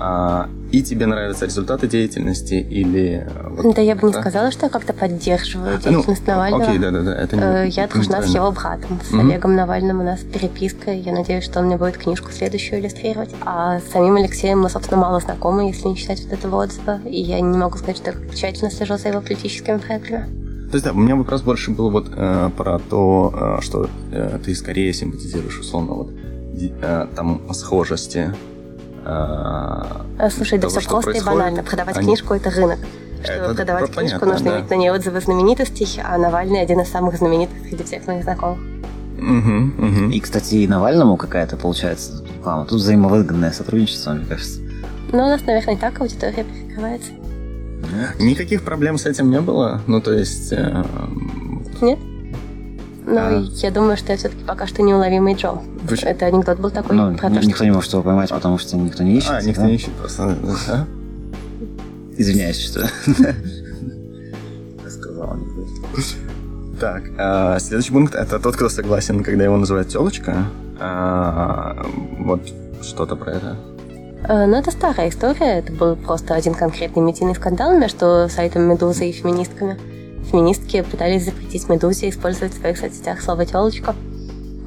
а, 0.00 0.48
и 0.72 0.82
тебе 0.82 1.06
нравятся 1.06 1.44
результаты 1.44 1.86
деятельности 1.86 2.54
или... 2.54 3.28
Вот, 3.50 3.76
да, 3.76 3.82
я 3.82 3.94
бы 3.94 4.08
не 4.08 4.12
сказала, 4.12 4.50
что 4.50 4.66
я 4.66 4.70
как-то 4.70 4.92
поддерживаю 4.92 5.74
ну, 5.76 5.90
деятельность 5.92 6.22
ну, 6.26 6.32
Навального. 6.32 6.64
Окей, 6.64 6.78
да, 6.78 6.90
да, 6.90 7.02
да. 7.02 7.14
Это 7.14 7.36
не, 7.36 7.42
э, 7.42 7.68
я 7.68 7.86
дружна 7.86 8.22
с 8.22 8.34
его 8.34 8.50
братом, 8.50 8.98
с 9.08 9.12
mm-hmm. 9.12 9.20
Олегом 9.20 9.54
Навальным. 9.54 10.00
У 10.00 10.02
нас 10.02 10.20
переписка. 10.20 10.90
Я 10.90 11.12
надеюсь, 11.12 11.44
что 11.44 11.60
он 11.60 11.66
мне 11.66 11.76
будет 11.76 11.96
книжку 11.98 12.32
следующую 12.32 12.80
иллюстрировать. 12.80 13.30
А 13.42 13.78
с 13.78 13.92
самим 13.92 14.16
Алексеем 14.16 14.62
мы, 14.62 14.68
собственно, 14.68 15.00
мало 15.00 15.20
знакомы, 15.20 15.68
если 15.68 15.86
не 15.86 15.94
считать 15.94 16.24
вот 16.24 16.32
этого 16.32 16.64
отзыва. 16.64 16.98
И 17.04 17.20
я 17.20 17.40
не 17.40 17.56
могу 17.56 17.78
сказать, 17.78 17.98
что 17.98 18.10
я 18.10 18.34
тщательно 18.34 18.72
слежу 18.72 18.98
за 18.98 19.10
его 19.10 19.20
политическими 19.20 19.76
проектами. 19.76 20.43
То 20.74 20.76
есть, 20.76 20.84
да, 20.86 20.90
у 20.90 20.96
меня 20.96 21.14
вопрос 21.14 21.42
больше 21.42 21.70
был 21.70 21.90
вот 21.90 22.08
э, 22.10 22.50
про 22.56 22.80
то, 22.80 23.58
э, 23.60 23.62
что 23.62 23.88
э, 24.10 24.40
ты 24.44 24.52
скорее 24.56 24.92
симпатизируешь, 24.92 25.60
условно, 25.60 25.92
вот 25.92 26.10
э, 26.82 27.06
там 27.14 27.42
схожести 27.54 28.34
Э, 29.04 30.30
Слушай, 30.34 30.58
да 30.58 30.68
все 30.68 30.80
просто 30.80 31.12
и 31.12 31.20
банально. 31.22 31.62
Продавать 31.62 31.96
Они... 31.96 32.06
книжку– 32.06 32.34
это 32.34 32.50
рынок. 32.50 32.78
Чтобы 33.22 33.38
Это 33.38 33.54
продавать 33.54 33.94
понятно, 33.94 34.00
книжку, 34.00 34.26
нужно 34.26 34.50
да. 34.50 34.58
иметь 34.58 34.70
на 34.70 34.74
ней 34.74 34.90
отзывы 34.90 35.20
знаменитостей, 35.20 36.00
а 36.02 36.18
Навальный 36.18 36.60
один 36.60 36.80
из 36.80 36.88
самых 36.88 37.18
знаменитых 37.18 37.56
среди 37.68 37.84
всех 37.84 38.06
моих 38.08 38.24
знакомых. 38.24 38.58
Мгм, 39.16 39.74
мгм. 39.78 40.10
И, 40.10 40.18
кстати, 40.18 40.56
и 40.56 40.66
Навальному 40.66 41.16
какая-то 41.16 41.56
получается 41.56 42.24
реклама. 42.36 42.64
Тут 42.64 42.80
взаимовыгодное 42.80 43.52
сотрудничество, 43.52 44.12
мне 44.12 44.26
кажется. 44.26 44.60
Но 45.12 45.26
у 45.26 45.28
нас, 45.28 45.40
наверное, 45.46 45.76
и 45.76 45.78
так 45.78 46.00
аудитория 46.00 46.44
перекрывается. 46.44 47.12
Никаких 48.18 48.62
проблем 48.62 48.98
с 48.98 49.06
этим 49.06 49.30
не 49.30 49.40
было? 49.40 49.80
Ну, 49.86 50.00
то 50.00 50.12
есть... 50.12 50.52
э, 50.52 50.84
Нет? 51.80 51.98
Но 53.06 53.20
А. 53.20 53.44
я 53.62 53.70
думаю, 53.70 53.96
что 53.96 54.12
я 54.12 54.18
все-таки 54.18 54.42
пока 54.44 54.66
что 54.66 54.82
неуловимый 54.82 55.34
Джо. 55.34 55.58
Почему? 55.88 56.10
Это 56.10 56.26
анекдот 56.26 56.58
был 56.58 56.70
такой 56.70 56.96
Ну, 56.96 57.14
про 57.16 57.28
то, 57.28 57.36
что... 57.36 57.46
никто 57.48 57.64
не 57.64 57.70
может 57.70 57.92
его 57.92 58.02
поймать, 58.02 58.30
потому 58.30 58.56
что 58.58 58.76
никто 58.76 59.02
не 59.04 59.18
ищет. 59.18 59.30
А, 59.30 59.42
никто 59.42 59.60
да? 59.60 59.66
не 59.66 59.74
ищет 59.74 59.92
просто. 59.92 60.36
а? 60.70 60.86
Извиняюсь, 62.16 62.58
что... 62.64 62.88
Сказал 64.88 65.32
анекдот. 65.32 65.68
Так, 66.80 67.02
а, 67.18 67.58
следующий 67.60 67.92
пункт 67.92 68.14
это 68.14 68.38
тот, 68.38 68.56
кто 68.56 68.68
согласен, 68.68 69.22
когда 69.22 69.44
его 69.44 69.56
называют 69.56 69.88
телочка. 69.88 70.44
А, 70.80 71.84
вот 72.18 72.40
что-то 72.82 73.16
про 73.16 73.32
это. 73.32 73.56
Э, 74.26 74.46
Ну, 74.46 74.56
это 74.56 74.70
старая 74.70 75.08
история. 75.08 75.58
Это 75.58 75.72
был 75.72 75.96
просто 75.96 76.34
один 76.34 76.54
конкретный 76.54 77.02
медийный 77.02 77.34
скандал 77.34 77.76
между 77.76 78.26
сайтом 78.30 78.62
«Медуза» 78.62 79.04
и 79.04 79.12
феминистками. 79.12 79.78
Феминистки 80.30 80.82
пытались 80.82 81.26
запретить 81.26 81.68
«Медузе» 81.68 82.08
использовать 82.08 82.54
в 82.54 82.58
своих 82.58 82.78
соцсетях 82.78 83.20
слово 83.20 83.44
«телочка». 83.44 83.94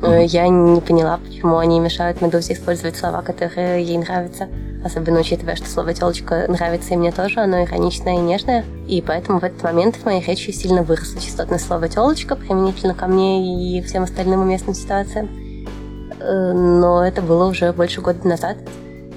Э, 0.04 0.24
Я 0.26 0.48
не 0.48 0.80
поняла, 0.82 1.18
почему 1.18 1.58
они 1.58 1.80
мешают 1.80 2.22
«Медузе» 2.22 2.54
использовать 2.54 2.98
слова, 2.98 3.22
которые 3.24 3.84
ей 3.84 3.98
нравятся. 3.98 4.48
Особенно 4.86 5.20
учитывая, 5.22 5.56
что 5.56 5.68
слово 5.68 5.94
«телочка» 5.96 6.46
нравится 6.48 6.94
и 6.94 6.98
мне 6.98 7.12
тоже, 7.12 7.40
оно 7.40 7.64
ироничное 7.64 8.14
и 8.14 8.20
нежное. 8.20 8.64
И 8.88 9.02
поэтому 9.02 9.40
в 9.40 9.44
этот 9.44 9.64
момент 9.64 9.96
в 9.96 10.06
моей 10.06 10.22
речи 10.22 10.52
сильно 10.52 10.84
выросло 10.84 11.20
частотное 11.20 11.58
слово 11.58 11.90
«телочка» 11.90 12.36
применительно 12.36 12.94
ко 12.94 13.08
мне 13.08 13.78
и 13.78 13.82
всем 13.82 14.04
остальным 14.04 14.42
уместным 14.42 14.76
ситуациям. 14.76 15.30
Э, 16.20 16.54
Но 16.54 17.04
это 17.04 17.24
было 17.24 17.48
уже 17.48 17.74
больше 17.74 18.02
года 18.02 18.28
назад. 18.28 18.58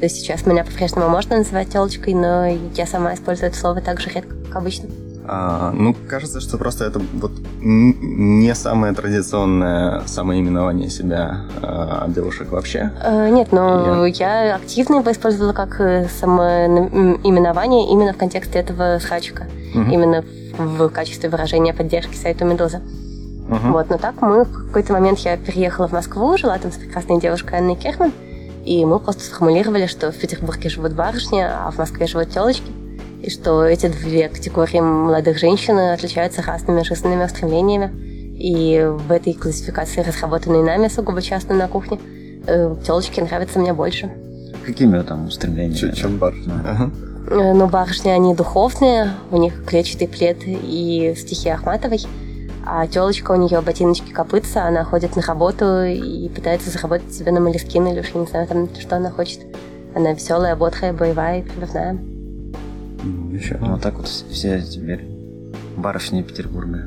То 0.00 0.06
есть 0.06 0.16
сейчас 0.16 0.46
меня 0.46 0.64
по-прежнему 0.64 1.08
можно 1.08 1.36
называть 1.36 1.68
телочкой, 1.68 2.14
но 2.14 2.46
я 2.74 2.86
сама 2.86 3.12
использую 3.14 3.50
это 3.50 3.58
слово 3.58 3.82
так 3.82 4.00
же 4.00 4.08
редко, 4.08 4.34
как 4.46 4.56
обычно. 4.56 4.88
А, 5.28 5.72
ну, 5.72 5.94
кажется, 6.08 6.40
что 6.40 6.56
просто 6.56 6.86
это 6.86 7.02
вот 7.20 7.32
не 7.60 8.54
самое 8.54 8.94
традиционное 8.94 10.02
самоименование 10.06 10.88
себя 10.88 11.42
а, 11.62 12.08
девушек 12.08 12.50
вообще. 12.50 12.90
Э, 13.04 13.28
Нет, 13.28 13.52
но 13.52 14.06
я 14.06 14.56
активно 14.56 14.96
его 14.96 15.12
использовала 15.12 15.52
как 15.52 15.78
э, 15.80 16.08
самоименование 16.08 17.90
именно 17.92 18.14
в 18.14 18.16
контексте 18.16 18.58
этого 18.58 18.98
срачика. 19.00 19.48
Мгм. 19.74 19.90
Именно 19.90 20.24
в 20.56 20.88
качестве 20.88 21.28
выражения 21.28 21.74
поддержки 21.74 22.16
сайту 22.16 22.46
«Медуза». 22.46 22.80
Мгм. 23.48 23.72
Вот, 23.72 23.90
но 23.90 23.98
так 23.98 24.22
мы 24.22 24.44
в 24.44 24.66
какой-то 24.66 24.94
момент 24.94 25.18
я 25.20 25.36
переехала 25.36 25.86
в 25.88 25.92
Москву, 25.92 26.38
жила 26.38 26.56
там 26.58 26.72
с 26.72 26.76
прекрасной 26.76 27.20
девушкой 27.20 27.58
Анной 27.58 27.76
Керман, 27.76 28.12
и 28.64 28.84
мы 28.84 28.98
просто 28.98 29.22
сформулировали, 29.22 29.86
что 29.86 30.12
в 30.12 30.16
Петербурге 30.16 30.68
живут 30.68 30.92
барышни, 30.92 31.40
а 31.40 31.70
в 31.70 31.78
Москве 31.78 32.06
живут 32.06 32.30
телочки, 32.30 32.70
и 33.22 33.30
что 33.30 33.64
эти 33.64 33.88
две 33.88 34.28
категории 34.28 34.80
молодых 34.80 35.38
женщин 35.38 35.78
отличаются 35.78 36.42
разными 36.42 36.82
жизненными 36.82 37.24
устремлениями. 37.24 37.90
И 38.38 38.82
в 38.82 39.12
этой 39.12 39.34
классификации, 39.34 40.00
разработанной 40.00 40.62
нами 40.62 40.88
сугубо 40.88 41.20
частно 41.20 41.54
на 41.54 41.68
кухне, 41.68 41.98
телочки 42.86 43.20
нравятся 43.20 43.58
мне 43.58 43.74
больше. 43.74 44.10
Какими 44.64 45.00
там 45.02 45.26
устремлениями? 45.26 45.74
Чуть 45.74 45.96
чем 45.96 46.16
бар. 46.16 46.34
Да. 46.46 46.62
Ага. 46.64 46.90
Э, 47.30 47.52
Но 47.52 47.66
барышни, 47.66 48.10
они 48.10 48.34
духовные, 48.34 49.12
у 49.30 49.36
них 49.36 49.64
клетчатый 49.66 50.08
плед 50.08 50.38
и 50.46 51.14
стихи 51.16 51.48
Ахматовой, 51.48 52.00
а 52.66 52.86
телочка 52.86 53.32
у 53.32 53.36
нее 53.36 53.60
ботиночки 53.60 54.10
копытца, 54.12 54.64
она 54.66 54.84
ходит 54.84 55.16
на 55.16 55.22
работу 55.22 55.82
и 55.84 56.28
пытается 56.28 56.70
заработать 56.70 57.12
себе 57.12 57.32
на 57.32 57.40
молескин 57.40 57.86
или 57.86 58.00
уж 58.00 58.08
я 58.14 58.20
не 58.20 58.26
знаю, 58.26 58.46
там, 58.46 58.68
что 58.78 58.96
она 58.96 59.10
хочет. 59.10 59.40
Она 59.94 60.12
веселая, 60.12 60.54
бодрая, 60.56 60.92
боевая 60.92 61.40
и 61.40 61.42
прибывная. 61.42 61.98
Ну, 63.02 63.30
Еще. 63.34 63.56
Ну, 63.60 63.72
вот 63.72 63.80
так 63.82 63.94
вот 63.94 64.06
все 64.08 64.60
теперь 64.62 65.04
барышни 65.76 66.22
Петербурга. 66.22 66.84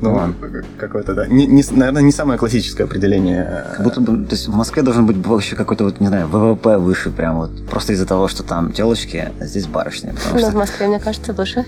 Ну, 0.00 0.14
ладно. 0.14 0.34
какое-то, 0.76 1.14
да. 1.14 1.26
Не, 1.26 1.46
не- 1.46 1.64
наверное, 1.70 2.02
не 2.02 2.12
самое 2.12 2.38
классическое 2.38 2.86
определение. 2.86 3.64
Как 3.76 3.84
будто 3.84 4.00
бы, 4.00 4.24
то 4.26 4.32
есть 4.32 4.48
в 4.48 4.54
Москве 4.54 4.82
должен 4.82 5.06
быть 5.06 5.16
вообще 5.24 5.54
какой-то 5.56 5.84
вот, 5.84 6.00
не 6.00 6.08
знаю, 6.08 6.26
ВВП 6.28 6.76
выше 6.78 7.10
прям 7.10 7.36
вот. 7.36 7.66
Просто 7.70 7.92
из-за 7.92 8.04
того, 8.04 8.28
что 8.28 8.42
там 8.42 8.72
телочки, 8.72 9.30
а 9.40 9.46
здесь 9.46 9.66
барышни. 9.66 10.10
Потому 10.10 10.40
Но 10.40 10.46
в 10.46 10.50
что 10.50 10.58
Москве, 10.58 10.86
мне 10.88 10.98
кажется, 10.98 11.32
выше. 11.32 11.64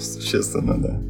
Существенно, 0.00 0.78
да. 0.80 1.00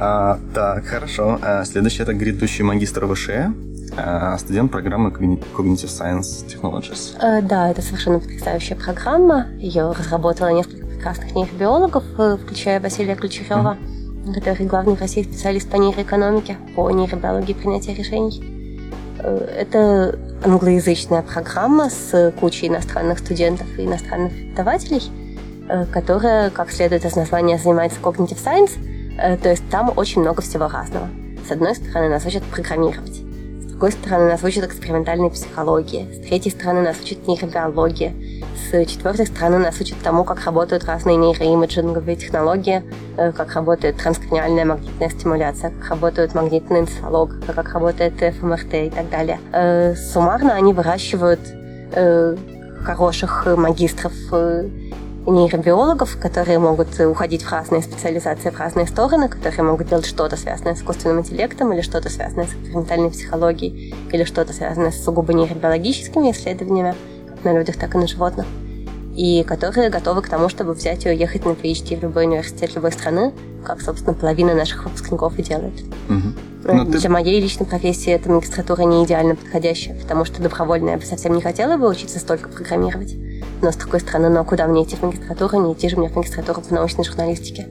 А, 0.00 0.38
так, 0.54 0.84
хорошо. 0.86 1.38
А, 1.42 1.64
следующий 1.64 2.02
это 2.02 2.14
грядущий 2.14 2.62
магистр 2.64 3.06
ВШЭ, 3.12 3.52
а, 3.96 4.38
студент 4.38 4.70
программы 4.70 5.10
Cogni- 5.10 5.42
Cognitive 5.56 5.88
Science 5.88 6.46
Technologies. 6.46 7.16
Э, 7.20 7.42
Да, 7.42 7.68
это 7.70 7.82
совершенно 7.82 8.20
потрясающая 8.20 8.76
программа. 8.76 9.46
Ее 9.58 9.90
разработало 9.92 10.48
несколько 10.50 10.86
прекрасных 10.86 11.34
нейробиологов, 11.34 12.04
э, 12.18 12.36
включая 12.44 12.80
Василия 12.80 13.16
Ключерева, 13.16 13.76
который 14.34 14.66
главный 14.66 14.94
в 14.94 15.00
России 15.00 15.22
специалист 15.24 15.68
по 15.68 15.76
нейроэкономике, 15.76 16.56
по 16.76 16.88
нейробиологии 16.90 17.54
принятия 17.54 17.94
решений. 17.94 18.40
Э, 19.18 19.36
Это 19.62 20.16
англоязычная 20.44 21.22
программа 21.22 21.90
с 21.90 22.32
кучей 22.38 22.68
иностранных 22.68 23.18
студентов 23.18 23.66
и 23.76 23.84
иностранных 23.84 24.32
преподавателей, 24.32 25.02
э, 25.68 25.86
которая, 25.86 26.50
как 26.50 26.70
следует 26.70 27.04
из 27.04 27.16
названия, 27.16 27.58
занимается 27.58 27.98
Cognitive 28.00 28.38
Science, 28.44 28.78
то 29.18 29.50
есть 29.50 29.68
там 29.70 29.92
очень 29.96 30.22
много 30.22 30.42
всего 30.42 30.68
разного. 30.68 31.08
С 31.46 31.50
одной 31.50 31.74
стороны, 31.74 32.08
нас 32.08 32.24
учат 32.24 32.42
программировать. 32.44 33.16
С 33.60 33.64
другой 33.70 33.92
стороны, 33.92 34.30
нас 34.30 34.42
учат 34.42 34.64
экспериментальной 34.64 35.30
психологии. 35.30 36.06
С 36.12 36.26
третьей 36.26 36.50
стороны, 36.50 36.82
нас 36.82 36.96
учат 37.02 37.26
нейробиологии. 37.26 38.44
С 38.70 38.84
четвертой 38.86 39.26
стороны, 39.26 39.58
нас 39.58 39.80
учат 39.80 39.96
тому, 40.02 40.24
как 40.24 40.44
работают 40.44 40.84
разные 40.84 41.16
нейроимиджинговые 41.16 42.16
технологии, 42.16 42.82
э, 43.16 43.32
как 43.32 43.54
работает 43.54 43.96
транскраниальная 43.96 44.64
магнитная 44.64 45.08
стимуляция, 45.08 45.70
как 45.70 45.90
работает 45.90 46.34
магнитный 46.34 46.80
энцефалог, 46.80 47.30
как 47.46 47.72
работает 47.72 48.14
ФМРТ 48.14 48.74
и 48.74 48.90
так 48.90 49.08
далее. 49.10 49.40
Э, 49.52 49.94
Суммарно 49.94 50.54
они 50.54 50.72
выращивают 50.72 51.40
э, 51.92 52.36
хороших 52.84 53.44
э, 53.46 53.56
магистров 53.56 54.12
э, 54.32 54.68
нейробиологов, 55.26 56.18
которые 56.20 56.58
могут 56.58 56.98
уходить 57.00 57.42
в 57.42 57.52
разные 57.52 57.82
специализации, 57.82 58.50
в 58.50 58.58
разные 58.58 58.86
стороны, 58.86 59.28
которые 59.28 59.62
могут 59.62 59.88
делать 59.88 60.06
что-то 60.06 60.36
связанное 60.36 60.74
с 60.74 60.78
искусственным 60.78 61.20
интеллектом, 61.20 61.72
или 61.72 61.80
что-то 61.82 62.08
связанное 62.08 62.46
с 62.46 62.50
экспериментальной 62.54 63.10
психологией, 63.10 63.94
или 64.12 64.24
что-то 64.24 64.52
связанное 64.52 64.90
с 64.90 65.02
сугубо 65.04 65.32
нейробиологическими 65.34 66.30
исследованиями, 66.30 66.94
как 67.28 67.44
на 67.44 67.52
людях, 67.58 67.76
так 67.76 67.94
и 67.94 67.98
на 67.98 68.06
животных, 68.06 68.46
и 69.14 69.42
которые 69.42 69.90
готовы 69.90 70.22
к 70.22 70.28
тому, 70.28 70.48
чтобы 70.48 70.72
взять 70.74 71.04
и 71.04 71.08
уехать 71.10 71.44
на 71.44 71.50
PhD 71.50 71.98
в 71.98 72.02
любой 72.02 72.24
университет 72.26 72.74
любой 72.74 72.92
страны, 72.92 73.32
как, 73.66 73.82
собственно, 73.82 74.14
половина 74.14 74.54
наших 74.54 74.84
выпускников 74.84 75.38
и 75.38 75.42
делает. 75.42 75.74
Э, 76.08 76.72
Ну, 76.72 76.84
ты- 76.86 76.98
Для 76.98 77.10
моей 77.10 77.40
личной 77.40 77.66
профессии 77.66 78.12
эта 78.12 78.30
магистратура 78.30 78.82
не 78.82 79.04
идеально 79.04 79.34
подходящая, 79.36 79.98
потому 80.00 80.24
что 80.24 80.42
добровольно 80.42 80.90
я 80.90 80.96
бы 80.96 81.04
совсем 81.04 81.34
не 81.34 81.40
хотела 81.42 81.76
бы 81.76 81.88
учиться 81.88 82.18
столько 82.18 82.48
программировать. 82.48 83.14
Но, 83.62 83.72
с 83.72 83.76
другой 83.76 84.00
стороны, 84.00 84.28
ну 84.28 84.44
куда 84.44 84.66
мне 84.66 84.84
идти 84.84 84.96
в 84.96 85.02
магистратуру? 85.02 85.60
Не 85.60 85.72
идти 85.72 85.88
же 85.88 85.96
мне 85.96 86.08
в 86.08 86.16
магистратуру 86.16 86.60
по 86.60 86.74
научной 86.74 87.04
журналистике 87.04 87.66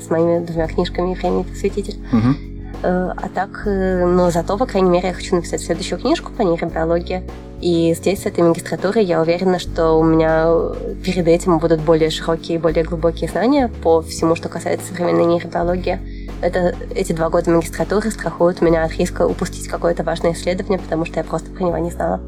с 0.00 0.10
моими 0.10 0.44
двумя 0.44 0.66
книжками 0.66 1.14
«Время 1.14 1.40
и 1.40 1.44
просветитель». 1.44 1.98
Мгм. 2.12 2.36
Э, 2.82 3.12
А 3.16 3.28
так, 3.28 3.62
э, 3.66 4.06
но 4.06 4.30
зато, 4.30 4.56
по 4.56 4.66
крайней 4.66 4.90
мере, 4.90 5.08
я 5.08 5.14
хочу 5.14 5.36
написать 5.36 5.60
следующую 5.60 6.00
книжку 6.00 6.32
по 6.32 6.42
нейробиологии. 6.42 7.22
И 7.60 7.94
здесь, 7.94 8.22
с 8.22 8.26
этой 8.26 8.42
магистратурой, 8.42 9.04
я 9.04 9.20
уверена, 9.20 9.58
что 9.58 9.92
у 9.98 10.02
меня 10.02 10.44
э, 10.46 10.94
перед 11.04 11.28
этим 11.28 11.58
будут 11.58 11.80
более 11.80 12.08
широкие 12.08 12.56
и 12.56 12.60
более 12.60 12.84
глубокие 12.84 13.28
знания 13.28 13.70
по 13.82 14.00
всему, 14.00 14.34
что 14.34 14.48
касается 14.48 14.86
современной 14.88 15.26
нейробиологии. 15.26 16.00
Это, 16.40 16.74
эти 16.94 17.12
два 17.12 17.28
года 17.28 17.50
магистратуры 17.50 18.10
страхуют 18.10 18.62
меня 18.62 18.84
от 18.84 18.96
риска 18.96 19.26
упустить 19.26 19.68
какое-то 19.68 20.02
важное 20.02 20.32
исследование, 20.32 20.78
потому 20.78 21.04
что 21.04 21.18
я 21.18 21.24
просто 21.24 21.50
про 21.50 21.64
него 21.64 21.76
не 21.76 21.90
знала. 21.90 22.20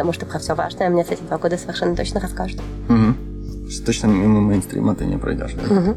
Потому 0.00 0.14
что 0.14 0.24
про 0.24 0.38
все 0.38 0.54
важное 0.54 0.88
мне 0.88 1.04
за 1.04 1.12
эти 1.12 1.20
два 1.20 1.36
года 1.36 1.58
совершенно 1.58 1.94
точно 1.94 2.20
расскажут. 2.20 2.58
Мгм. 2.88 3.12
То 3.42 3.66
есть 3.66 3.84
Точно 3.84 4.06
мимо 4.06 4.40
мейнстрима 4.40 4.94
ты 4.94 5.04
не 5.04 5.18
пройдешь, 5.18 5.52
да? 5.52 5.74
Мгм. 5.74 5.96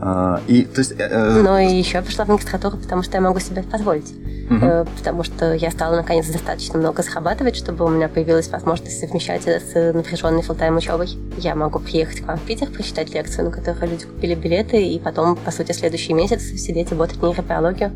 А, 0.00 0.40
и, 0.46 0.62
то 0.62 0.78
есть... 0.78 0.94
э, 0.96 1.42
Но 1.42 1.58
и 1.58 1.74
еще 1.74 1.98
я 1.98 2.02
пошла 2.02 2.24
в 2.24 2.28
магистратуру, 2.28 2.78
потому 2.78 3.02
что 3.02 3.18
я 3.18 3.20
могу 3.20 3.38
себе 3.38 3.60
это 3.60 3.68
позволить. 3.68 4.14
мгм. 4.48 4.64
Э, 4.64 4.86
потому 4.96 5.24
что 5.24 5.52
я 5.52 5.70
стала 5.70 5.96
наконец 5.96 6.26
достаточно 6.26 6.78
много 6.78 7.02
зарабатывать, 7.02 7.54
чтобы 7.54 7.84
у 7.84 7.88
меня 7.90 8.08
появилась 8.08 8.48
возможность 8.48 8.98
совмещать 8.98 9.42
это 9.44 9.62
с 9.62 9.92
напряженной 9.92 10.40
фултайм 10.40 10.78
учебой. 10.78 11.08
Я 11.36 11.54
могу 11.54 11.80
приехать 11.80 12.20
к 12.22 12.26
вам 12.28 12.38
в 12.38 12.42
Питер, 12.44 12.68
прочитать 12.68 13.12
лекцию, 13.12 13.44
на 13.44 13.50
которую 13.50 13.90
люди 13.90 14.06
купили 14.06 14.34
билеты, 14.36 14.82
и 14.82 14.98
потом, 14.98 15.36
по 15.36 15.50
сути, 15.50 15.72
следующий 15.72 16.14
месяц 16.14 16.40
сидеть 16.44 16.92
и 16.92 16.94
работать 16.94 17.20
нейробиологию. 17.22 17.92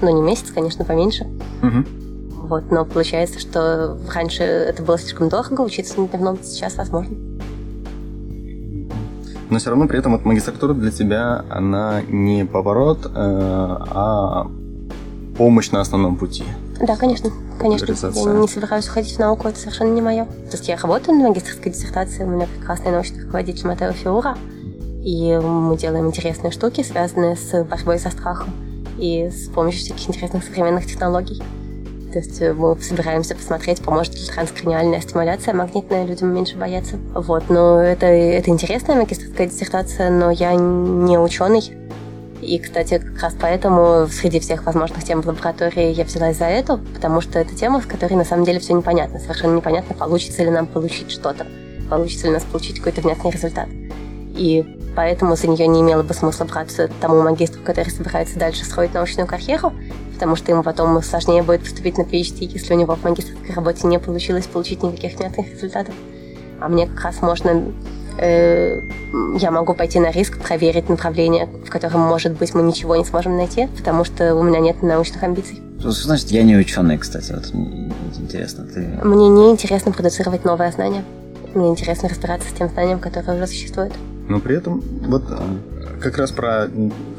Но 0.00 0.10
не 0.10 0.22
месяц, 0.22 0.50
конечно, 0.52 0.84
поменьше. 0.84 1.24
Мгм. 1.62 1.86
Вот, 2.42 2.72
но 2.72 2.84
получается, 2.84 3.38
что 3.38 3.96
раньше 4.12 4.42
это 4.42 4.82
было 4.82 4.98
слишком 4.98 5.28
дорого 5.28 5.60
учиться 5.60 6.00
на 6.00 6.08
дневном, 6.08 6.38
сейчас 6.42 6.76
возможно. 6.76 7.16
Но 9.48 9.58
все 9.58 9.70
равно 9.70 9.86
при 9.86 9.98
этом 9.98 10.12
вот 10.12 10.24
магистратура 10.24 10.74
для 10.74 10.90
тебя, 10.90 11.44
она 11.48 12.02
не 12.08 12.44
поворот, 12.44 13.06
э, 13.06 13.10
а 13.14 14.50
помощь 15.36 15.70
на 15.70 15.80
основном 15.80 16.16
пути. 16.16 16.44
Да, 16.80 16.96
конечно, 16.96 17.30
конечно. 17.60 17.86
Я 17.86 18.32
не 18.32 18.48
собираюсь 18.48 18.88
уходить 18.88 19.14
в 19.14 19.18
науку, 19.20 19.46
это 19.46 19.58
совершенно 19.58 19.92
не 19.92 20.02
мое. 20.02 20.24
То 20.24 20.56
есть 20.56 20.66
я 20.68 20.76
работаю 20.76 21.16
на 21.18 21.28
магистрской 21.28 21.70
диссертации, 21.70 22.24
у 22.24 22.28
меня 22.28 22.46
прекрасный 22.46 22.90
научный 22.90 23.22
руководитель 23.22 23.68
Матео 23.68 23.92
Фиура, 23.92 24.36
и 25.04 25.38
мы 25.38 25.76
делаем 25.76 26.06
интересные 26.06 26.50
штуки, 26.50 26.82
связанные 26.82 27.36
с 27.36 27.62
борьбой 27.64 28.00
со 28.00 28.10
страхом 28.10 28.50
и 28.98 29.30
с 29.30 29.48
помощью 29.48 29.82
всяких 29.82 30.08
интересных 30.08 30.44
современных 30.44 30.86
технологий. 30.86 31.40
То 32.12 32.18
есть 32.18 32.42
э, 32.42 32.52
мы 32.52 32.78
собираемся 32.80 33.34
посмотреть, 33.34 33.82
поможет 33.82 34.14
ли 34.14 34.26
транскраниальная 34.26 35.00
стимуляция 35.00 35.54
магнитная 35.54 36.04
людям 36.04 36.34
меньше 36.34 36.56
бояться. 36.56 36.96
Вот, 37.14 37.48
но 37.48 37.80
это, 37.80 38.06
это 38.06 38.50
интересная 38.50 38.96
магистрская 38.96 39.46
диссертация, 39.46 40.10
но 40.10 40.30
я 40.30 40.54
не 40.54 41.18
ученый. 41.18 41.72
И, 42.42 42.58
кстати, 42.58 42.98
как 42.98 43.22
раз 43.22 43.34
поэтому 43.40 44.08
среди 44.08 44.40
всех 44.40 44.66
возможных 44.66 45.04
тем 45.04 45.22
в 45.22 45.26
лаборатории 45.26 45.92
я 45.92 46.04
взялась 46.04 46.36
за 46.36 46.46
эту, 46.46 46.78
потому 46.92 47.20
что 47.20 47.38
это 47.38 47.54
тема, 47.54 47.80
в 47.80 47.86
которой 47.86 48.14
на 48.14 48.24
самом 48.24 48.44
деле 48.44 48.58
все 48.58 48.74
непонятно. 48.74 49.20
Совершенно 49.20 49.56
непонятно, 49.56 49.94
получится 49.94 50.42
ли 50.42 50.50
нам 50.50 50.66
получить 50.66 51.10
что-то, 51.10 51.46
получится 51.88 52.26
ли 52.26 52.32
нас 52.32 52.42
получить 52.42 52.78
какой-то 52.78 53.00
внятный 53.00 53.30
результат. 53.30 53.68
И 54.34 54.64
поэтому 54.96 55.36
за 55.36 55.46
нее 55.46 55.66
не 55.68 55.80
имело 55.82 56.02
бы 56.02 56.14
смысла 56.14 56.44
браться 56.44 56.90
тому 57.00 57.22
магистру, 57.22 57.62
который 57.62 57.90
собирается 57.90 58.38
дальше 58.38 58.64
строить 58.64 58.92
научную 58.92 59.28
карьеру, 59.28 59.72
потому 60.22 60.36
что 60.36 60.52
ему 60.52 60.62
потом 60.62 61.02
сложнее 61.02 61.42
будет 61.42 61.62
поступить 61.62 61.98
на 61.98 62.02
PhD, 62.02 62.44
если 62.44 62.74
у 62.74 62.78
него 62.78 62.94
в 62.94 63.02
магистрской 63.02 63.56
работе 63.56 63.88
не 63.88 63.98
получилось 63.98 64.46
получить 64.46 64.80
никаких 64.80 65.18
внятных 65.18 65.52
результатов. 65.52 65.96
А 66.60 66.68
мне 66.68 66.86
как 66.86 67.06
раз 67.06 67.22
можно... 67.22 67.72
Э, 68.18 68.78
я 69.40 69.50
могу 69.50 69.74
пойти 69.74 69.98
на 69.98 70.12
риск, 70.12 70.38
проверить 70.38 70.88
направление, 70.88 71.46
в 71.46 71.68
котором, 71.68 72.02
может 72.02 72.34
быть, 72.34 72.54
мы 72.54 72.62
ничего 72.62 72.94
не 72.94 73.04
сможем 73.04 73.36
найти, 73.36 73.66
потому 73.76 74.04
что 74.04 74.36
у 74.36 74.44
меня 74.44 74.60
нет 74.60 74.80
научных 74.84 75.24
амбиций. 75.24 75.60
Что 75.80 75.90
значит, 75.90 76.30
я 76.30 76.44
не 76.44 76.56
ученый, 76.56 76.98
кстати, 76.98 77.32
вот 77.32 77.50
интересно. 78.16 78.64
Ты... 78.64 79.00
Мне 79.02 79.28
не 79.28 79.50
интересно 79.50 79.90
продуцировать 79.90 80.44
новое 80.44 80.70
знание. 80.70 81.02
Мне 81.52 81.68
интересно 81.70 82.08
разбираться 82.08 82.48
с 82.48 82.52
тем 82.52 82.68
знанием, 82.68 83.00
которое 83.00 83.38
уже 83.38 83.48
существует. 83.48 83.92
Но 84.28 84.38
при 84.38 84.56
этом 84.56 84.84
вот 85.08 85.24
как 86.02 86.18
раз 86.18 86.32
про 86.32 86.68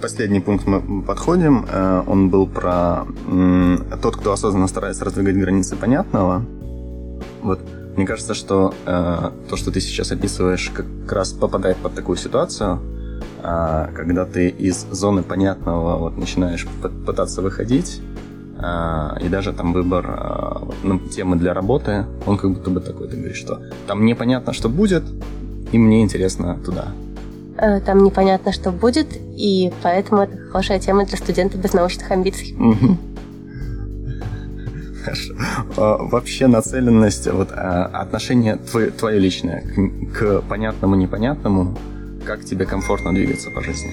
последний 0.02 0.42
пункт 0.42 0.68
мы 0.68 1.02
подходим. 1.02 1.66
Э, 1.72 2.04
он 2.06 2.30
был 2.30 2.48
про 2.48 3.06
тот, 4.02 4.18
кто 4.18 4.34
осознанно 4.34 4.68
старается 4.68 5.06
раздвигать 5.06 5.38
границы 5.38 5.76
понятного. 5.76 6.46
Вот 7.42 7.60
мне 7.96 8.06
кажется, 8.06 8.34
что 8.34 8.74
э, 8.86 9.32
то, 9.50 9.56
что 9.56 9.72
ты 9.72 9.80
сейчас 9.80 10.12
описываешь, 10.12 10.70
как 10.74 11.12
раз 11.12 11.32
попадает 11.32 11.78
под 11.78 11.96
такую 11.96 12.18
ситуацию, 12.18 12.80
э, 13.44 13.88
когда 13.96 14.26
ты 14.26 14.50
из 14.50 14.86
зоны 14.92 15.24
понятного 15.24 15.98
вот 15.98 16.18
начинаешь 16.18 16.68
пытаться 17.06 17.42
выходить, 17.42 18.02
и 19.26 19.28
даже 19.30 19.52
там 19.52 19.74
выбор 19.74 20.62
ну, 20.84 21.00
темы 21.00 21.36
для 21.36 21.54
работы, 21.54 22.06
он 22.26 22.38
как 22.38 22.52
будто 22.52 22.70
бы 22.70 22.80
такой, 22.80 23.10
ты 23.10 23.18
говоришь, 23.18 23.36
что 23.36 23.60
там 23.88 24.06
непонятно, 24.06 24.54
что 24.54 24.70
будет, 24.70 25.04
и 25.74 25.78
мне 25.78 26.02
интересно 26.02 26.58
туда. 26.64 26.94
Э, 27.64 27.80
там 27.80 28.04
непонятно, 28.04 28.52
что 28.52 28.72
будет, 28.72 29.08
и 29.16 29.72
поэтому 29.82 30.24
это 30.24 30.38
хорошая 30.52 30.80
тема 30.80 31.06
для 31.06 31.18
студента 31.18 31.58
без 31.58 31.72
научных 31.72 32.12
амбиций. 32.12 32.58
Хорошо. 35.02 35.34
А, 35.78 35.98
вообще 36.04 36.48
нацеленность, 36.48 37.28
вот 37.28 37.52
а, 37.54 37.86
отношение 37.86 38.58
твое, 38.58 38.92
твое 38.92 39.18
личное 39.18 39.62
к, 39.62 40.18
к 40.18 40.42
понятному 40.42 40.96
непонятному, 40.96 41.78
как 42.26 42.44
тебе 42.44 42.66
комфортно 42.66 43.14
двигаться 43.14 43.50
по 43.50 43.62
жизни? 43.62 43.92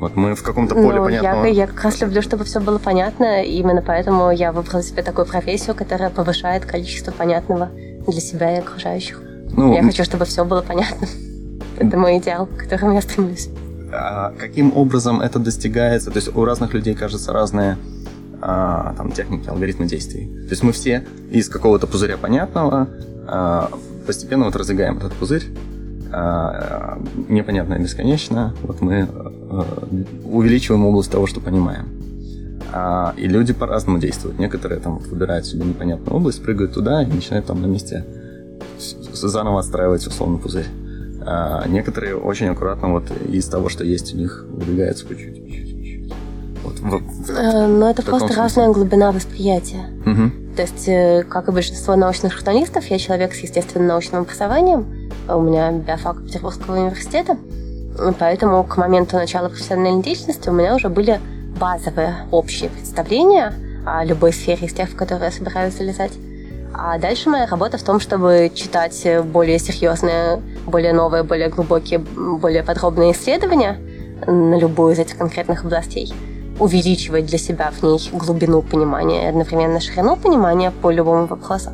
Вот 0.00 0.16
мы 0.16 0.34
в 0.34 0.42
каком-то 0.42 0.74
поле 0.74 1.00
ну, 1.00 1.04
понятного... 1.04 1.44
Я, 1.44 1.50
я 1.50 1.66
как 1.66 1.84
раз 1.84 2.00
люблю, 2.00 2.22
чтобы 2.22 2.44
все 2.44 2.60
было 2.60 2.78
понятно, 2.78 3.42
именно 3.42 3.82
поэтому 3.82 4.30
я 4.30 4.52
выбрала 4.52 4.82
себе 4.82 5.02
такую 5.02 5.26
профессию, 5.26 5.74
которая 5.74 6.08
повышает 6.08 6.64
количество 6.64 7.10
понятного 7.10 7.68
для 8.06 8.20
себя 8.20 8.56
и 8.56 8.60
окружающих. 8.60 9.20
Ну, 9.54 9.74
я 9.74 9.82
хочу, 9.82 10.02
чтобы 10.04 10.24
все 10.24 10.46
было 10.46 10.62
понятно. 10.62 11.06
Это 11.78 11.96
мой 11.96 12.18
идеал, 12.18 12.46
которому 12.46 12.94
я 12.94 13.00
стремлюсь. 13.00 13.48
А 13.92 14.32
каким 14.38 14.76
образом 14.76 15.20
это 15.20 15.38
достигается? 15.38 16.10
То 16.10 16.16
есть 16.16 16.34
у 16.34 16.44
разных 16.44 16.74
людей, 16.74 16.94
кажется, 16.94 17.32
разные 17.32 17.78
а, 18.40 18.94
там, 18.96 19.12
техники, 19.12 19.48
алгоритмы 19.48 19.86
действий. 19.86 20.26
То 20.44 20.50
есть 20.50 20.62
мы 20.62 20.72
все 20.72 21.04
из 21.30 21.48
какого-то 21.48 21.86
пузыря 21.86 22.16
понятного 22.16 22.88
а, 23.26 23.70
постепенно 24.06 24.44
вот 24.44 24.56
раздвигаем 24.56 24.98
этот 24.98 25.12
пузырь. 25.14 25.44
А, 26.12 27.00
непонятно 27.28 27.74
и 27.74 27.82
бесконечно. 27.82 28.54
Вот 28.62 28.80
мы 28.80 29.08
а, 29.08 29.88
увеличиваем 30.24 30.84
область 30.84 31.10
того, 31.10 31.26
что 31.26 31.40
понимаем. 31.40 31.88
А, 32.72 33.14
и 33.16 33.26
люди 33.26 33.52
по-разному 33.52 33.98
действуют. 33.98 34.38
Некоторые 34.38 34.80
там 34.80 34.98
выбирают 34.98 35.46
себе 35.46 35.64
непонятную 35.64 36.16
область, 36.16 36.42
прыгают 36.42 36.74
туда 36.74 37.02
и 37.02 37.06
начинают 37.06 37.46
там 37.46 37.62
на 37.62 37.66
месте 37.66 38.04
заново 38.78 39.60
отстраивать 39.60 40.06
условно 40.06 40.38
пузырь. 40.38 40.66
А 41.20 41.66
некоторые 41.68 42.16
очень 42.16 42.48
аккуратно 42.48 42.92
вот 42.92 43.04
из 43.28 43.46
того, 43.46 43.68
что 43.68 43.84
есть 43.84 44.14
у 44.14 44.16
них, 44.16 44.46
выдвигаются 44.48 45.06
по 45.06 45.14
чуть-чуть. 45.14 46.12
Вот, 46.62 46.78
в, 46.80 47.30
э, 47.30 47.66
Но 47.66 47.90
это 47.90 48.02
просто 48.02 48.28
смысле. 48.28 48.42
разная 48.42 48.68
глубина 48.68 49.12
восприятия. 49.12 49.86
Угу. 50.06 50.56
То 50.56 50.62
есть, 50.62 50.88
э, 50.88 51.24
как 51.28 51.48
и 51.48 51.52
большинство 51.52 51.96
научных 51.96 52.34
журналистов, 52.34 52.84
я 52.86 52.98
человек 52.98 53.34
с 53.34 53.38
естественным 53.38 53.88
научным 53.88 54.22
образованием. 54.22 54.86
У 55.28 55.40
меня 55.40 55.70
биофак 55.72 56.24
Петербургского 56.24 56.76
университета. 56.76 57.36
Поэтому 58.18 58.62
к 58.64 58.76
моменту 58.76 59.16
начала 59.16 59.48
профессиональной 59.48 60.02
деятельности 60.02 60.48
у 60.48 60.52
меня 60.52 60.74
уже 60.74 60.88
были 60.88 61.20
базовые 61.58 62.14
общие 62.30 62.70
представления 62.70 63.52
о 63.84 64.04
любой 64.04 64.32
сфере 64.32 64.66
из 64.66 64.72
тех, 64.72 64.90
в 64.90 64.96
которые 64.96 65.26
я 65.26 65.32
собираюсь 65.32 65.76
залезать. 65.76 66.12
А 66.80 66.96
дальше 66.96 67.28
моя 67.28 67.44
работа 67.46 67.76
в 67.76 67.82
том, 67.82 67.98
чтобы 67.98 68.52
читать 68.54 69.04
более 69.24 69.58
серьезные, 69.58 70.40
более 70.64 70.92
новые, 70.92 71.24
более 71.24 71.48
глубокие, 71.48 71.98
более 71.98 72.62
подробные 72.62 73.10
исследования 73.12 73.80
на 74.24 74.56
любую 74.56 74.94
из 74.94 75.00
этих 75.00 75.18
конкретных 75.18 75.64
областей, 75.64 76.14
увеличивать 76.60 77.26
для 77.26 77.38
себя 77.38 77.72
в 77.72 77.82
ней 77.82 77.98
глубину 78.12 78.62
понимания 78.62 79.24
и 79.24 79.28
одновременно 79.28 79.80
ширину 79.80 80.14
понимания 80.14 80.70
по 80.70 80.92
любому 80.92 81.26
вопросу. 81.26 81.72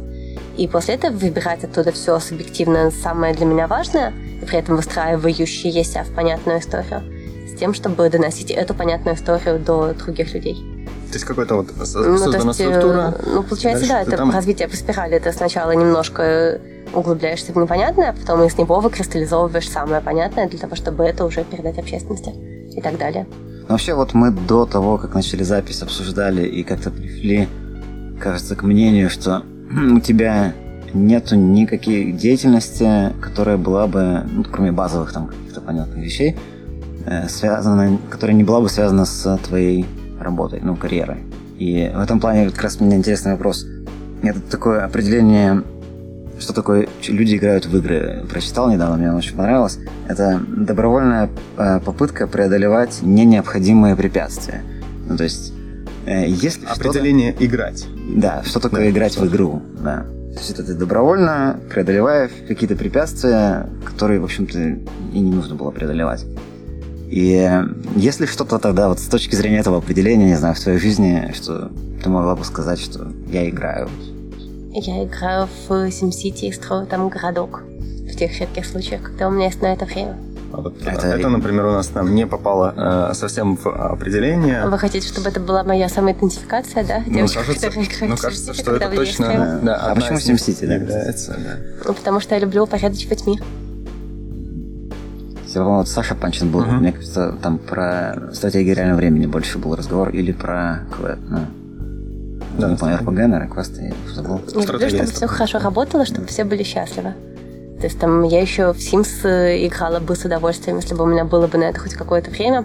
И 0.56 0.66
после 0.66 0.94
этого 0.94 1.12
выбирать 1.12 1.64
оттуда 1.64 1.92
все 1.92 2.18
субъективно 2.18 2.90
самое 2.90 3.34
для 3.34 3.44
меня 3.44 3.66
важное, 3.66 4.14
и 4.40 4.46
при 4.46 4.58
этом 4.58 4.76
выстраивающееся 4.76 6.04
в 6.04 6.14
понятную 6.14 6.60
историю, 6.60 7.02
с 7.46 7.58
тем, 7.58 7.74
чтобы 7.74 8.08
доносить 8.08 8.50
эту 8.50 8.72
понятную 8.72 9.16
историю 9.16 9.58
до 9.58 9.92
других 9.92 10.32
людей. 10.32 10.73
То 11.14 11.18
есть 11.18 11.26
какой-то 11.26 11.54
вот 11.54 11.68
ну, 11.78 11.84
создана 11.84 12.46
есть, 12.46 12.54
структура. 12.54 13.14
Ну, 13.24 13.44
получается, 13.44 13.88
да, 13.88 14.02
это 14.02 14.16
там... 14.16 14.32
развитие 14.32 14.66
по 14.66 14.74
спирали. 14.74 15.16
Ты 15.20 15.30
сначала 15.30 15.70
немножко 15.70 16.60
углубляешься 16.92 17.52
в 17.52 17.56
непонятное, 17.56 18.10
а 18.10 18.12
потом 18.14 18.42
из 18.42 18.58
него 18.58 18.80
выкристаллизовываешь 18.80 19.70
самое 19.70 20.00
понятное 20.00 20.48
для 20.48 20.58
того, 20.58 20.74
чтобы 20.74 21.04
это 21.04 21.24
уже 21.24 21.44
передать 21.44 21.78
общественности 21.78 22.30
и 22.76 22.80
так 22.80 22.98
далее. 22.98 23.28
вообще, 23.68 23.94
вот 23.94 24.12
мы 24.12 24.32
до 24.32 24.66
того, 24.66 24.98
как 24.98 25.14
начали 25.14 25.44
запись, 25.44 25.82
обсуждали 25.82 26.44
и 26.44 26.64
как-то 26.64 26.90
пришли, 26.90 27.48
кажется, 28.20 28.56
к 28.56 28.64
мнению, 28.64 29.08
что 29.08 29.44
у 29.70 30.00
тебя 30.00 30.52
нету 30.94 31.36
никаких 31.36 32.16
деятельности, 32.16 33.12
которая 33.20 33.56
была 33.56 33.86
бы, 33.86 34.24
ну, 34.32 34.42
кроме 34.42 34.72
базовых 34.72 35.12
там 35.12 35.28
каких-то 35.28 35.60
понятных 35.60 35.98
вещей, 35.98 36.36
э, 37.06 37.28
связана, 37.28 38.00
которая 38.10 38.34
не 38.34 38.42
была 38.42 38.60
бы 38.60 38.68
связана 38.68 39.04
с 39.04 39.38
твоей 39.44 39.86
работой, 40.24 40.60
ну, 40.62 40.76
карьерой. 40.76 41.18
И 41.58 41.90
в 41.94 42.00
этом 42.00 42.20
плане 42.20 42.50
как 42.50 42.62
раз 42.62 42.80
мне 42.80 42.96
интересный 42.96 43.32
вопрос. 43.32 43.66
Это 44.22 44.40
такое 44.40 44.84
определение, 44.84 45.62
что 46.38 46.52
такое 46.52 46.88
люди 47.06 47.36
играют 47.36 47.66
в 47.66 47.76
игры. 47.76 48.24
Прочитал 48.28 48.70
недавно, 48.70 48.96
мне 48.96 49.12
очень 49.12 49.36
понравилось. 49.36 49.78
Это 50.08 50.40
добровольная 50.48 51.30
э, 51.56 51.80
попытка 51.80 52.26
преодолевать 52.26 53.00
необходимые 53.02 53.94
препятствия. 53.96 54.62
Ну, 55.06 55.16
то 55.16 55.24
есть, 55.24 55.52
э, 56.06 56.26
если 56.26 56.66
Определение 56.66 57.36
играть. 57.38 57.86
Да, 58.16 58.42
что 58.44 58.60
такое 58.60 58.80
да, 58.80 58.90
играть 58.90 59.12
что? 59.12 59.22
в 59.22 59.28
игру, 59.28 59.62
да. 59.80 60.06
То 60.34 60.40
есть 60.40 60.50
это 60.50 60.64
ты 60.64 60.74
добровольно 60.74 61.60
преодолевая 61.70 62.28
какие-то 62.48 62.74
препятствия, 62.74 63.68
которые, 63.84 64.18
в 64.18 64.24
общем-то, 64.24 64.58
и 64.58 65.20
не 65.20 65.30
нужно 65.30 65.54
было 65.54 65.70
преодолевать. 65.70 66.26
И 67.14 67.48
если 67.94 68.26
что-то 68.26 68.58
тогда, 68.58 68.88
вот 68.88 68.98
с 68.98 69.06
точки 69.06 69.36
зрения 69.36 69.58
этого 69.58 69.78
определения, 69.78 70.24
не 70.24 70.34
знаю, 70.34 70.56
в 70.56 70.58
твоей 70.58 70.80
жизни, 70.80 71.30
что 71.32 71.70
ты 72.02 72.08
могла 72.08 72.34
бы 72.34 72.44
сказать, 72.44 72.80
что 72.80 73.06
я 73.28 73.48
играю? 73.48 73.88
Я 74.72 75.04
играю 75.04 75.46
в 75.46 75.70
SimCity 75.70 76.48
и 76.48 76.52
строю 76.52 76.86
там 76.86 77.08
городок. 77.08 77.62
В 78.12 78.16
тех 78.16 78.36
редких 78.40 78.66
случаях, 78.66 79.02
когда 79.02 79.28
у 79.28 79.30
меня 79.30 79.46
есть 79.46 79.62
на 79.62 79.72
это 79.72 79.84
время. 79.84 80.16
А 80.52 80.60
вот 80.60 80.74
это, 80.84 81.06
это, 81.06 81.28
например, 81.28 81.66
у 81.66 81.70
нас 81.70 81.86
там 81.86 82.16
не 82.16 82.26
попало 82.26 82.74
э, 82.76 83.14
совсем 83.14 83.56
в 83.56 83.64
определение. 83.68 84.66
Вы 84.66 84.76
хотите, 84.76 85.06
чтобы 85.06 85.28
это 85.28 85.38
была 85.38 85.62
моя 85.62 85.88
самоидентификация, 85.88 86.84
да? 86.84 87.04
Ну, 87.06 87.14
Девочка, 87.14 87.44
кажется, 87.44 87.70
ну, 88.00 88.16
кажется 88.16 88.54
что 88.54 88.74
это 88.74 88.90
точно... 88.90 89.28
Да, 89.28 89.60
да, 89.62 89.76
а 89.76 89.94
почему 89.94 90.18
SimCity, 90.18 90.66
да? 90.66 90.74
Является, 90.74 91.30
да. 91.38 91.58
Ну, 91.86 91.94
потому 91.94 92.18
что 92.18 92.34
я 92.34 92.40
люблю 92.40 92.64
упорядочивать 92.64 93.24
мир. 93.24 93.40
По-моему, 95.60 95.78
вот 95.78 95.88
Саша 95.88 96.14
Панчин 96.14 96.50
был, 96.50 96.60
Мгм. 96.62 96.76
мне 96.78 96.92
кажется, 96.92 97.34
там 97.42 97.58
про 97.58 98.30
стратегию 98.32 98.74
реального 98.76 98.98
времени 98.98 99.26
больше 99.26 99.58
был 99.58 99.74
разговор, 99.74 100.10
или 100.10 100.32
про, 100.32 100.80
ну, 101.28 101.38
Да. 102.58 102.70
не 102.70 102.76
помню, 102.76 102.96
РПГ, 102.96 103.08
наверное, 103.12 103.48
квесты, 103.48 103.82
я 104.08 104.14
забыл. 104.14 104.38
Люблю, 104.46 104.62
Стратегия 104.62 104.96
чтобы 104.98 105.10
все 105.12 105.26
хорошо 105.26 105.58
работало, 105.58 106.04
чтобы 106.04 106.26
все 106.26 106.44
были 106.44 106.62
счастливы. 106.62 107.14
То 107.80 107.86
есть 107.88 107.98
там 107.98 108.22
я 108.22 108.40
еще 108.40 108.72
в 108.72 108.76
Sims 108.78 109.26
э, 109.28 109.66
играла 109.66 109.98
бы 110.00 110.14
с 110.16 110.24
удовольствием, 110.24 110.76
если 110.78 110.94
бы 110.94 111.04
у 111.04 111.06
меня 111.06 111.24
было 111.24 111.46
бы 111.48 111.58
на 111.58 111.64
это 111.64 111.80
хоть 111.80 111.94
какое-то 111.94 112.30
время. 112.30 112.64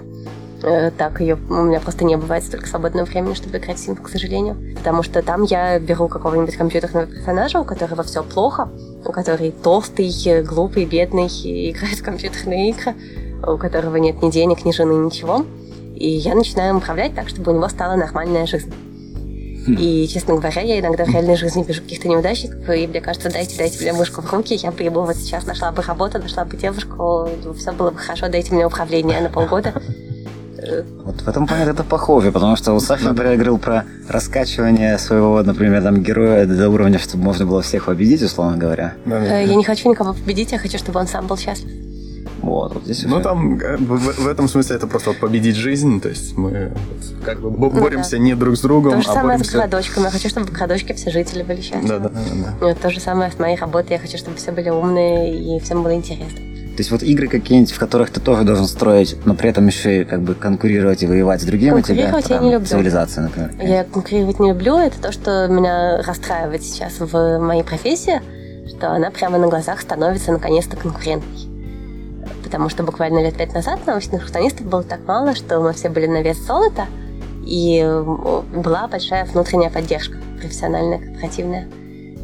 Э, 0.62 0.92
Так, 0.92 1.20
ее, 1.22 1.36
у 1.50 1.64
меня 1.64 1.80
просто 1.80 2.06
не 2.06 2.16
бывает 2.16 2.44
столько 2.44 2.68
свободного 2.68 3.06
времени, 3.06 3.34
чтобы 3.34 3.58
играть 3.58 3.78
в 3.78 3.88
Sims, 3.90 4.02
к 4.02 4.10
сожалению. 4.10 4.56
Потому 4.78 5.04
что 5.04 5.22
там 5.24 5.44
я 5.44 5.80
беру 5.80 6.08
какого-нибудь 6.08 6.56
компьютерного 6.56 7.06
персонажа, 7.08 7.60
у 7.60 7.66
которого 7.66 8.04
все 8.04 8.24
плохо, 8.24 8.70
который 9.04 9.52
толстый, 9.52 10.12
э, 10.26 10.43
глупый, 10.43 10.86
бедный, 10.86 11.28
и 11.28 11.72
играет 11.72 12.00
в 12.00 12.04
компьютерные 12.04 12.72
игры, 12.72 12.95
у 13.45 13.58
которого 13.58 13.97
нет 13.97 14.22
ни 14.22 14.30
денег, 14.30 14.66
ни 14.66 14.72
жены, 14.72 14.93
ничего. 14.93 15.45
И 15.95 16.10
я 16.10 16.36
начинаю 16.36 16.72
им 16.72 16.78
управлять 16.78 17.16
так, 17.16 17.30
чтобы 17.30 17.52
у 17.52 17.56
него 17.56 17.68
стала 17.68 17.95
нормальная 17.95 18.45
жизнь. 18.45 18.74
И, 19.68 20.08
честно 20.08 20.36
говоря, 20.36 20.62
я 20.62 20.80
иногда 20.80 21.06
в 21.06 21.10
реальной 21.10 21.36
жизни 21.36 21.64
вижу 21.64 21.82
каких-то 21.82 22.08
неудачников, 22.08 22.68
и 22.70 22.88
мне 22.88 23.02
кажется, 23.02 23.30
дайте, 23.32 23.58
дайте 23.58 23.80
мне 23.84 23.93
мышку 23.93 24.22
в 24.22 24.34
руки, 24.34 24.56
я 24.56 24.72
бы 24.72 24.82
ему 24.82 25.02
вот 25.02 25.16
сейчас 25.16 25.45
нашла 25.45 25.72
бы 25.72 25.84
работу, 25.84 26.18
нашла 26.18 26.45
бы 26.45 26.58
девушку, 26.58 27.30
все 27.56 27.72
было 27.74 27.91
бы 27.91 27.97
хорошо, 27.97 28.30
дайте 28.30 28.54
мне 28.54 28.66
управление 28.66 29.22
на 29.22 29.30
полгода. 29.30 29.74
Вот 31.05 31.22
в 31.22 31.28
этом 31.28 31.47
плане 31.47 31.65
это 31.65 31.84
похоже, 31.84 32.32
потому 32.32 32.55
что 32.55 32.74
у 32.74 32.80
Сафи, 32.80 33.03
например, 33.05 33.34
говорил 33.36 33.57
про 33.57 33.84
раскачивание 34.07 34.97
своего, 34.97 35.41
например, 35.43 35.82
там, 35.84 36.01
героя 36.03 36.45
до 36.45 36.70
уровня, 36.70 36.99
чтобы 36.99 37.24
можно 37.24 37.45
было 37.45 37.61
всех 37.61 37.86
победить, 37.86 38.22
условно 38.22 38.57
говоря. 38.57 38.93
Э, 39.05 39.45
Я 39.47 39.55
не 39.55 39.63
хочу 39.63 39.89
никого 39.89 40.13
победить, 40.13 40.51
я 40.51 40.59
хочу, 40.59 40.78
чтобы 40.78 40.99
он 40.99 41.07
сам 41.07 41.28
был 41.28 41.38
счастлив. 41.38 41.72
Вот, 42.41 42.74
вот 42.74 42.84
здесь 42.86 43.03
Ну, 43.03 43.15
уже- 43.15 43.24
там 43.24 43.59
э, 43.59 43.76
в, 43.78 44.24
в 44.24 44.28
этом 44.28 44.47
смысле 44.47 44.78
это 44.78 44.88
просто 44.88 45.09
вот 45.09 45.20
победить 45.20 45.55
жизнь, 45.55 45.99
то 45.99 46.07
есть 46.09 46.38
мы 46.38 46.72
вот 46.89 47.26
как 47.26 47.41
бы 47.41 47.51
Ну 47.51 47.70
боремся 47.70 48.11
да. 48.11 48.17
не 48.20 48.34
друг 48.36 48.55
с 48.55 48.61
другом, 48.61 48.93
То 48.93 49.01
же 49.01 49.09
а 49.09 49.13
самое 49.13 49.38
с 49.38 49.41
боремся... 49.41 49.57
городочками. 49.57 50.03
Я 50.05 50.09
хочу, 50.11 50.30
чтобы 50.30 50.47
в 50.47 50.51
городочке 50.53 50.93
все 50.93 51.11
жители 51.11 51.43
были 51.43 51.59
счастливы. 51.61 51.88
Да, 51.88 51.99
да, 51.99 52.09
да, 52.09 52.20
да. 52.45 52.53
Ну, 52.61 52.76
То 52.82 52.89
же 52.91 52.99
самое 53.01 53.30
с 53.30 53.39
моей 53.39 53.57
работой. 53.57 53.91
Я 53.93 53.99
хочу, 53.99 54.17
чтобы 54.17 54.38
все 54.38 54.51
были 54.53 54.70
умные 54.70 55.57
и 55.57 55.59
всем 55.59 55.84
было 55.84 55.93
интересно. 55.93 56.39
То 56.80 56.82
есть 56.82 56.92
вот 56.92 57.04
игры 57.04 57.28
какие-нибудь, 57.28 57.74
в 57.74 57.78
которых 57.78 58.10
ты 58.10 58.22
тоже 58.22 58.44
должен 58.44 58.66
строить, 58.66 59.18
но 59.26 59.36
при 59.36 59.50
этом 59.50 59.68
еще 59.68 60.00
и 60.00 60.06
как 60.06 60.22
бы 60.22 60.34
конкурировать 60.34 61.04
и 61.04 61.08
воевать 61.08 61.42
с 61.42 61.44
другими 61.44 61.72
у 61.72 61.82
тебя. 61.82 62.10
Конкурировать 62.10 62.30
я 62.30 62.38
не 62.38 62.52
люблю. 62.54 62.66
Цивилизация, 62.66 63.24
например. 63.24 63.52
Я 63.62 63.84
конкурировать 63.84 64.40
не 64.40 64.48
люблю. 64.52 64.78
Это 64.78 64.98
то, 65.02 65.12
что 65.12 65.50
меня 65.50 66.02
расстраивает 66.04 66.64
сейчас 66.64 67.02
в 67.02 67.40
моей 67.40 67.64
профессии, 67.64 68.22
что 68.70 68.92
она 68.92 69.12
прямо 69.12 69.38
на 69.38 69.50
глазах 69.50 69.82
становится 69.82 70.32
наконец-то 70.32 70.78
конкурентной. 70.78 71.50
Потому 72.46 72.70
что 72.70 72.84
буквально 72.84 73.22
лет 73.24 73.36
пять 73.36 73.54
назад 73.54 73.86
научных 73.86 74.26
журналистов 74.26 74.66
было 74.66 74.84
так 74.84 75.02
мало, 75.06 75.36
что 75.36 75.60
мы 75.60 75.74
все 75.74 75.90
были 75.90 76.08
на 76.08 76.22
вес 76.22 76.38
золота, 76.38 76.86
и 77.46 77.86
была 78.56 78.88
большая 78.88 79.26
внутренняя 79.26 79.70
поддержка, 79.70 80.16
профессиональная, 80.40 81.00
корпоративная. 81.00 81.68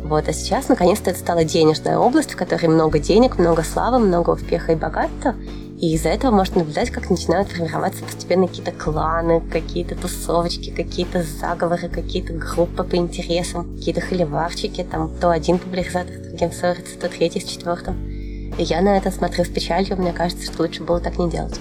Вот, 0.05 0.27
а 0.27 0.33
сейчас 0.33 0.69
наконец-то 0.69 1.09
это 1.09 1.19
стала 1.19 1.43
денежная 1.43 1.97
область, 1.97 2.33
в 2.33 2.35
которой 2.35 2.67
много 2.67 2.99
денег, 2.99 3.39
много 3.39 3.63
славы, 3.63 3.97
много 3.97 4.29
успеха 4.29 4.73
и 4.73 4.75
богатства. 4.75 5.33
И 5.81 5.95
из-за 5.95 6.09
этого 6.09 6.31
можно 6.31 6.59
наблюдать, 6.59 6.91
как 6.91 7.09
начинают 7.09 7.49
формироваться 7.49 8.03
постепенно 8.03 8.47
какие-то 8.47 8.71
кланы, 8.71 9.41
какие-то 9.51 9.95
тусовочки, 9.95 10.69
какие-то 10.69 11.23
заговоры, 11.23 11.89
какие-то 11.89 12.33
группы 12.33 12.83
по 12.83 12.95
интересам, 12.95 13.75
какие-то 13.75 14.01
холиварчики, 14.01 14.85
там 14.89 15.09
то 15.19 15.31
один 15.31 15.57
популяризатор 15.57 16.13
с 16.15 16.27
другим 16.27 16.51
ссорится, 16.51 16.99
то 16.99 17.09
третий 17.09 17.41
с 17.41 17.45
четвертым. 17.45 17.95
И 18.59 18.63
я 18.63 18.81
на 18.81 18.97
это 18.97 19.09
смотрю 19.09 19.43
с 19.43 19.47
печалью, 19.49 19.97
мне 19.97 20.13
кажется, 20.13 20.45
что 20.45 20.61
лучше 20.61 20.83
было 20.83 20.99
так 20.99 21.17
не 21.17 21.31
делать. 21.31 21.59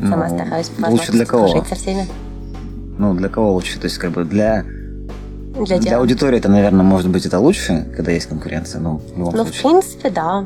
Сама 0.00 0.28
Ну, 0.28 0.34
стараюсь 0.36 0.68
по 0.68 0.86
Лучше 0.88 1.12
для 1.12 1.24
кого? 1.26 1.46
дружить 1.46 1.68
со 1.68 1.76
всеми. 1.76 2.08
Ну, 2.98 3.14
для 3.14 3.28
кого 3.28 3.52
лучше? 3.52 3.78
То 3.78 3.84
есть, 3.84 3.98
как 3.98 4.10
бы 4.10 4.24
для, 4.24 4.64
Для, 5.66 5.78
для 5.78 5.98
аудитории 5.98 6.38
это, 6.38 6.48
наверное, 6.48 6.82
может 6.84 7.10
быть 7.10 7.26
это 7.26 7.38
лучше, 7.38 7.86
когда 7.94 8.10
есть 8.12 8.26
конкуренция, 8.26 8.80
ну, 8.80 9.00
в 9.14 9.18
любом 9.18 9.34
Ну, 9.36 9.44
в 9.44 9.52
принципе, 9.52 10.10
да. 10.10 10.44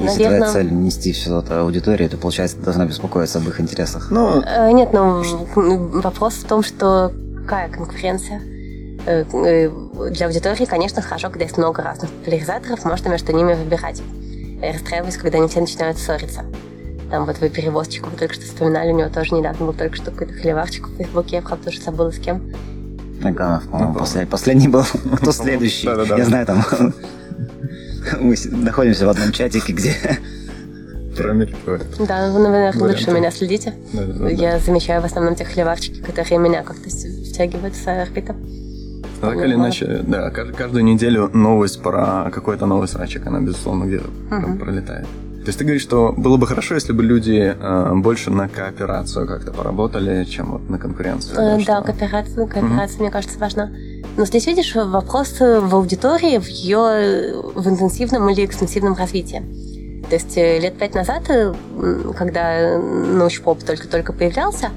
Если 0.00 0.16
твоя 0.16 0.30
Наверное, 0.30 0.52
цель 0.52 0.72
нести 0.72 1.12
все 1.12 1.38
это 1.40 1.60
аудитории, 1.60 2.08
то, 2.08 2.16
получается, 2.16 2.56
ты 2.56 2.64
должна 2.64 2.86
беспокоиться 2.86 3.38
об 3.38 3.48
их 3.48 3.60
интересах. 3.60 4.08
Ну, 4.10 4.42
Э, 4.42 4.70
Нет, 4.72 4.92
ну 4.92 5.22
м, 5.56 6.00
вопрос 6.00 6.34
в 6.34 6.44
том, 6.46 6.62
что 6.62 7.12
какая 7.42 7.68
конкуренция. 7.68 8.40
Э, 9.06 9.24
э, 9.32 9.70
Для 10.10 10.26
аудитории, 10.26 10.64
конечно, 10.64 11.02
хорошо, 11.02 11.28
когда 11.28 11.44
есть 11.44 11.56
много 11.56 11.82
разных 11.82 12.10
популяризаторов, 12.10 12.84
можно 12.84 13.08
между 13.10 13.32
ними 13.32 13.54
выбирать. 13.54 14.02
Я 14.60 14.72
расстраиваюсь, 14.72 15.16
когда 15.16 15.38
они 15.38 15.48
все 15.48 15.60
начинают 15.60 15.98
ссориться. 15.98 16.42
Там 17.10 17.26
вот 17.26 17.38
вы 17.40 17.48
перевозчика 17.48 18.06
вы 18.08 18.16
только 18.16 18.34
что 18.34 18.44
вспоминали, 18.44 18.90
у 18.92 18.96
него 18.96 19.08
тоже 19.10 19.34
недавно 19.34 19.66
был 19.66 19.72
только 19.74 19.96
что 19.96 20.10
какой-то 20.10 20.32
холиварчик 20.34 20.88
в 20.88 20.96
Фейсбуке, 20.96 21.36
я 21.36 21.42
правда 21.42 21.68
уже 21.68 21.80
забыла 21.80 22.10
с 22.10 22.18
кем. 22.18 22.42
Наганов, 23.22 23.64
по-моему, 23.68 23.94
Ну, 23.94 23.98
послед- 24.00 24.26
последний 24.26 24.68
был. 24.68 24.84
Кто 25.16 25.32
следующий? 25.32 25.86
Да-да-да. 25.86 26.16
Я 26.18 26.24
знаю, 26.24 26.46
там 26.46 26.64
мы 28.20 28.36
с- 28.36 28.46
находимся 28.50 29.06
в 29.06 29.10
одном 29.10 29.32
чатике, 29.32 29.72
где. 29.72 29.94
Да, 31.16 31.24
вы, 31.32 31.34
наверное, 31.38 32.72
Варианты. 32.72 32.82
лучше 32.84 33.10
меня 33.10 33.30
следите. 33.30 33.74
Да, 33.92 34.02
да, 34.04 34.12
да. 34.14 34.28
Я 34.30 34.58
замечаю 34.58 35.02
в 35.02 35.04
основном 35.04 35.34
те 35.34 35.44
холиварчики, 35.44 36.00
которые 36.00 36.38
меня 36.38 36.62
как-то 36.62 36.88
с- 36.90 37.30
втягивают 37.30 37.74
в 37.74 37.82
свою 37.82 38.02
орбиту. 38.02 38.34
Так 39.20 39.36
или 39.36 39.54
иначе, 39.54 40.00
да, 40.06 40.30
кажд- 40.30 40.52
каждую 40.54 40.84
неделю 40.84 41.30
новость 41.32 41.82
про 41.82 42.30
какой-то 42.32 42.66
новый 42.66 42.88
срачик, 42.88 43.26
она, 43.26 43.40
безусловно, 43.40 43.84
где-то 43.84 44.08
пролетает. 44.58 45.06
То 45.44 45.48
есть 45.48 45.58
ты 45.58 45.64
говоришь, 45.64 45.82
что 45.82 46.14
было 46.16 46.36
бы 46.36 46.46
хорошо, 46.46 46.74
если 46.76 46.92
бы 46.92 47.02
люди 47.02 47.54
э, 47.58 47.92
больше 47.96 48.30
на 48.30 48.48
кооперацию 48.48 49.26
как-то 49.26 49.52
поработали, 49.52 50.24
чем 50.24 50.52
вот 50.52 50.70
на 50.70 50.78
конкуренцию. 50.78 51.36
Э, 51.56 51.58
что- 51.60 51.66
Да, 51.72 51.82
кооперация, 51.82 52.46
кооперация, 52.46 53.00
мне 53.00 53.10
кажется, 53.10 53.38
важна. 53.40 53.70
Но 54.16 54.24
здесь, 54.24 54.46
видишь, 54.46 54.72
вопрос 54.74 55.40
э, 55.40 55.58
в 55.60 55.74
аудитории, 55.74 56.38
в 56.38 56.46
ее 56.46 57.42
в 57.54 57.68
интенсивном 57.68 58.28
или 58.30 58.44
экстенсивном 58.44 58.94
развитии. 58.94 59.42
То 60.08 60.14
есть 60.16 60.36
э, 60.36 60.60
лет 60.60 60.78
пять 60.78 60.94
назад, 60.94 61.22
э, 61.28 61.52
когда 62.16 62.78
научпоп 62.78 63.64
только-только 63.64 64.12
появлялся, 64.12 64.68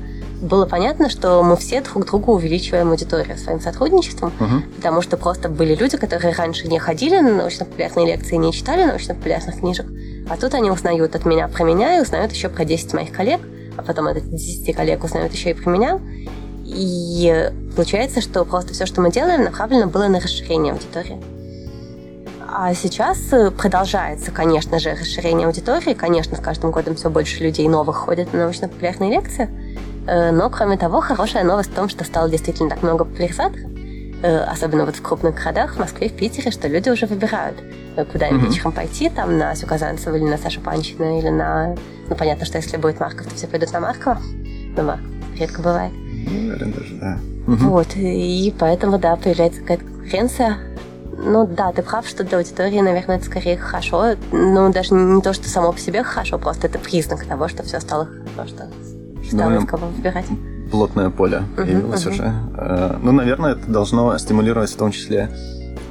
было 0.46 0.66
понятно, 0.66 1.10
что 1.10 1.42
мы 1.44 1.58
все 1.58 1.82
друг 1.82 2.06
другу 2.06 2.34
увеличиваем 2.34 2.90
аудиторию 2.92 3.38
своим 3.38 3.60
сотрудничеством, 3.60 4.32
Мгм. 4.40 4.64
потому 4.78 5.02
что 5.02 5.18
просто 5.18 5.50
были 5.50 5.76
люди, 5.76 5.98
которые 5.98 6.34
раньше 6.34 6.68
не 6.68 6.80
ходили 6.80 7.20
на 7.20 7.34
научно-популярные 7.36 8.06
лекции, 8.08 8.36
не 8.36 8.54
читали 8.54 8.86
научно-популярных 8.86 9.60
книжек, 9.60 9.86
а 10.30 10.38
тут 10.38 10.54
они 10.54 10.72
узнают 10.72 11.16
от 11.16 11.26
меня 11.26 11.48
про 11.48 11.64
меня 11.64 11.98
и 11.98 12.02
узнают 12.02 12.32
еще 12.32 12.50
про 12.50 12.64
10 12.66 12.94
моих 12.94 13.12
коллег, 13.12 13.42
а 13.78 13.82
потом 13.82 14.08
от 14.08 14.18
этих 14.18 14.30
10 14.32 14.76
коллег 14.76 15.04
узнают 15.04 15.34
еще 15.34 15.52
и 15.52 15.54
про 15.54 15.70
меня. 15.70 16.00
И 16.66 17.52
получается, 17.76 18.22
что 18.22 18.44
просто 18.46 18.74
все, 18.74 18.86
что 18.86 19.02
мы 19.02 19.12
делаем, 19.12 19.44
направлено 19.44 19.88
было 19.88 20.08
на 20.08 20.20
расширение 20.20 20.74
аудитории. 20.74 21.22
А 22.58 22.74
сейчас 22.74 23.18
э, 23.34 23.52
продолжается, 23.52 24.32
конечно 24.32 24.80
же, 24.80 24.92
расширение 24.92 25.46
аудитории. 25.46 25.94
Конечно, 25.94 26.38
с 26.38 26.40
каждым 26.40 26.72
годом 26.72 26.96
все 26.96 27.10
больше 27.10 27.44
людей 27.44 27.68
новых 27.68 27.98
ходят 27.98 28.32
на 28.34 28.40
научно-популярные 28.46 29.12
лекции. 29.12 29.50
Э, 30.08 30.32
Но, 30.32 30.50
кроме 30.50 30.78
того, 30.78 31.02
хорошая 31.02 31.44
новость 31.44 31.72
в 31.72 31.76
том, 31.76 31.90
что 31.90 32.04
стало 32.04 32.30
действительно 32.30 32.70
так 32.70 32.84
много 32.84 33.06
популяризаторов, 33.06 33.70
э, 34.22 34.38
особенно 34.44 34.86
вот 34.86 34.96
в 34.96 35.02
крупных 35.02 35.36
городах, 35.36 35.76
в 35.76 35.80
Москве, 35.80 36.10
в 36.10 36.14
Питере, 36.14 36.52
что 36.52 36.68
люди 36.68 36.90
уже 36.90 37.06
выбирают, 37.06 37.58
э, 37.96 38.06
куда 38.06 38.28
им 38.28 38.40
вечером 38.40 38.72
пойти, 38.72 39.10
там, 39.10 39.38
на 39.38 39.52
Асю 39.52 39.68
Казанцеву 39.68 40.16
или 40.16 40.26
на 40.26 40.38
Сашу 40.38 40.62
Панчина, 40.62 41.20
или 41.20 41.30
на... 41.30 41.76
Ну, 42.08 42.16
понятно, 42.16 42.46
что 42.46 42.58
если 42.58 42.78
будет 42.78 43.00
Марков, 43.00 43.28
то 43.28 43.36
все 43.36 43.48
пойдут 43.48 43.72
на 43.74 43.80
Маркова, 43.80 44.20
но 44.78 44.84
Марков 44.84 45.06
редко 45.40 45.62
бывает. 45.62 45.92
Уверен 45.92 46.72
даже, 46.72 46.96
да. 46.96 47.20
Вот, 47.48 47.88
и 47.96 48.54
поэтому, 48.58 48.98
да, 48.98 49.16
появляется 49.16 49.62
какая-то 49.62 49.86
конкуренция. 49.86 50.58
Ну 51.18 51.48
да, 51.48 51.72
ты 51.72 51.82
прав, 51.82 52.08
что 52.08 52.24
для 52.24 52.38
аудитории, 52.38 52.80
наверное, 52.82 53.18
это 53.18 53.26
скорее 53.26 53.58
хорошо. 53.58 54.16
Ну, 54.32 54.72
даже 54.72 54.94
не 54.94 55.22
то, 55.22 55.34
что 55.34 55.48
само 55.48 55.72
по 55.72 55.80
себе 55.80 56.04
хорошо, 56.04 56.38
просто 56.38 56.68
это 56.68 56.78
признак 56.78 57.26
того, 57.26 57.48
что 57.48 57.64
все 57.64 57.80
стало 57.80 58.10
хорошо, 58.36 58.56
что 58.56 58.68
стало 59.28 59.44
Довольно 59.44 59.60
из 59.66 59.70
кого 59.70 59.88
выбирать. 59.88 60.26
плотное 60.72 61.10
поле 61.10 61.40
Мгм, 61.40 61.56
появилось 61.56 62.06
мгм. 62.06 62.14
уже. 62.14 62.34
Э, 62.58 62.98
Ну, 63.02 63.12
наверное, 63.12 63.52
это 63.54 63.70
должно 63.72 64.18
стимулировать 64.18 64.72
в 64.72 64.76
том 64.78 64.92
числе 64.92 65.30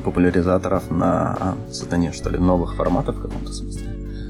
популяризаторов 0.05 0.91
на 0.91 1.37
а, 1.41 1.55
создание, 1.73 2.13
что 2.13 2.31
ли, 2.31 2.39
новых 2.39 2.75
форматов 2.75 3.17
в 3.17 3.23
каком-то 3.23 3.53
смысле. 3.53 3.89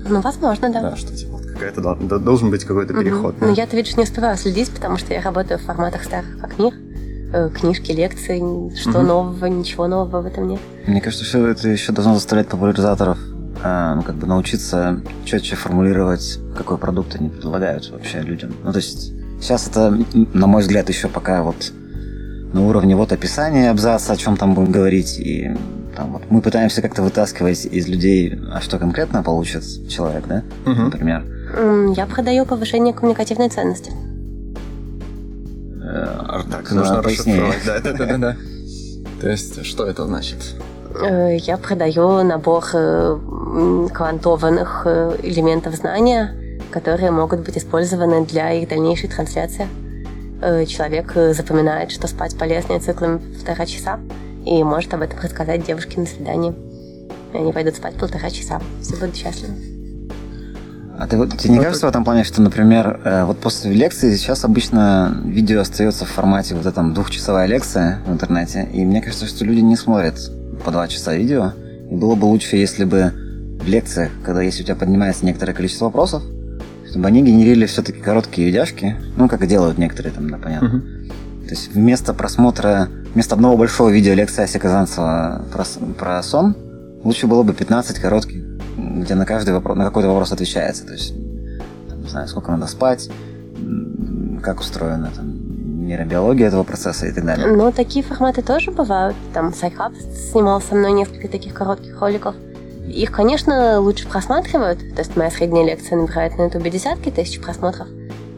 Ну, 0.08 0.20
возможно, 0.20 0.70
да. 0.72 0.80
Да, 0.90 0.96
что 0.96 1.16
типа 1.16 1.32
вот 1.32 1.46
какая-то 1.46 2.18
должен 2.18 2.50
быть 2.50 2.64
какой-то 2.64 2.92
Мгм. 2.92 3.02
переход. 3.02 3.34
Да. 3.40 3.48
я-то, 3.48 3.76
видишь, 3.76 3.96
не 3.96 4.04
успеваю 4.04 4.36
следить, 4.36 4.70
потому 4.70 4.98
что 4.98 5.14
я 5.14 5.22
работаю 5.22 5.58
в 5.58 5.62
форматах 5.62 6.04
старых 6.04 6.38
как 6.40 6.58
мир. 6.58 6.74
Э, 7.32 7.50
Книжки, 7.50 7.90
лекции, 7.90 8.38
что 8.76 8.98
Мгм. 9.00 9.06
нового, 9.08 9.46
ничего 9.46 9.88
нового 9.88 10.20
в 10.20 10.26
этом 10.26 10.46
нет. 10.46 10.60
Мне 10.86 11.00
кажется, 11.00 11.24
что 11.24 11.44
это 11.48 11.68
еще 11.68 11.90
должно 11.92 12.14
заставлять 12.14 12.46
популяризаторов 12.48 13.18
ну, 13.64 14.02
как 14.02 14.16
бы 14.16 14.26
научиться 14.26 15.00
четче 15.24 15.56
формулировать, 15.56 16.38
какой 16.56 16.76
продукт 16.78 17.16
они 17.16 17.30
предлагают 17.30 17.90
вообще 17.90 18.20
людям. 18.20 18.54
Ну, 18.62 18.72
то 18.72 18.78
есть 18.78 19.12
сейчас 19.40 19.66
это, 19.68 19.96
на 20.34 20.46
мой 20.46 20.60
взгляд, 20.62 20.88
еще 20.90 21.08
пока 21.08 21.42
вот 21.42 21.72
на 22.52 22.66
уровне 22.66 22.94
вот 22.94 23.12
описания 23.12 23.70
абзаца, 23.70 24.12
о 24.12 24.16
чем 24.16 24.36
там 24.36 24.54
будем 24.54 24.70
говорить, 24.70 25.18
и 25.18 25.50
там, 25.96 26.12
вот, 26.12 26.22
мы 26.30 26.40
пытаемся 26.42 26.82
как-то 26.82 27.02
вытаскивать 27.02 27.64
из 27.66 27.88
людей, 27.88 28.38
а 28.52 28.60
что 28.60 28.78
конкретно 28.78 29.22
получит 29.22 29.64
человек, 29.88 30.26
да, 30.28 30.42
Мгм. 30.66 30.84
например. 30.84 31.24
Я 31.96 32.06
продаю 32.06 32.44
повышение 32.46 32.92
коммуникативной 32.92 33.48
ценности. 33.48 33.92
Э, 35.82 36.42
Так, 36.50 36.68
да, 36.68 36.74
нужно 36.74 37.02
расшифровать. 37.02 37.62
Да, 37.66 37.80
да, 37.80 37.92
да, 37.92 38.18
да. 38.18 38.36
То 39.20 39.28
есть, 39.30 39.64
что 39.64 39.86
это 39.86 40.06
значит? 40.06 40.38
Э, 41.00 41.36
Я 41.36 41.56
продаю 41.56 42.22
набор 42.22 42.64
э, 42.72 43.18
квантованных 43.92 44.82
э, 44.86 45.16
элементов 45.22 45.74
знания, 45.74 46.34
которые 46.70 47.10
могут 47.10 47.40
быть 47.40 47.56
использованы 47.58 48.24
для 48.24 48.52
их 48.52 48.68
дальнейшей 48.68 49.08
трансляции. 49.08 49.66
Человек 50.66 51.14
запоминает, 51.34 51.90
что 51.90 52.06
спать 52.06 52.36
полезнее 52.36 52.78
циклами 52.78 53.16
полтора 53.18 53.64
часа 53.64 53.98
и 54.44 54.62
может 54.62 54.92
об 54.92 55.00
этом 55.00 55.18
рассказать 55.22 55.64
девушке 55.64 55.98
на 56.00 56.06
свидании. 56.06 56.52
И 57.32 57.36
они 57.38 57.50
пойдут 57.50 57.76
спать 57.76 57.94
полтора 57.94 58.28
часа. 58.28 58.60
Все 58.82 58.94
будут 58.96 59.16
счастливы. 59.16 59.54
А 60.98 61.06
ты, 61.06 61.16
вот- 61.16 61.38
тебе 61.38 61.54
не 61.54 61.60
кажется 61.60 61.86
в 61.86 61.88
этом 61.88 62.04
плане, 62.04 62.24
что, 62.24 62.42
например, 62.42 63.24
вот 63.26 63.38
после 63.38 63.72
лекции 63.72 64.14
сейчас 64.16 64.44
обычно 64.44 65.16
видео 65.24 65.60
остается 65.60 66.04
в 66.04 66.08
формате 66.10 66.54
вот 66.56 66.66
этом 66.66 66.92
двухчасовая 66.92 67.46
лекция 67.46 68.00
в 68.06 68.12
интернете, 68.12 68.68
и 68.70 68.84
мне 68.84 69.00
кажется, 69.00 69.26
что 69.26 69.46
люди 69.46 69.60
не 69.60 69.76
смотрят 69.76 70.18
по 70.64 70.70
два 70.70 70.88
часа 70.88 71.14
видео, 71.14 71.52
и 71.90 71.94
было 71.94 72.14
бы 72.14 72.24
лучше, 72.24 72.56
если 72.56 72.84
бы 72.84 73.12
в 73.60 73.68
лекциях, 73.68 74.10
когда 74.24 74.42
если 74.42 74.62
у 74.62 74.66
тебя 74.66 74.76
поднимается 74.76 75.24
некоторое 75.24 75.52
количество 75.52 75.86
вопросов, 75.86 76.22
чтобы 76.90 77.06
они 77.06 77.22
генерили 77.22 77.66
все-таки 77.66 78.00
короткие 78.00 78.46
видяшки, 78.46 78.96
ну, 79.16 79.28
как 79.28 79.42
и 79.42 79.46
делают 79.46 79.78
некоторые 79.78 80.12
там, 80.12 80.30
да, 80.30 80.38
понятно. 80.38 80.68
Мгм. 80.68 81.10
То 81.44 81.50
есть 81.50 81.74
вместо 81.74 82.14
просмотра, 82.14 82.88
вместо 83.12 83.34
одного 83.34 83.56
большого 83.56 83.90
видео 83.90 84.14
лекции 84.14 84.42
Аси 84.42 84.58
Казанцева 84.58 85.44
про, 85.52 85.64
про 85.98 86.22
сон, 86.22 86.56
лучше 87.02 87.26
было 87.26 87.42
бы 87.42 87.52
15 87.52 87.98
коротких, 87.98 88.42
где 88.76 89.14
на 89.14 89.26
каждый 89.26 89.52
вопрос, 89.52 89.76
на 89.76 89.84
какой-то 89.84 90.08
вопрос 90.08 90.32
отвечается. 90.32 90.86
То 90.86 90.92
есть, 90.92 91.14
там, 91.88 92.02
не 92.02 92.08
знаю, 92.08 92.28
сколько 92.28 92.50
надо 92.50 92.66
спать, 92.66 93.10
как 94.42 94.60
устроена 94.60 95.10
там, 95.14 95.43
нейробиология 95.86 96.48
этого 96.48 96.64
процесса 96.64 97.06
и 97.06 97.12
так 97.12 97.24
далее. 97.24 97.46
Но 97.46 97.70
такие 97.70 98.04
форматы 98.04 98.42
тоже 98.42 98.70
бывают. 98.70 99.16
Там 99.32 99.52
SciHub 99.52 99.92
снимал 100.30 100.60
со 100.60 100.74
мной 100.74 100.92
несколько 100.92 101.28
таких 101.28 101.54
коротких 101.54 102.00
роликов. 102.00 102.34
Их, 102.86 103.12
конечно, 103.12 103.80
лучше 103.80 104.08
просматривают. 104.08 104.78
То 104.94 105.00
есть 105.00 105.16
моя 105.16 105.30
средняя 105.30 105.64
лекция 105.64 105.98
набирает 105.98 106.36
на 106.36 106.44
ютубе 106.44 106.70
десятки 106.70 107.10
тысяч 107.10 107.40
просмотров, 107.40 107.88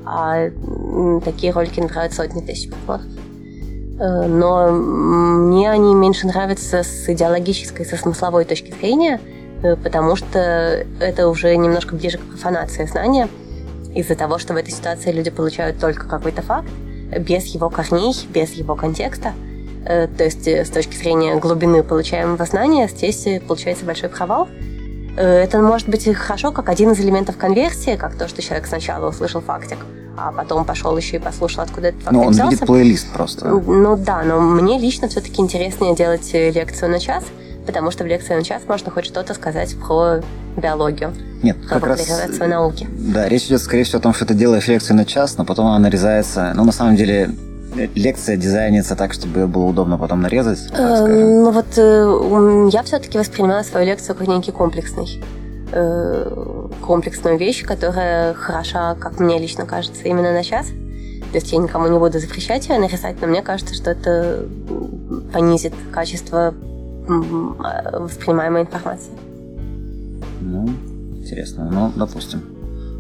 а 0.05 0.51
такие 1.25 1.53
ролики 1.53 1.81
набирают 1.81 2.13
сотни 2.13 2.41
тысяч 2.41 2.71
просмотров. 2.71 3.11
Э, 3.99 4.27
Но 4.27 4.71
мне 4.71 5.71
они 5.71 5.95
меньше 5.95 6.27
нравятся 6.27 6.83
с 6.83 7.09
идеологической, 7.09 7.85
со 7.85 7.97
смысловой 7.97 8.45
точки 8.45 8.73
зрения, 8.73 9.21
э, 9.63 9.77
потому 9.77 10.17
что 10.17 10.85
это 11.01 11.29
уже 11.29 11.57
немножко 11.57 11.97
ближе 11.97 12.19
к 12.19 12.23
профанации 12.23 12.85
знания, 12.85 13.29
из-за 13.95 14.15
того, 14.15 14.39
что 14.39 14.53
в 14.53 14.57
этой 14.57 14.71
ситуации 14.71 15.11
люди 15.11 15.31
получают 15.31 15.81
только 15.81 16.07
какой-то 16.07 16.43
факт, 16.43 16.69
без 17.19 17.47
его 17.47 17.71
корней, 17.71 18.15
без 18.33 18.53
его 18.53 18.75
контекста. 18.75 19.33
Э, 19.85 20.09
То 20.09 20.25
есть 20.25 20.47
э, 20.49 20.65
с 20.65 20.71
точки 20.71 20.97
зрения 20.97 21.37
глубины 21.37 21.83
получаемого 21.83 22.45
знания 22.45 22.89
здесь 22.89 23.27
э, 23.27 23.41
получается 23.41 23.85
большой 23.85 24.09
провал. 24.09 24.49
Это 25.17 25.63
может 25.63 25.89
быть 25.89 26.07
хорошо 26.15 26.53
как 26.53 26.69
один 26.69 26.93
из 26.93 27.01
элементов 27.01 27.39
конверсии, 27.39 27.97
как 27.97 28.17
то, 28.17 28.29
что 28.29 28.43
человек 28.43 28.67
сначала 28.67 29.09
услышал 29.09 29.41
фактик, 29.41 29.79
а 30.19 30.31
потом 30.31 30.67
пошел 30.67 30.95
еще 30.95 31.17
и 31.17 31.19
послушал, 31.19 31.63
откуда 31.63 31.89
этот 31.89 32.03
факт 32.03 32.13
Ну, 32.13 32.21
он 32.21 32.33
взялся. 32.33 32.51
видит 32.51 32.67
плейлист 32.67 33.11
просто. 33.15 33.49
Ну 33.49 33.97
да, 33.97 34.23
но 34.25 34.39
мне 34.41 34.79
лично 34.79 35.09
все-таки 35.09 35.41
интереснее 35.41 35.95
делать 35.95 36.31
лекцию 36.35 36.91
на 36.91 36.99
час, 37.01 37.25
потому 37.67 37.91
что 37.91 38.05
в 38.05 38.07
лекции 38.07 38.35
на 38.35 38.43
час 38.43 38.63
можно 38.69 38.91
хоть 38.91 39.05
что-то 39.05 39.35
сказать 39.35 39.77
про 39.77 40.21
биологию, 40.57 41.13
Нет, 41.43 41.57
про 41.63 41.81
как 41.81 41.87
раз... 41.87 42.01
популяризацию 42.01 42.49
науки. 42.49 42.89
Да, 42.91 43.29
речь 43.29 43.45
идет, 43.47 43.61
скорее 43.61 43.85
всего, 43.85 43.99
о 43.99 44.03
том, 44.03 44.15
что 44.15 44.25
ты 44.25 44.35
делаешь 44.35 44.67
лекцию 44.69 44.97
на 44.97 45.05
час, 45.05 45.37
но 45.37 45.45
потом 45.45 45.67
она 45.67 45.79
нарезается. 45.79 46.53
Ну, 46.55 46.65
на 46.65 46.73
самом 46.73 46.97
деле, 46.97 47.31
э, 47.77 47.89
лекция 47.95 48.37
дизайнится 48.37 48.97
так, 48.97 49.13
чтобы 49.13 49.41
ее 49.41 49.47
было 49.47 49.65
удобно 49.65 49.99
потом 49.99 50.23
нарезать, 50.23 50.59
Э, 50.73 50.97
скажем. 50.97 51.43
Ну 51.43 51.51
вот 51.51 51.67
э, 51.77 52.69
я 52.73 52.83
все-таки 52.83 53.19
воспринимаю 53.19 53.65
свою 53.65 53.87
лекцию 53.87 54.15
как 54.17 54.27
некий 54.29 54.53
комплексный 54.53 55.23
э, 55.73 56.69
комплексную 56.81 57.39
вещь, 57.39 57.65
которая 57.65 58.35
хороша, 58.35 58.95
как 58.95 59.19
мне 59.21 59.39
лично 59.39 59.67
кажется, 59.67 60.03
именно 60.05 60.33
на 60.33 60.43
час. 60.43 60.67
То 61.33 61.39
есть 61.39 61.53
я 61.53 61.59
никому 61.59 61.89
не 61.89 61.99
буду 61.99 62.19
запрещать 62.19 62.69
ее 62.69 62.79
нарисовать, 62.79 63.21
но 63.21 63.27
мне 63.27 63.43
кажется, 63.43 63.75
что 63.75 63.91
это 63.91 64.47
понизит 65.33 65.75
качество 65.93 66.55
э, 66.55 66.76
воспринимаемой 67.07 68.63
информации. 68.63 69.11
Ну, 70.41 70.69
интересно. 71.17 71.69
Ну, 71.71 71.93
допустим. 71.97 72.43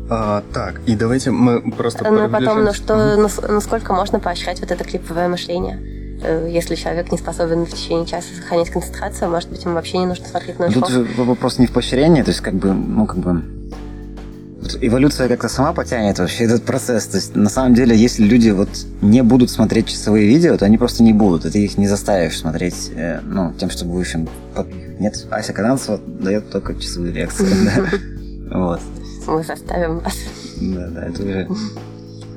А, 0.09 0.43
так, 0.53 0.81
и 0.87 0.95
давайте 0.95 1.31
мы 1.33 1.61
просто 1.73 2.09
Ну 2.11 2.29
потом, 2.29 2.65
ну 2.65 2.73
что, 2.73 3.17
ну, 3.17 3.29
с- 3.29 3.43
ну 3.49 3.61
сколько 3.61 3.93
можно 3.93 4.21
поощрять 4.21 4.61
вот 4.61 4.71
это 4.71 4.85
клиповое 4.85 5.29
мышление? 5.29 5.81
Э, 6.23 6.49
Если 6.49 6.77
человек 6.77 7.11
не 7.11 7.19
способен 7.19 7.67
в 7.67 7.71
течение 7.71 8.07
часа 8.07 8.29
сохранять 8.37 8.71
концентрацию, 8.71 9.29
может 9.31 9.51
быть, 9.51 9.65
ему 9.65 9.75
вообще 9.75 9.99
не 9.99 10.07
нужно 10.07 10.25
смотреть 10.27 10.59
на 10.61 10.69
Ну, 10.69 10.73
Тут 10.73 11.19
вопрос 11.19 11.59
не 11.59 11.67
в 11.67 11.73
поощрении, 11.73 12.23
то 12.23 12.31
есть 12.31 12.41
как 12.41 12.55
бы, 12.55 12.73
ну 12.73 13.07
как 13.07 13.19
бы 13.19 13.43
эволюция 14.81 15.29
как-то 15.29 15.49
сама 15.49 15.73
потянет 15.73 16.19
вообще 16.19 16.45
этот 16.45 16.65
процесс. 16.65 17.07
То 17.07 17.17
есть 17.19 17.37
на 17.37 17.49
самом 17.51 17.75
деле, 17.75 17.97
если 17.97 18.25
люди 18.25 18.51
вот 18.51 18.69
не 19.03 19.23
будут 19.23 19.51
смотреть 19.51 19.89
часовые 19.89 20.27
видео, 20.27 20.57
то 20.57 20.65
они 20.65 20.79
просто 20.79 21.03
не 21.03 21.13
будут. 21.13 21.45
И 21.47 21.51
ты 21.51 21.65
их 21.65 21.79
не 21.79 21.87
заставишь 21.87 22.39
смотреть, 22.39 22.91
э, 22.97 23.21
ну, 23.23 23.53
тем, 23.59 23.71
что 23.71 23.85
будешь 23.85 24.15
им 24.15 24.29
подпихивать. 24.55 25.01
Нет, 25.01 25.27
Ася 25.31 25.53
Казанцева 25.53 26.01
дает 26.07 26.51
только 26.51 26.75
часовые 26.75 27.13
лекции. 27.13 27.47
да. 27.65 27.99
Вот. 28.59 28.81
Мы 29.27 29.43
заставим 29.43 29.99
вас. 29.99 30.15
Да, 30.61 30.87
да, 30.89 31.07
это 31.09 31.23
уже... 31.23 31.49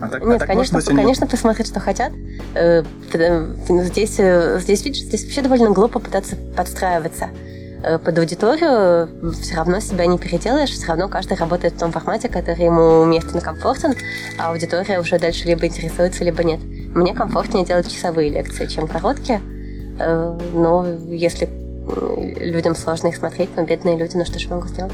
А 0.01 0.07
так, 0.07 0.23
а 0.23 0.25
Нет, 0.25 0.39
так 0.39 0.47
конечно, 0.47 0.79
они- 0.79 1.01
конечно, 1.03 1.27
посмотрят, 1.27 1.67
что 1.67 1.79
хотят. 1.79 2.11
Э, 2.55 2.83
ну, 3.13 3.83
Здесь, 3.83 4.15
э, 4.17 4.59
здесь, 4.61 4.83
видишь, 4.85 5.03
здесь 5.03 5.23
вообще 5.23 5.41
довольно 5.41 5.69
глупо 5.71 5.99
пытаться 5.99 6.35
подстраиваться 6.55 7.25
э, 7.25 7.48
под 7.81 8.17
аудиторию. 8.17 9.33
Все 9.33 9.55
равно 9.55 9.79
себя 9.79 10.05
не 10.05 10.17
переделаешь, 10.17 10.71
все 10.71 10.87
равно 10.87 11.07
каждый 11.07 11.37
работает 11.37 11.73
в 11.73 11.79
том 11.79 11.91
формате, 11.91 12.29
который 12.29 12.65
ему 12.65 13.01
уместен 13.01 13.37
и 13.37 13.41
комфортен, 13.41 13.95
а 14.37 14.51
аудитория 14.51 14.99
уже 14.99 15.19
дальше 15.19 15.47
либо 15.47 15.65
интересуется, 15.65 16.23
либо 16.23 16.43
нет. 16.43 16.59
Мне 16.63 17.13
комфортнее 17.13 17.65
делать 17.65 17.91
часовые 17.91 18.29
лекции, 18.29 18.65
чем 18.65 18.87
короткие. 18.87 19.41
Э, 19.99 20.37
Но 20.53 20.85
если 21.07 21.47
э, 21.47 21.68
людям 22.39 22.75
сложно 22.75 23.07
их 23.07 23.15
смотреть, 23.15 23.49
но 23.55 23.63
бедные 23.63 23.97
люди, 23.97 24.15
ну 24.15 24.25
что 24.25 24.39
ж 24.39 24.43
я 24.43 24.55
могу 24.55 24.67
сделать? 24.67 24.93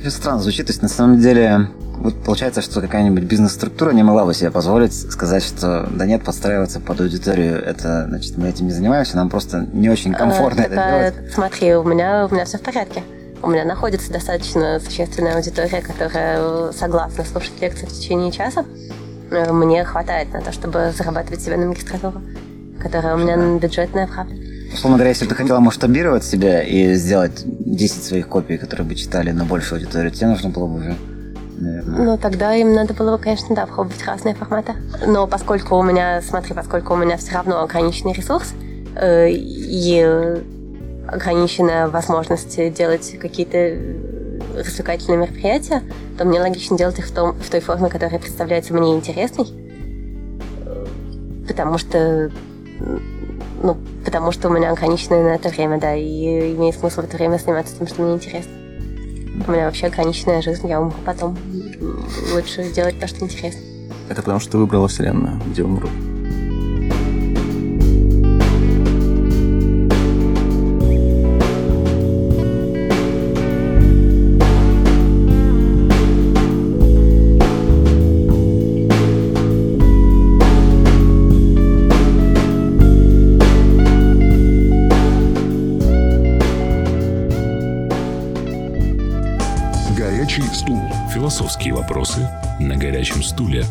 Это 0.00 0.10
странно 0.10 0.40
звучит. 0.40 0.66
То 0.66 0.72
есть, 0.72 0.82
на 0.82 0.88
самом 0.88 1.20
деле, 1.20 1.68
вот 1.98 2.14
получается, 2.22 2.62
что 2.62 2.80
какая-нибудь 2.80 3.24
бизнес-структура 3.24 3.92
не 3.92 4.02
могла 4.02 4.24
бы 4.24 4.34
себе 4.34 4.50
позволить 4.50 4.94
сказать, 4.94 5.42
что 5.42 5.88
да 5.90 6.06
нет, 6.06 6.24
подстраиваться 6.24 6.80
под 6.80 7.00
аудиторию, 7.00 7.62
это, 7.62 8.06
значит, 8.08 8.36
мы 8.36 8.48
этим 8.48 8.66
не 8.66 8.72
занимаемся, 8.72 9.16
нам 9.16 9.28
просто 9.28 9.66
не 9.72 9.88
очень 9.88 10.12
комфортно 10.12 10.60
Э, 10.60 10.64
это 10.64 10.74
так, 10.74 11.14
делать. 11.14 11.32
Смотри, 11.32 11.74
у 11.74 11.84
меня, 11.84 12.26
у 12.30 12.34
меня 12.34 12.44
все 12.44 12.58
в 12.58 12.62
порядке. 12.62 13.02
У 13.42 13.48
меня 13.48 13.64
находится 13.64 14.12
достаточно 14.12 14.80
существенная 14.80 15.36
аудитория, 15.36 15.80
которая 15.80 16.72
согласна 16.72 17.24
слушать 17.24 17.52
лекции 17.60 17.86
в 17.86 17.92
течение 17.92 18.32
часа. 18.32 18.64
Мне 19.30 19.84
хватает 19.84 20.32
на 20.32 20.40
то, 20.42 20.52
чтобы 20.52 20.92
зарабатывать 20.96 21.40
себе 21.40 21.56
на 21.56 21.66
магистратуру, 21.66 22.20
которая 22.82 23.14
у 23.14 23.18
меня 23.18 23.58
бюджетная, 23.58 24.06
правда. 24.06 24.34
Условно 24.72 24.98
говоря, 24.98 25.10
если 25.10 25.24
бы 25.24 25.30
ты 25.30 25.34
хотела 25.34 25.58
масштабировать 25.58 26.24
себя 26.24 26.62
и 26.62 26.94
сделать 26.94 27.42
10 27.44 28.04
своих 28.04 28.28
копий, 28.28 28.56
которые 28.56 28.86
бы 28.86 28.94
читали 28.94 29.32
на 29.32 29.44
большую 29.44 29.80
аудиторию, 29.80 30.12
тебе 30.12 30.28
нужно 30.28 30.50
было 30.50 30.66
бы 30.66 30.76
уже, 30.78 30.96
наверное... 31.58 32.04
Ну, 32.04 32.18
тогда 32.18 32.54
им 32.54 32.74
надо 32.74 32.94
было 32.94 33.16
бы, 33.16 33.22
конечно, 33.22 33.54
да, 33.54 33.66
пробовать 33.66 34.04
разные 34.06 34.34
форматы. 34.34 34.74
Но 35.06 35.26
поскольку 35.26 35.76
у 35.76 35.82
меня, 35.82 36.22
смотри, 36.22 36.54
поскольку 36.54 36.94
у 36.94 36.96
меня 36.96 37.16
все 37.16 37.34
равно 37.34 37.62
ограниченный 37.62 38.12
ресурс 38.12 38.52
э, 38.94 39.30
и 39.30 40.40
ограниченная 41.08 41.88
возможность 41.88 42.56
делать 42.72 43.16
какие-то 43.20 43.56
э, 43.58 44.20
развлекательные 44.56 45.18
мероприятия, 45.18 45.82
то 46.16 46.24
мне 46.24 46.40
логично 46.40 46.78
делать 46.78 46.98
их 46.98 47.06
в, 47.06 47.12
том, 47.12 47.32
в 47.34 47.50
той 47.50 47.60
форме, 47.60 47.88
которая 47.88 48.20
представляется 48.20 48.72
мне 48.72 48.94
интересной. 48.94 49.46
Э, 50.64 50.86
Потому 51.48 51.76
что 51.78 52.30
ну, 53.62 53.76
потому 54.04 54.32
что 54.32 54.48
у 54.48 54.52
меня 54.52 54.70
ограниченное 54.70 55.22
на 55.22 55.34
это 55.34 55.48
время, 55.48 55.78
да, 55.78 55.94
и 55.94 56.54
имеет 56.54 56.76
смысл 56.76 57.02
в 57.02 57.04
это 57.04 57.16
время 57.16 57.38
заниматься 57.38 57.76
тем, 57.76 57.86
что 57.86 58.02
мне 58.02 58.14
интересно. 58.14 58.52
У 59.46 59.50
меня 59.50 59.66
вообще 59.66 59.86
ограниченная 59.86 60.42
жизнь, 60.42 60.68
я 60.68 60.80
умру 60.80 60.96
потом. 61.04 61.36
Лучше 62.34 62.70
делать 62.72 62.98
то, 62.98 63.06
что 63.06 63.24
интересно. 63.24 63.60
Это 64.08 64.22
потому, 64.22 64.40
что 64.40 64.52
ты 64.52 64.58
выбрала 64.58 64.88
вселенную, 64.88 65.40
где 65.46 65.62
умрут. 65.62 65.90
Философские 91.60 91.74
вопросы 91.74 92.28
на 92.58 92.74
горячем 92.76 93.22
стуле. 93.22 93.66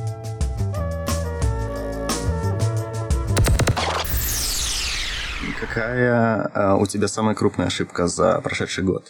Какая 5.60 6.52
а, 6.54 6.76
у 6.76 6.86
тебя 6.86 7.08
самая 7.08 7.34
крупная 7.34 7.68
ошибка 7.68 8.08
за 8.08 8.42
прошедший 8.42 8.84
год? 8.84 9.06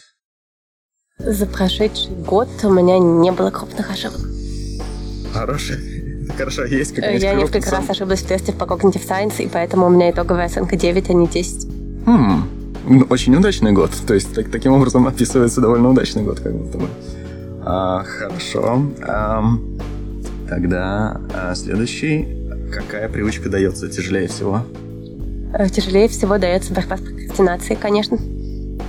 За 1.18 1.46
прошедший 1.46 2.16
год 2.16 2.48
у 2.64 2.72
меня 2.72 3.00
не 3.00 3.32
было 3.34 3.52
крупных 3.52 3.92
ошибок. 3.92 4.22
Хорошо. 5.34 5.74
Хорошо, 6.38 6.64
есть 6.64 6.96
какая-нибудь 6.96 7.24
Я 7.24 7.34
несколько 7.34 7.70
раз 7.72 7.90
ошиблась 7.90 8.22
в 8.22 8.28
тесте 8.28 8.54
по 8.54 8.64
Cognitive 8.64 9.06
Science, 9.06 9.44
и 9.44 9.50
поэтому 9.50 9.88
у 9.88 9.90
меня 9.90 10.10
итоговая 10.12 10.46
оценка 10.46 10.78
9, 10.78 11.10
а 11.10 11.14
не 11.14 11.28
10. 11.28 11.68
Хм, 12.06 13.08
очень 13.10 13.36
удачный 13.36 13.74
год. 13.74 13.92
То 14.08 14.14
есть 14.14 14.34
так, 14.34 14.50
таким 14.50 14.72
образом 14.72 15.06
описывается 15.06 15.60
довольно 15.60 15.90
удачный 15.90 16.24
год, 16.24 16.40
как 16.40 16.54
будто 16.54 16.78
бы. 16.78 16.88
А, 17.66 18.04
хорошо. 18.04 18.82
А, 19.08 19.44
тогда 20.48 21.22
а, 21.34 21.56
следующий. 21.56 22.28
Какая 22.72 23.10
привычка 23.10 23.50
дается 23.50 23.90
тяжелее 23.90 24.28
всего? 24.28 24.62
Э, 25.54 25.68
тяжелее 25.70 26.08
всего 26.08 26.38
дается 26.38 26.74
борьба 26.74 26.98
с 26.98 27.02
прокрастинацией, 27.02 27.78
конечно. 27.80 28.18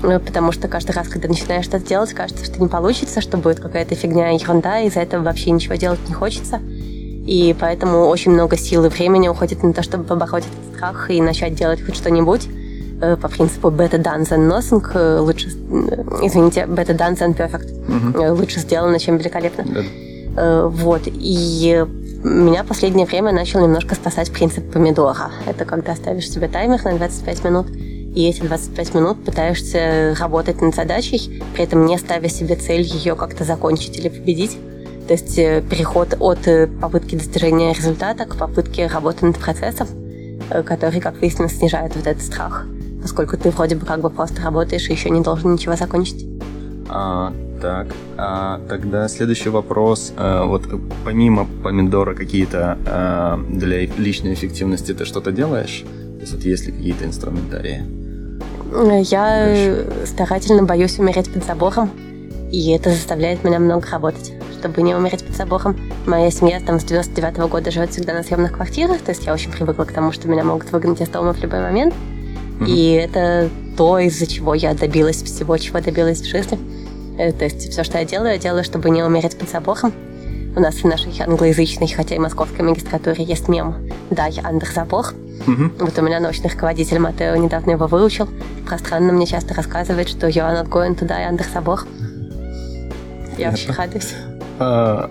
Э, 0.03 0.19
потому 0.19 0.53
что 0.53 0.69
каждый 0.69 0.93
раз, 0.93 1.09
когда 1.09 1.29
начинаешь 1.29 1.65
что-то 1.65 1.87
делать, 1.87 2.13
кажется, 2.13 2.45
что 2.45 2.61
не 2.61 2.69
получится, 2.69 3.21
что 3.21 3.39
будет 3.39 3.61
какая-то 3.61 3.95
фигня, 3.95 4.31
ерунда, 4.31 4.81
и 4.81 4.89
из-за 4.89 5.01
этого 5.01 5.23
вообще 5.23 5.51
ничего 5.51 5.77
делать 5.77 6.01
не 6.09 6.15
хочется. 6.15 6.61
И 6.63 7.55
поэтому 7.59 8.07
очень 8.07 8.33
много 8.33 8.57
сил 8.57 8.85
и 8.85 8.89
времени 8.89 9.29
уходит 9.29 9.63
на 9.63 9.73
то, 9.73 9.83
чтобы 9.83 10.05
побороть 10.05 10.45
этот 10.45 10.77
страх 10.77 11.11
и 11.11 11.21
начать 11.21 11.55
делать 11.55 11.85
хоть 11.85 11.97
что-нибудь 11.97 12.49
по 13.01 13.29
принципу 13.29 13.69
better 13.69 14.03
done 14.03 14.23
than 14.23 14.49
nothing, 14.49 15.21
лучше, 15.21 15.49
извините, 16.23 16.63
better 16.63 16.97
done 16.97 17.17
than 17.17 17.35
perfect. 17.35 17.71
Mm-hmm. 17.89 18.31
Лучше 18.33 18.61
сделано, 18.61 18.99
чем 18.99 19.17
великолепно. 19.17 19.63
Yeah. 19.63 20.69
Вот. 20.69 21.03
И 21.07 21.85
меня 22.23 22.65
последнее 22.65 23.07
время 23.07 23.33
начал 23.33 23.61
немножко 23.61 23.95
спасать 23.95 24.31
принцип 24.31 24.71
помидора. 24.71 25.31
Это 25.47 25.65
когда 25.65 25.97
ставишь 25.97 26.31
себе 26.31 26.49
таймер 26.49 26.85
на 26.85 26.99
25 26.99 27.45
минут, 27.45 27.67
и 28.15 28.29
эти 28.29 28.43
25 28.43 28.95
минут 28.95 29.25
пытаешься 29.25 30.15
работать 30.19 30.61
над 30.61 30.75
задачей, 30.75 31.43
при 31.55 31.65
этом 31.65 31.87
не 31.87 31.97
ставя 31.97 32.29
себе 32.29 32.57
цель 32.57 32.83
ее 32.83 33.15
как-то 33.15 33.45
закончить 33.45 33.99
или 33.99 34.09
победить. 34.09 34.59
То 35.07 35.15
есть 35.15 35.39
э, 35.39 35.63
переход 35.63 36.15
от 36.21 36.47
э, 36.47 36.67
попытки 36.67 37.17
достижения 37.17 37.73
результата 37.73 38.25
к 38.27 38.37
попытке 38.37 38.87
работы 38.87 39.27
над 39.27 39.39
процессом, 39.39 39.89
э, 40.51 40.63
который, 40.63 41.01
как 41.01 41.21
выяснилось, 41.21 41.57
снижает 41.57 41.97
вот 41.97 42.07
этот 42.07 42.23
страх, 42.23 42.67
поскольку 43.03 43.37
ты 43.37 43.51
вроде 43.51 43.77
бы 43.77 43.87
как 43.87 44.01
бы 44.01 44.11
просто 44.11 44.43
работаешь 44.43 44.89
и 44.89 44.93
еще 44.93 45.11
не 45.11 45.21
должен 45.21 45.53
ничего 45.53 45.77
закончить. 45.77 46.27
А, 46.89 47.33
так, 47.61 47.89
а, 48.17 48.61
тогда 48.69 49.09
следующий 49.09 49.49
вопрос. 49.49 50.13
А, 50.17 50.45
вот 50.45 50.65
помимо 51.05 51.47
помидора 51.63 52.15
какие-то 52.15 52.79
а, 52.87 53.41
для 53.49 53.87
личной 53.87 54.35
эффективности 54.35 54.93
ты 54.93 55.05
что-то 55.05 55.31
делаешь? 55.31 55.85
То 56.17 56.21
есть 56.21 56.33
вот 56.33 56.43
есть 56.43 56.67
ли 56.67 56.73
какие-то 56.73 57.05
инструментарии? 57.05 57.83
Я 58.73 59.47
Дальше. 59.47 60.07
старательно 60.07 60.63
боюсь 60.63 60.99
умереть 60.99 61.33
под 61.33 61.45
забором, 61.45 61.91
и 62.53 62.71
это 62.73 62.91
заставляет 62.91 63.43
меня 63.43 63.59
много 63.59 63.87
работать, 63.91 64.33
чтобы 64.59 64.83
не 64.83 64.95
умереть 64.95 65.25
под 65.25 65.37
забором. 65.37 65.77
Моя 66.07 66.31
семья 66.31 66.61
там 66.61 66.79
с 66.79 66.85
99 66.85 67.39
-го 67.39 67.49
года 67.49 67.71
живет 67.71 67.91
всегда 67.91 68.15
на 68.15 68.23
съемных 68.23 68.53
квартирах, 68.53 69.01
то 69.01 69.11
есть 69.11 69.27
я 69.27 69.33
очень 69.33 69.51
привыкла 69.51 69.85
к 69.85 69.93
тому, 69.93 70.13
что 70.13 70.29
меня 70.29 70.45
могут 70.45 70.71
выгнать 70.73 71.01
из 71.01 71.09
дома 71.09 71.33
в 71.33 71.43
любой 71.43 71.61
момент. 71.61 71.95
Mm-hmm. 72.61 72.69
И 72.69 72.93
это 72.93 73.51
то, 73.77 73.99
из-за 73.99 74.27
чего 74.27 74.55
я 74.55 74.75
добилась 74.75 75.23
всего, 75.23 75.57
чего 75.57 75.81
добилась 75.81 76.21
в 76.21 76.27
жизни. 76.27 76.59
Э, 77.19 77.33
то 77.33 77.45
есть 77.45 77.71
все, 77.71 77.83
что 77.83 77.99
я 77.99 78.05
делаю, 78.05 78.33
я 78.33 78.39
делаю, 78.39 78.65
чтобы 78.65 78.91
не 78.91 79.03
умереть 79.03 79.39
под 79.39 79.51
забором. 79.51 79.93
У 80.55 80.61
нас 80.61 80.77
в 80.77 80.85
нашей 80.85 81.13
англоязычной, 81.21 81.89
хотя 81.89 82.17
и 82.17 82.19
московской 82.19 82.65
магистратуре 82.65 83.25
есть 83.25 83.49
мем 83.49 83.77
«Дай 84.11 84.33
Андер 84.43 84.69
забор». 84.73 85.07
Вот 85.47 85.99
у 85.99 86.03
меня 86.03 86.21
научный 86.21 86.51
руководитель 86.51 86.99
Матео 86.99 87.35
недавно 87.37 87.73
его 87.73 87.87
выучил. 87.87 88.29
Пространно 88.67 89.13
мне 89.13 89.27
часто 89.27 89.55
рассказывает, 89.55 90.09
что 90.09 90.29
you 90.29 90.43
are 90.43 90.63
not 90.63 90.69
going 90.69 90.99
to 90.99 91.07
die 91.07 91.31
under 91.31 91.45
забор. 91.53 91.87
Я 93.39 93.51
очень 93.51 93.73
радуюсь. 93.73 94.15
А, 94.63 95.11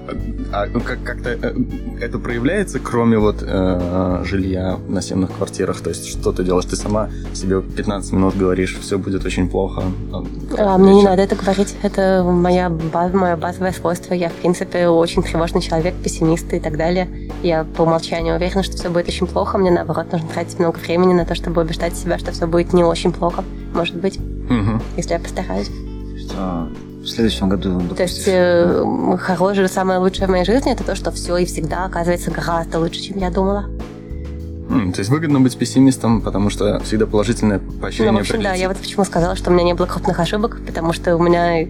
а 0.54 0.68
как- 0.68 1.02
как-то 1.04 1.32
э, 1.32 1.54
это 2.00 2.20
проявляется, 2.20 2.80
кроме 2.80 3.18
вот 3.18 3.38
э, 3.42 4.22
жилья 4.24 4.78
на 4.88 5.02
съемных 5.02 5.32
квартирах? 5.32 5.82
То 5.82 5.90
есть 5.90 6.08
что 6.08 6.32
ты 6.32 6.44
делаешь? 6.44 6.66
Ты 6.66 6.76
сама 6.76 7.10
себе 7.34 7.60
15 7.60 8.12
минут 8.12 8.38
говоришь, 8.38 8.78
все 8.80 9.00
будет 9.00 9.26
очень 9.26 9.50
плохо. 9.50 9.82
А, 10.56 10.78
мне 10.78 10.98
не 10.98 11.04
надо 11.04 11.24
это 11.24 11.36
говорить. 11.36 11.76
Это 11.82 12.24
моя 12.24 12.70
баз, 12.70 13.12
мое 13.12 13.36
базовое 13.38 13.72
свойство. 13.72 14.14
Я, 14.14 14.30
в 14.30 14.34
принципе, 14.34 14.88
очень 14.88 15.24
тревожный 15.24 15.62
человек, 15.62 15.96
пессимист 15.96 16.54
и 16.54 16.60
так 16.60 16.78
далее. 16.78 17.10
Я 17.42 17.64
по 17.64 17.82
умолчанию 17.82 18.36
уверена, 18.36 18.62
что 18.62 18.78
все 18.78 18.90
будет 18.90 19.08
очень 19.08 19.26
плохо. 19.26 19.58
Мне, 19.58 19.72
наоборот, 19.72 20.12
нужно 20.12 20.28
тратить 20.30 20.60
много 20.60 20.78
времени 20.78 21.14
на 21.14 21.26
то, 21.26 21.34
чтобы 21.34 21.64
убеждать 21.64 21.96
себя, 21.96 22.20
что 22.20 22.32
все 22.32 22.46
будет 22.46 22.72
не 22.74 22.84
очень 22.84 23.12
плохо. 23.12 23.44
Может 23.74 23.96
быть, 23.96 24.20
угу. 24.20 24.80
если 24.96 25.14
я 25.14 25.20
постараюсь. 25.20 25.72
Что 26.20 26.70
в 27.02 27.08
следующем 27.08 27.50
году. 27.50 27.74
Допустим. 27.74 27.96
То 27.96 28.04
есть 28.04 28.24
э, 28.28 29.18
хорошее, 29.20 29.68
самое 29.68 30.00
лучшее 30.00 30.28
в 30.28 30.32
моей 30.32 30.46
жизни 30.46 30.72
это 30.72 30.84
то, 30.84 30.96
что 30.96 31.12
все 31.12 31.38
и 31.38 31.46
всегда 31.46 31.86
оказывается 31.86 32.32
гораздо 32.32 32.80
лучше, 32.80 33.02
чем 33.02 33.18
я 33.18 33.30
думала. 33.30 33.66
Mm, 34.70 34.92
то 34.92 35.00
есть 35.00 35.10
выгодно 35.10 35.40
быть 35.40 35.58
пессимистом, 35.58 36.22
потому 36.22 36.52
что 36.52 36.80
всегда 36.82 37.08
положительное 37.08 37.60
поощрение. 37.82 38.12
Ну, 38.12 38.20
в 38.20 38.22
общем, 38.22 38.42
да, 38.42 38.54
я 38.54 38.68
вот 38.68 38.78
почему 38.78 39.04
сказала, 39.04 39.36
что 39.36 39.50
у 39.50 39.54
меня 39.54 39.64
не 39.64 39.74
было 39.74 39.88
крупных 39.88 40.20
ошибок, 40.20 40.60
потому 40.66 40.94
что 40.94 41.16
у 41.16 41.24
меня 41.24 41.64
э, 41.64 41.68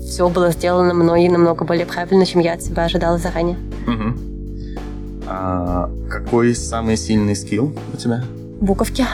все 0.00 0.28
было 0.28 0.50
сделано 0.50 0.94
мной 0.94 1.28
намного 1.28 1.64
более 1.64 1.84
правильно, 1.84 2.24
чем 2.24 2.40
я 2.40 2.54
от 2.54 2.62
себя 2.62 2.84
ожидала 2.84 3.18
заранее. 3.18 3.58
Угу. 3.86 5.26
А 5.26 5.90
какой 6.08 6.54
самый 6.54 6.96
сильный 6.96 7.36
скилл 7.36 7.74
у 7.92 7.96
тебя? 7.96 8.24
Буковки. 8.60 9.04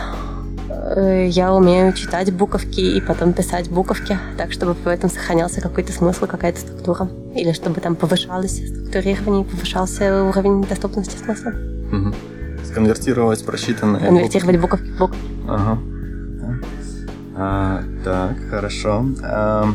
Э, 0.85 1.29
я 1.29 1.55
умею 1.55 1.93
читать 1.93 2.33
буковки 2.33 2.81
и 2.81 3.01
потом 3.01 3.33
писать 3.33 3.71
буковки, 3.71 4.19
так, 4.37 4.53
чтобы 4.53 4.75
в 4.75 4.87
этом 4.87 5.11
сохранялся 5.11 5.61
какой-то 5.61 5.93
смысл, 5.93 6.27
какая-то 6.27 6.61
структура. 6.61 7.09
Или 7.35 7.53
чтобы 7.53 7.81
там 7.81 7.95
повышалось 7.95 8.57
структурирование, 8.57 9.45
повышался 9.45 10.25
уровень 10.25 10.65
доступности 10.65 11.17
смысла. 11.17 11.53
Угу. 11.93 12.15
Сконвертировать 12.65 13.45
просчитанные 13.45 14.07
Конвертировать 14.07 14.61
буковки 14.61 14.89
в 14.89 14.99
буковки. 14.99 15.19
Ага. 15.49 15.79
А, 17.37 17.83
так, 18.05 18.37
хорошо. 18.51 19.07
А, 19.23 19.69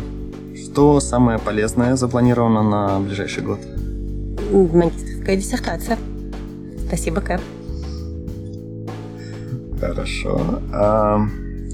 что 0.56 1.00
самое 1.00 1.40
полезное 1.40 1.96
запланировано 1.96 2.64
на 2.64 3.00
ближайший 3.00 3.44
год? 3.44 3.60
Магистрская 4.52 5.38
диссертация. 5.38 5.98
Спасибо, 6.88 7.22
Кэп. 7.22 7.42
Хорошо. 9.80 10.40
А, 10.74 11.22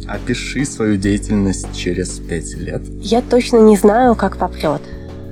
опиши 0.08 0.66
свою 0.66 0.97
деятельность 0.97 1.68
через 1.74 2.20
пять 2.20 2.56
лет. 2.58 2.82
Я 3.01 3.22
точно 3.22 3.58
не 3.58 3.78
знаю, 3.78 4.16
как 4.16 4.38
попрет. 4.38 4.82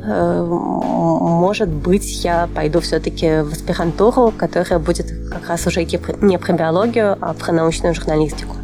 Э, 0.04 0.44
может 0.44 1.70
быть, 1.70 2.24
я 2.24 2.50
пойду 2.54 2.80
все-таки 2.80 3.42
в 3.42 3.52
аспирантуру, 3.52 4.34
которая 4.36 4.80
будет 4.80 5.14
как 5.30 5.48
раз 5.50 5.68
уже 5.68 5.84
не 5.84 6.38
про 6.38 6.54
биологию, 6.54 7.18
а 7.22 7.34
про 7.34 7.52
научную 7.52 7.94
журналистику. 7.94 8.56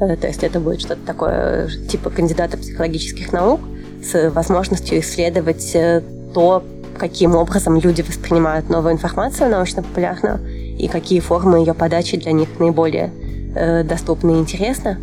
Э, 0.00 0.16
то 0.16 0.26
есть 0.26 0.42
это 0.42 0.60
будет 0.60 0.80
что-то 0.80 1.00
такое, 1.06 1.68
типа 1.88 2.10
кандидата 2.10 2.56
психологических 2.56 3.32
наук 3.32 3.60
с 4.02 4.30
возможностью 4.30 4.98
исследовать 5.00 5.74
э, 5.74 6.02
то, 6.34 6.64
каким 6.98 7.36
образом 7.36 7.78
люди 7.78 8.02
воспринимают 8.02 8.68
новую 8.68 8.94
информацию 8.94 9.50
научно-популярную 9.50 10.40
и 10.78 10.88
какие 10.88 11.20
формы 11.20 11.58
ее 11.58 11.74
подачи 11.74 12.16
для 12.16 12.32
них 12.32 12.48
наиболее 12.58 13.12
э, 13.54 13.82
доступны 13.84 14.32
и 14.32 14.38
интересны. 14.38 14.98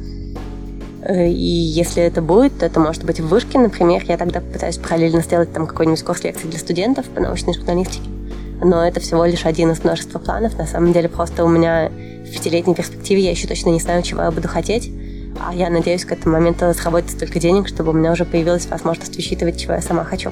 Э, 1.01 1.27
и 1.27 1.33
если 1.33 2.03
это 2.03 2.21
будет, 2.21 2.57
то 2.57 2.65
это 2.65 2.79
может 2.79 3.03
быть 3.03 3.19
в 3.19 3.27
вышке, 3.27 3.59
например. 3.59 4.03
Я 4.07 4.17
тогда 4.17 4.41
пытаюсь 4.41 4.77
параллельно 4.77 5.21
сделать 5.21 5.53
там 5.53 5.67
какой-нибудь 5.67 6.03
курс 6.03 6.23
лекций 6.23 6.49
для 6.49 6.59
студентов 6.59 7.05
по 7.07 7.21
научной 7.21 7.53
журналистике. 7.53 8.09
Но 8.63 8.85
это 8.85 8.99
всего 8.99 9.25
лишь 9.25 9.45
один 9.45 9.71
из 9.71 9.83
множества 9.83 10.19
планов. 10.19 10.57
На 10.57 10.65
самом 10.65 10.93
деле 10.93 11.09
просто 11.09 11.43
у 11.43 11.49
меня 11.49 11.91
в 12.25 12.31
пятилетней 12.31 12.73
перспективе 12.73 13.21
я 13.21 13.31
еще 13.31 13.47
точно 13.47 13.69
не 13.69 13.79
знаю, 13.79 14.01
чего 14.01 14.21
я 14.21 14.31
буду 14.31 14.47
хотеть. 14.47 14.91
А 15.45 15.53
я 15.53 15.69
надеюсь 15.69 16.05
к 16.05 16.11
этому 16.13 16.35
моменту 16.35 16.73
сработать 16.73 17.11
столько 17.11 17.39
денег, 17.39 17.67
чтобы 17.67 17.91
у 17.91 17.93
меня 17.93 18.13
уже 18.13 18.23
появилась 18.25 18.67
возможность 18.67 19.15
высчитывать, 19.15 19.59
чего 19.59 19.73
я 19.73 19.81
сама 19.81 20.05
хочу. 20.05 20.29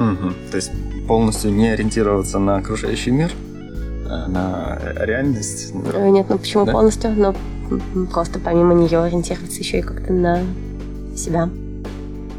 Угу. 0.00 0.32
То 0.50 0.56
есть 0.56 0.72
полностью 1.06 1.52
не 1.52 1.68
ориентироваться 1.68 2.38
на 2.38 2.56
окружающий 2.56 3.10
мир, 3.10 3.30
на 4.04 4.78
реальность? 5.00 5.72
Э, 5.92 6.08
нет, 6.08 6.26
ну 6.28 6.38
почему 6.38 6.64
да? 6.64 6.72
полностью? 6.72 7.10
Но 7.10 7.34
просто 8.12 8.38
помимо 8.38 8.74
нее 8.74 9.02
ориентироваться 9.02 9.58
еще 9.58 9.78
и 9.78 9.82
как-то 9.82 10.12
на 10.12 10.42
себя. 11.16 11.48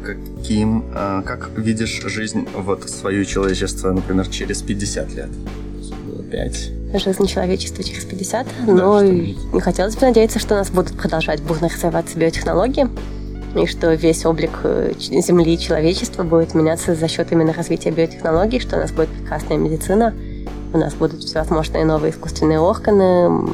Каким, 0.02 0.84
а, 0.94 1.22
как 1.22 1.50
видишь 1.56 2.02
жизнь, 2.04 2.46
вот 2.54 2.88
свое 2.88 3.24
человечество, 3.24 3.90
например, 3.90 4.28
через 4.28 4.62
50 4.62 5.14
лет? 5.14 5.30
5. 6.30 6.72
Жизнь 6.94 7.26
человечества 7.26 7.82
через 7.84 8.04
50. 8.04 8.46
Да, 8.66 8.72
но 8.72 9.02
и 9.02 9.34
хотелось 9.60 9.96
бы 9.96 10.06
надеяться, 10.06 10.38
что 10.38 10.54
у 10.54 10.58
нас 10.58 10.70
будут 10.70 10.96
продолжать 10.96 11.42
бурно 11.42 11.68
развиваться 11.68 12.18
биотехнологии 12.18 12.88
и 13.56 13.66
что 13.66 13.92
весь 13.94 14.24
облик 14.26 14.60
э, 14.64 14.92
Земли 14.98 15.54
и 15.54 15.58
человечества 15.58 16.22
будет 16.22 16.54
меняться 16.54 16.94
за 16.94 17.08
счет 17.08 17.32
именно 17.32 17.52
развития 17.52 17.90
биотехнологий, 17.90 18.60
что 18.60 18.76
у 18.76 18.80
нас 18.80 18.92
будет 18.92 19.08
прекрасная 19.08 19.56
медицина, 19.56 20.14
у 20.76 20.78
нас 20.78 20.94
будут 20.94 21.22
всевозможные 21.22 21.84
новые 21.84 22.12
искусственные 22.12 22.60
органы, 22.60 23.48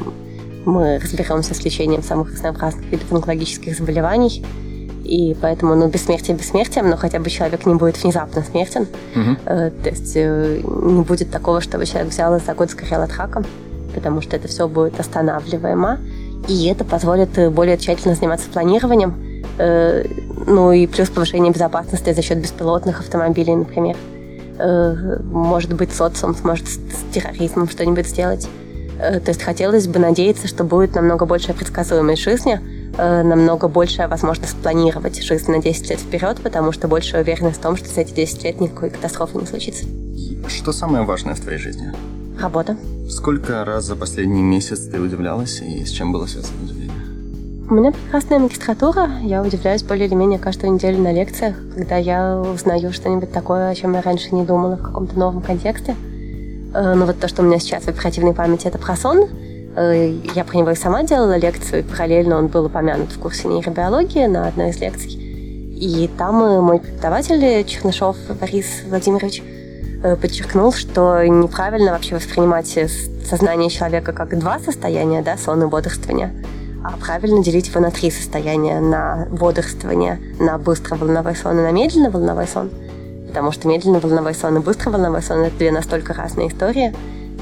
мы 0.65 0.99
разберемся 0.99 1.53
с 1.53 1.63
лечением 1.63 2.03
самых 2.03 2.31
разнообразных 2.31 2.85
видов 2.85 3.11
онкологических 3.11 3.77
заболеваний, 3.77 4.45
и 5.03 5.35
поэтому, 5.41 5.75
ну, 5.75 5.87
бессмертие 5.87 6.35
бессмертием, 6.35 6.89
но 6.89 6.95
хотя 6.95 7.19
бы 7.19 7.29
человек 7.29 7.65
не 7.65 7.75
будет 7.75 8.01
внезапно 8.01 8.41
смертен. 8.41 8.87
Угу. 9.15 9.35
То 9.45 9.89
есть 9.89 10.13
э, 10.15 10.61
не 10.63 11.01
будет 11.01 11.29
такого, 11.29 11.59
чтобы 11.59 11.85
человек 11.85 12.09
взял 12.09 12.33
и 12.35 12.39
за 12.39 12.53
год 12.53 12.71
сгорел 12.71 13.01
от 13.01 13.15
рака, 13.17 13.43
потому 13.93 14.21
что 14.21 14.37
это 14.37 14.47
все 14.47 14.67
будет 14.67 14.99
останавливаемо. 14.99 15.99
И 16.47 16.67
это 16.67 16.85
позволит 16.85 17.37
э, 17.37 17.49
более 17.49 17.77
тщательно 17.77 18.15
заниматься 18.15 18.49
планированием, 18.49 19.43
ну 20.47 20.71
и 20.71 20.87
плюс 20.87 21.09
повышение 21.09 21.53
безопасности 21.53 22.11
за 22.11 22.21
счет 22.23 22.39
беспилотных 22.39 23.01
автомобилей, 23.01 23.55
например. 23.55 23.95
Э, 24.57 25.19
может 25.23 25.73
быть, 25.73 25.93
социум 25.93 26.35
сможет 26.35 26.67
с, 26.67 26.77
терроризмом 27.13 27.69
что-нибудь 27.69 28.07
сделать. 28.07 28.47
Э, 28.99 29.19
то 29.19 29.29
есть 29.29 29.41
хотелось 29.41 29.87
бы 29.87 29.99
надеяться, 29.99 30.47
что 30.47 30.63
будет 30.63 30.95
намного 30.95 31.25
большая 31.25 31.55
предсказуемость 31.55 32.21
жизни, 32.21 32.59
э, 32.97 33.23
намного 33.23 33.67
большая 33.67 34.07
возможность 34.07 34.55
планировать 34.57 35.21
жизнь 35.21 35.51
на 35.51 35.61
10 35.61 35.89
лет 35.89 35.99
вперед, 35.99 36.37
потому 36.41 36.71
что 36.71 36.87
больше 36.87 37.17
уверенность 37.17 37.57
в 37.57 37.61
том, 37.61 37.75
что 37.77 37.89
за 37.89 38.01
эти 38.01 38.13
10 38.13 38.43
лет 38.43 38.61
никакой 38.61 38.89
катастрофы 38.91 39.37
не 39.39 39.45
случится. 39.45 39.85
Что 40.47 40.71
самое 40.71 41.03
важное 41.03 41.35
в 41.35 41.39
твоей 41.39 41.57
жизни? 41.57 41.91
Работа. 42.39 42.77
Сколько 43.09 43.63
раз 43.65 43.85
за 43.85 43.95
последний 43.95 44.41
месяц 44.41 44.79
ты 44.79 44.99
удивлялась 44.99 45.61
и 45.61 45.85
с 45.85 45.89
чем 45.89 46.11
было 46.11 46.25
связано? 46.25 46.72
У 47.69 47.75
меня 47.75 47.91
прекрасная 47.91 48.39
магистратура. 48.39 49.09
Я 49.21 49.41
удивляюсь 49.41 49.83
более 49.83 50.07
или 50.07 50.15
менее 50.15 50.37
каждую 50.37 50.73
неделю 50.73 50.99
на 50.99 51.13
лекциях, 51.13 51.55
когда 51.73 51.95
я 51.95 52.37
узнаю 52.37 52.91
что-нибудь 52.91 53.31
такое, 53.31 53.69
о 53.69 53.75
чем 53.75 53.93
я 53.93 54.01
раньше 54.01 54.35
не 54.35 54.43
думала 54.43 54.75
в 54.75 54.81
каком-то 54.81 55.17
новом 55.17 55.41
контексте. 55.41 55.95
Ну 56.73 57.05
вот 57.05 57.19
то, 57.19 57.27
что 57.27 57.41
у 57.41 57.45
меня 57.45 57.59
сейчас 57.59 57.83
в 57.83 57.87
оперативной 57.87 58.33
памяти, 58.33 58.67
это 58.67 58.77
про 58.77 58.97
сон. 58.97 59.29
Э, 59.75 60.13
Я 60.35 60.43
про 60.43 60.57
него 60.57 60.71
и 60.71 60.75
сама 60.75 61.03
делала 61.03 61.37
лекцию, 61.37 61.79
и 61.79 61.83
параллельно 61.83 62.37
он 62.37 62.47
был 62.47 62.65
упомянут 62.65 63.11
в 63.11 63.19
курсе 63.19 63.47
нейробиологии 63.47 64.25
на 64.25 64.47
одной 64.47 64.71
из 64.71 64.79
лекций. 64.79 65.11
И 65.11 66.09
там 66.17 66.43
э, 66.43 66.59
мой 66.59 66.79
преподаватель 66.79 67.63
Чернышов 67.65 68.17
Борис 68.39 68.83
Владимирович 68.87 69.41
подчеркнул, 70.21 70.73
что 70.73 71.23
неправильно 71.25 71.91
вообще 71.93 72.15
воспринимать 72.15 72.67
сознание 73.25 73.69
человека 73.69 74.11
как 74.11 74.37
два 74.37 74.59
состояния, 74.59 75.21
да, 75.21 75.37
сон 75.37 75.63
и 75.63 75.67
бодрствование, 75.67 76.33
а 76.83 76.97
правильно 76.97 77.41
делить 77.43 77.69
его 77.69 77.79
на 77.79 77.91
три 77.91 78.11
состояния, 78.11 78.79
на 78.79 79.27
бодрствование, 79.31 80.19
на 80.39 80.57
быстроволновой 80.57 81.35
сон 81.35 81.59
и 81.59 81.61
на 81.61 81.71
медленный 81.71 82.09
волновой 82.09 82.47
сон. 82.47 82.69
Потому 83.27 83.51
что 83.51 83.67
медленный 83.67 83.99
волновой 83.99 84.35
сон 84.35 84.57
и 84.57 84.59
быстроволновой 84.59 85.23
сон– 85.23 85.39
это 85.43 85.57
две 85.57 85.71
настолько 85.71 86.13
разные 86.13 86.49
истории, 86.49 86.93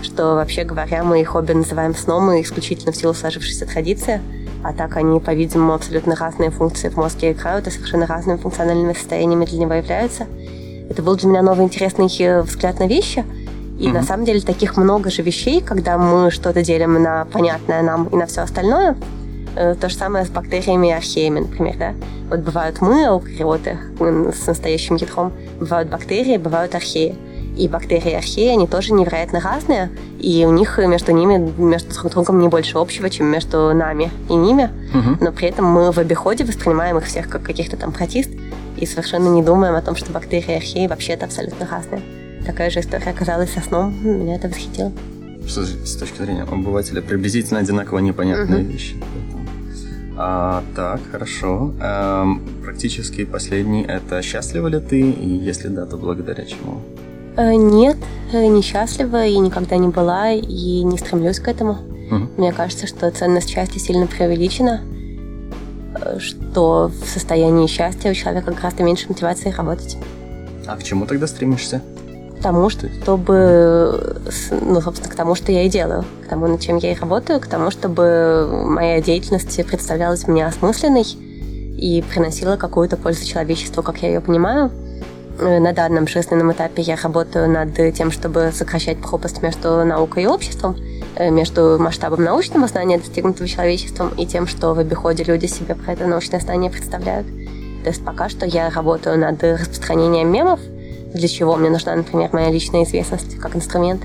что, 0.04 0.36
вообще 0.36 0.64
говоря, 0.64 1.04
мы 1.04 1.22
их 1.22 1.36
обе 1.36 1.54
называем 1.54 1.96
сном 1.96 2.32
и 2.32 2.42
исключительно 2.42 2.92
в 2.92 2.96
силу 2.96 3.14
сложившейся 3.14 3.66
традиции, 3.66 4.22
а 4.64 4.74
так 4.74 4.96
они, 4.96 5.20
по-видимому, 5.20 5.74
абсолютно 5.74 6.16
разные 6.16 6.52
функции 6.52 6.89
в 6.89 6.98
мозге 6.98 7.32
играют 7.32 7.68
и 7.68 7.72
совершенно 7.72 8.06
разными 8.06 8.38
функциональными 8.38 8.94
состояниями 8.94 9.46
для 9.46 9.60
него 9.60 9.74
являются. 9.74 10.28
Это 10.89 11.02
был 11.02 11.16
для 11.16 11.30
меня 11.30 11.42
новый 11.42 11.66
интересный 11.66 12.06
взгляд 12.42 12.80
на 12.80 12.88
вещи. 12.88 13.26
И 13.80 13.88
на 13.92 14.04
самом 14.04 14.26
деле 14.26 14.42
таких 14.42 14.78
много 14.78 15.10
же 15.10 15.24
вещей, 15.24 15.60
когда 15.62 15.98
мы 15.98 16.30
что-то 16.30 16.62
делим 16.62 17.02
на 17.02 17.26
понятное 17.26 17.82
нам 17.82 18.06
и 18.10 18.16
на 18.16 18.28
все 18.28 18.42
остальное. 18.42 18.96
Э, 19.56 19.76
То 19.76 19.89
же 19.89 19.95
самое 19.95 20.26
с 20.26 20.30
бактериями 20.30 20.88
и 20.88 20.91
археями, 20.91 21.39
например, 21.41 21.76
да. 21.78 21.93
Вот 22.30 22.39
бывают 22.39 22.82
мы, 22.82 23.06
аукариоты, 23.06 23.78
с 23.99 24.47
настоящим 24.47 24.95
ядром, 24.95 25.34
бывают 25.60 25.89
бактерии, 25.89 26.38
бывают 26.38 26.76
археи. 26.76 27.16
И 27.58 27.68
бактерии 27.68 28.12
и 28.12 28.16
археи, 28.16 28.47
они 28.47 28.66
тоже 28.66 28.93
невероятно 28.93 29.41
разные, 29.41 29.89
и 30.20 30.45
у 30.45 30.54
них 30.54 30.78
между 30.78 31.12
ними, 31.12 31.52
между 31.58 31.93
друг 31.93 32.14
другом 32.14 32.39
не 32.39 32.47
больше 32.47 32.78
общего, 32.78 33.10
чем 33.10 33.28
между 33.28 33.74
нами 33.74 34.10
и 34.30 34.36
ними. 34.36 34.70
Но 35.20 35.34
при 35.34 35.49
этом 35.49 35.66
мы 35.66 35.91
в 35.91 35.97
обиходе 35.97 36.45
воспринимаем 36.45 36.97
их 36.97 37.06
всех 37.06 37.28
как 37.28 37.43
каких-то 37.43 37.76
там 37.76 37.91
протист 37.91 38.30
и 38.78 38.86
совершенно 38.86 39.28
не 39.28 39.43
думаем 39.43 39.76
о 39.76 39.82
том, 39.82 39.97
что 39.97 40.12
бактерии 40.14 40.54
и 40.54 40.56
археи 40.56 40.88
вообще-то 40.88 41.26
абсолютно 41.26 41.68
разные. 41.70 42.02
Такая 42.45 42.70
же 42.70 42.80
история 42.80 43.12
оказалась 43.12 43.52
со 43.52 43.60
сном. 43.60 43.93
Меня 44.02 44.36
это 44.38 44.47
восхитило. 44.47 44.91
Что 45.45 45.66
с 45.66 45.95
точки 45.97 46.22
зрения 46.22 46.43
обывателя 46.43 47.02
приблизительно 47.02 47.60
одинаково 47.60 47.99
непонятные 47.99 48.64
вещи. 48.64 48.95
А, 50.24 50.64
так, 50.76 51.02
хорошо. 51.12 51.74
Эм, 51.82 52.42
практически 52.64 53.26
последний– 53.26 53.82
это 53.88 54.22
счастлива 54.22 54.68
ли 54.68 54.80
ты? 54.80 55.00
И 55.00 55.28
если 55.28 55.68
да, 55.68 55.88
то 55.88 55.98
благодаря 55.98 56.46
чему? 56.46 56.82
Э, 57.38 57.56
Нет, 57.56 57.98
э, 58.32 58.46
несчастлива 58.46 59.26
и 59.26 59.36
никогда 59.40 59.78
не 59.78 59.88
была, 59.88 60.32
и 60.32 60.84
не 60.84 61.00
стремлюсь 61.00 61.40
к 61.40 61.48
этому. 61.48 61.80
Мгм. 62.12 62.30
Мне 62.38 62.54
кажется, 62.54 62.86
что 62.86 63.10
ценность 63.10 63.50
счастья 63.50 63.80
сильно 63.80 64.06
преувеличена, 64.06 64.82
э, 65.96 66.20
что 66.20 66.92
в 67.04 67.10
состоянии 67.10 67.66
счастья 67.66 68.12
у 68.12 68.14
человека 68.14 68.52
гораздо 68.52 68.84
меньше 68.84 69.08
мотивации 69.10 69.50
работать. 69.50 69.98
А 70.68 70.78
к 70.78 70.84
чему 70.84 71.08
тогда 71.08 71.26
стремишься? 71.26 71.82
К 72.42 72.44
тому, 72.44 72.72
чтобы, 72.72 74.20
ну, 74.50 74.82
собственно, 74.82 75.12
к 75.12 75.16
тому, 75.16 75.36
что 75.36 75.52
я 75.52 75.62
и 75.62 75.70
делаю, 75.70 76.06
к 76.26 76.28
тому, 76.28 76.48
над 76.48 76.60
чем 76.60 76.78
я 76.78 76.92
и 76.92 76.96
работаю, 76.96 77.39
к 77.39 77.46
тому, 77.46 77.70
чтобы 77.70 78.50
моя 78.66 79.00
деятельность 79.00 79.64
представлялась 79.68 80.28
мне 80.28 80.48
осмысленной 80.48 81.04
и 81.04 82.04
приносила 82.10 82.58
какую-то 82.58 82.98
пользу 82.98 83.28
человечеству, 83.28 83.84
как 83.84 84.00
я 84.00 84.08
ее 84.08 84.22
понимаю. 84.22 84.72
Э, 85.38 85.60
На 85.60 85.72
данном 85.72 86.08
жизненном 86.08 86.52
этапе 86.52 86.82
я 86.82 86.96
работаю 86.96 87.48
над 87.48 87.76
тем, 87.94 88.10
чтобы 88.10 88.52
сокращать 88.52 88.98
пропасть 89.00 89.44
между 89.44 89.86
наукой 89.86 90.24
и 90.24 90.26
обществом, 90.28 90.76
э, 91.18 91.30
между 91.30 91.78
масштабом 91.78 92.24
научного 92.24 92.68
знания, 92.68 92.98
достигнутого 92.98 93.48
человечеством, 93.48 94.10
и 94.18 94.26
тем, 94.26 94.48
что 94.48 94.74
в 94.74 94.80
обиходе 94.80 95.24
люди 95.24 95.46
себе 95.46 95.76
про 95.76 95.94
это 95.94 96.08
научное 96.08 96.39
знание 96.39 96.72
представляют. 96.72 97.28
То 97.84 97.89
есть 97.89 98.04
пока 98.04 98.30
что 98.30 98.48
я 98.48 98.72
работаю 98.72 99.20
над 99.20 99.44
распространением 99.44 100.32
мемов, 100.32 100.60
для 101.14 101.28
чего 101.28 101.55
мне 101.55 101.70
нужна, 101.70 101.95
например, 101.95 102.30
моя 102.32 102.49
личная 102.49 102.84
известность 102.84 103.38
как 103.38 103.55
инструмент. 103.55 104.01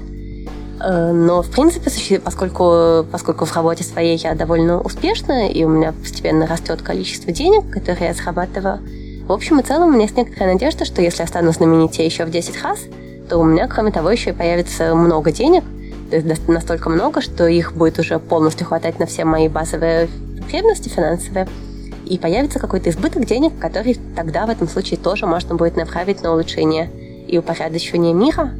Э, 0.81 1.13
Но, 1.13 1.43
в 1.43 1.51
принципе, 1.51 2.21
поскольку, 2.21 3.07
поскольку 3.11 3.45
в 3.45 3.55
работе 3.55 3.85
своей 3.85 4.17
я 4.17 4.35
довольно 4.35 4.81
успешна, 4.81 5.49
и 5.49 5.65
у 5.65 5.69
меня 5.69 5.93
постепенно 5.93 6.47
растет 6.47 6.83
количество 6.83 7.33
денег, 7.33 7.71
которые 7.71 8.09
я 8.09 8.15
зарабатываю, 8.15 8.81
в 9.27 9.33
общем 9.33 9.59
и 9.59 9.63
целом 9.63 9.89
у 9.89 9.93
меня 9.93 10.03
есть 10.03 10.17
некоторая 10.17 10.53
надежда, 10.53 10.85
что 10.85 11.03
если 11.03 11.23
я 11.23 11.27
стану 11.27 11.53
знаменитее 11.53 12.07
еще 12.07 12.25
в 12.25 12.31
10 12.31 12.63
раз, 12.63 12.81
то 13.29 13.39
у 13.39 13.45
меня, 13.45 13.67
кроме 13.67 13.91
того, 13.91 14.11
еще 14.11 14.31
и 14.31 14.33
появится 14.33 14.95
много 14.95 15.33
денег, 15.33 15.65
то 16.11 16.17
есть 16.17 16.49
настолько 16.49 16.89
много, 16.89 17.21
что 17.21 17.49
их 17.49 17.75
будет 17.75 17.99
уже 17.99 18.21
полностью 18.21 18.67
хватать 18.67 19.01
на 19.01 19.07
все 19.07 19.25
мои 19.25 19.49
базовые 19.49 20.09
потребности 20.41 20.89
финансовые, 20.89 21.49
и 22.07 22.19
появится 22.19 22.59
какой-то 22.59 22.91
избыток 22.91 23.27
денег, 23.27 23.53
который 23.59 23.99
тогда 24.15 24.47
в 24.47 24.51
этом 24.51 24.69
случае 24.69 24.99
тоже 24.99 25.27
можно 25.27 25.55
будет 25.55 25.77
направить 25.77 26.23
на 26.23 26.33
улучшение 26.33 26.91
и 27.29 27.37
упорядочивание 27.39 28.15
мира. 28.15 28.53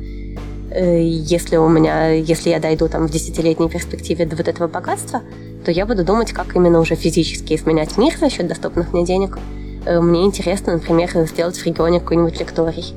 Э, 0.71 1.01
Если 1.03 1.57
у 1.57 1.69
меня, 1.69 2.11
если 2.11 2.51
я 2.51 2.59
дойду 2.59 2.89
там 2.89 3.07
в 3.07 3.11
десятилетней 3.11 3.69
перспективе 3.69 4.27
до 4.27 4.37
вот 4.37 4.49
этого 4.49 4.69
богатства, 4.69 5.23
то 5.65 5.71
я 5.71 5.87
буду 5.87 6.05
думать, 6.05 6.33
как 6.33 6.55
именно 6.57 6.81
уже 6.81 6.95
физически 6.97 7.55
изменять 7.55 7.97
мир 7.97 8.17
за 8.19 8.31
счет 8.31 8.47
доступных 8.49 8.93
мне 8.93 9.05
денег. 9.05 9.39
Э, 9.85 10.01
Мне 10.01 10.25
интересно, 10.25 10.75
например, 10.75 11.11
сделать 11.27 11.57
в 11.57 11.65
регионе 11.65 12.01
какой-нибудь 12.01 12.39
лекторий, 12.41 12.95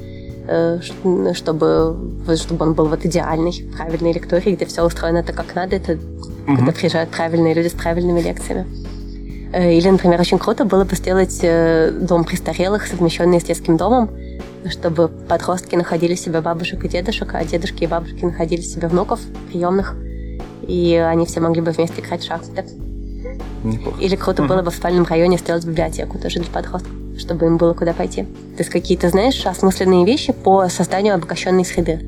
э, 0.48 0.80
чтобы, 0.82 1.96
чтобы 2.36 2.66
он 2.66 2.74
был 2.74 2.88
вот 2.88 3.06
идеальный, 3.06 3.54
правильный 3.78 4.14
лекторий, 4.14 4.56
где 4.56 4.66
все 4.66 4.84
устроено 4.84 5.22
так, 5.24 5.36
как 5.36 5.54
надо. 5.56 5.76
Это 5.76 6.00
когда 6.48 6.72
приезжают 6.72 7.12
правильные 7.12 7.54
люди 7.54 7.68
с 7.68 7.74
правильными 7.74 8.22
лекциями. 8.22 8.66
Э, 9.52 9.74
Или, 9.74 9.90
например, 9.90 10.20
очень 10.20 10.38
круто 10.38 10.66
было 10.66 10.84
бы 10.84 10.96
сделать 10.96 11.40
э, 11.42 11.92
дом 11.92 12.24
престарелых, 12.24 12.86
совмещенный 12.86 13.40
с 13.40 13.44
детским 13.44 13.78
домом, 13.78 14.10
чтобы 14.70 15.08
подростки 15.08 15.76
находили 15.76 16.16
себе 16.16 16.42
бабушек 16.42 16.84
и 16.86 16.88
дедушек, 16.88 17.34
а 17.34 17.44
дедушки 17.44 17.84
и 17.84 17.88
бабушки 17.88 18.26
находили 18.26 18.62
себе 18.62 18.88
внуков 18.88 19.20
приемных, 19.50 19.96
и 20.68 20.96
они 20.96 21.26
все 21.26 21.40
могли 21.40 21.62
бы 21.62 21.72
вместе 21.72 22.02
играть 22.02 22.22
в 22.22 22.28
шахматы. 22.28 22.66
Неплохо. 23.64 24.00
Или 24.00 24.16
круто 24.16 24.44
было 24.44 24.62
бы 24.62 24.72
в 24.72 24.76
спальном 24.76 25.06
районе 25.06 25.38
сделать 25.38 25.66
библиотеку 25.66 26.18
тоже 26.18 26.40
для 26.40 26.52
подростков, 26.52 26.92
чтобы 27.18 27.46
им 27.48 27.58
было 27.58 27.74
куда 27.74 27.94
пойти. 27.94 28.24
То 28.24 28.60
есть 28.60 28.70
какие-то, 28.70 29.10
знаешь, 29.10 29.46
осмысленные 29.46 30.06
вещи 30.06 30.32
по 30.32 30.70
созданию 30.70 31.16
обогащенной 31.16 31.66
среды. 31.66 32.00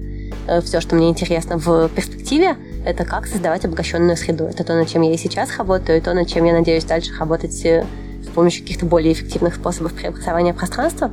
Все, 0.63 0.81
что 0.81 0.95
мне 0.95 1.09
интересно 1.09 1.57
в 1.57 1.87
перспективе, 1.89 2.55
это 2.85 3.05
как 3.05 3.27
создавать 3.27 3.63
обогащенную 3.65 4.17
среду. 4.17 4.45
Это 4.45 4.63
то, 4.63 4.73
над 4.73 4.87
чем 4.87 5.03
я 5.03 5.13
и 5.13 5.17
сейчас 5.17 5.55
работаю, 5.57 5.97
и 5.99 6.01
то, 6.01 6.13
над 6.13 6.27
чем 6.27 6.45
я 6.45 6.53
надеюсь 6.53 6.83
дальше 6.83 7.11
работать 7.19 7.63
э, 7.65 7.85
с 8.23 8.27
помощью 8.33 8.63
каких-то 8.63 8.85
более 8.85 9.13
эффективных 9.13 9.55
способов 9.55 9.93
преобразования 9.93 10.53
пространства. 10.53 11.11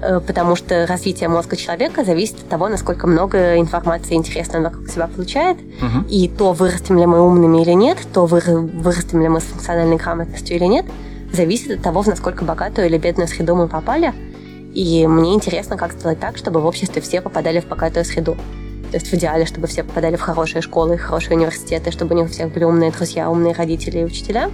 Э, 0.00 0.20
Потому 0.26 0.56
что 0.56 0.86
развитие 0.86 1.28
мозга 1.28 1.56
человека 1.56 2.04
зависит 2.04 2.36
от 2.38 2.48
того, 2.48 2.68
насколько 2.68 3.06
много 3.06 3.58
информации 3.58 4.14
интересной 4.14 4.60
он 4.60 4.64
вокруг 4.64 4.88
себя 4.88 5.08
получает. 5.08 5.58
И 6.08 6.28
то, 6.28 6.52
вырастем 6.54 6.98
ли 6.98 7.04
мы 7.06 7.20
умными 7.20 7.60
или 7.62 7.72
нет, 7.72 7.98
то 8.14 8.24
выр- 8.26 8.80
вырастем 8.82 9.20
ли 9.20 9.28
мы 9.28 9.40
с 9.40 9.44
функциональной 9.44 9.96
грамотностью 9.96 10.56
или 10.56 10.64
нет, 10.64 10.86
зависит 11.32 11.72
от 11.78 11.82
того, 11.82 12.00
в 12.02 12.06
насколько 12.06 12.44
богатую 12.44 12.86
или 12.88 12.96
бедную 12.96 13.28
среду 13.28 13.54
мы 13.54 13.68
попали. 13.68 14.14
И 14.74 15.06
мне 15.06 15.34
интересно, 15.34 15.76
как 15.76 15.92
сделать 15.92 16.20
так, 16.20 16.36
чтобы 16.36 16.60
в 16.60 16.66
обществе 16.66 17.00
все 17.02 17.20
попадали 17.20 17.60
в 17.60 17.66
богатую 17.66 18.04
среду. 18.04 18.36
То 18.90 18.96
есть 18.96 19.08
в 19.08 19.14
идеале, 19.14 19.44
чтобы 19.44 19.66
все 19.66 19.82
попадали 19.84 20.16
в 20.16 20.20
хорошие 20.20 20.62
школы, 20.62 20.96
хорошие 20.96 21.36
университеты, 21.36 21.90
чтобы 21.90 22.14
у 22.14 22.18
них 22.18 22.26
у 22.26 22.30
всех 22.30 22.52
были 22.52 22.64
умные 22.64 22.90
друзья, 22.90 23.30
умные 23.30 23.52
родители 23.52 23.98
и 23.98 24.04
учителя. 24.04 24.50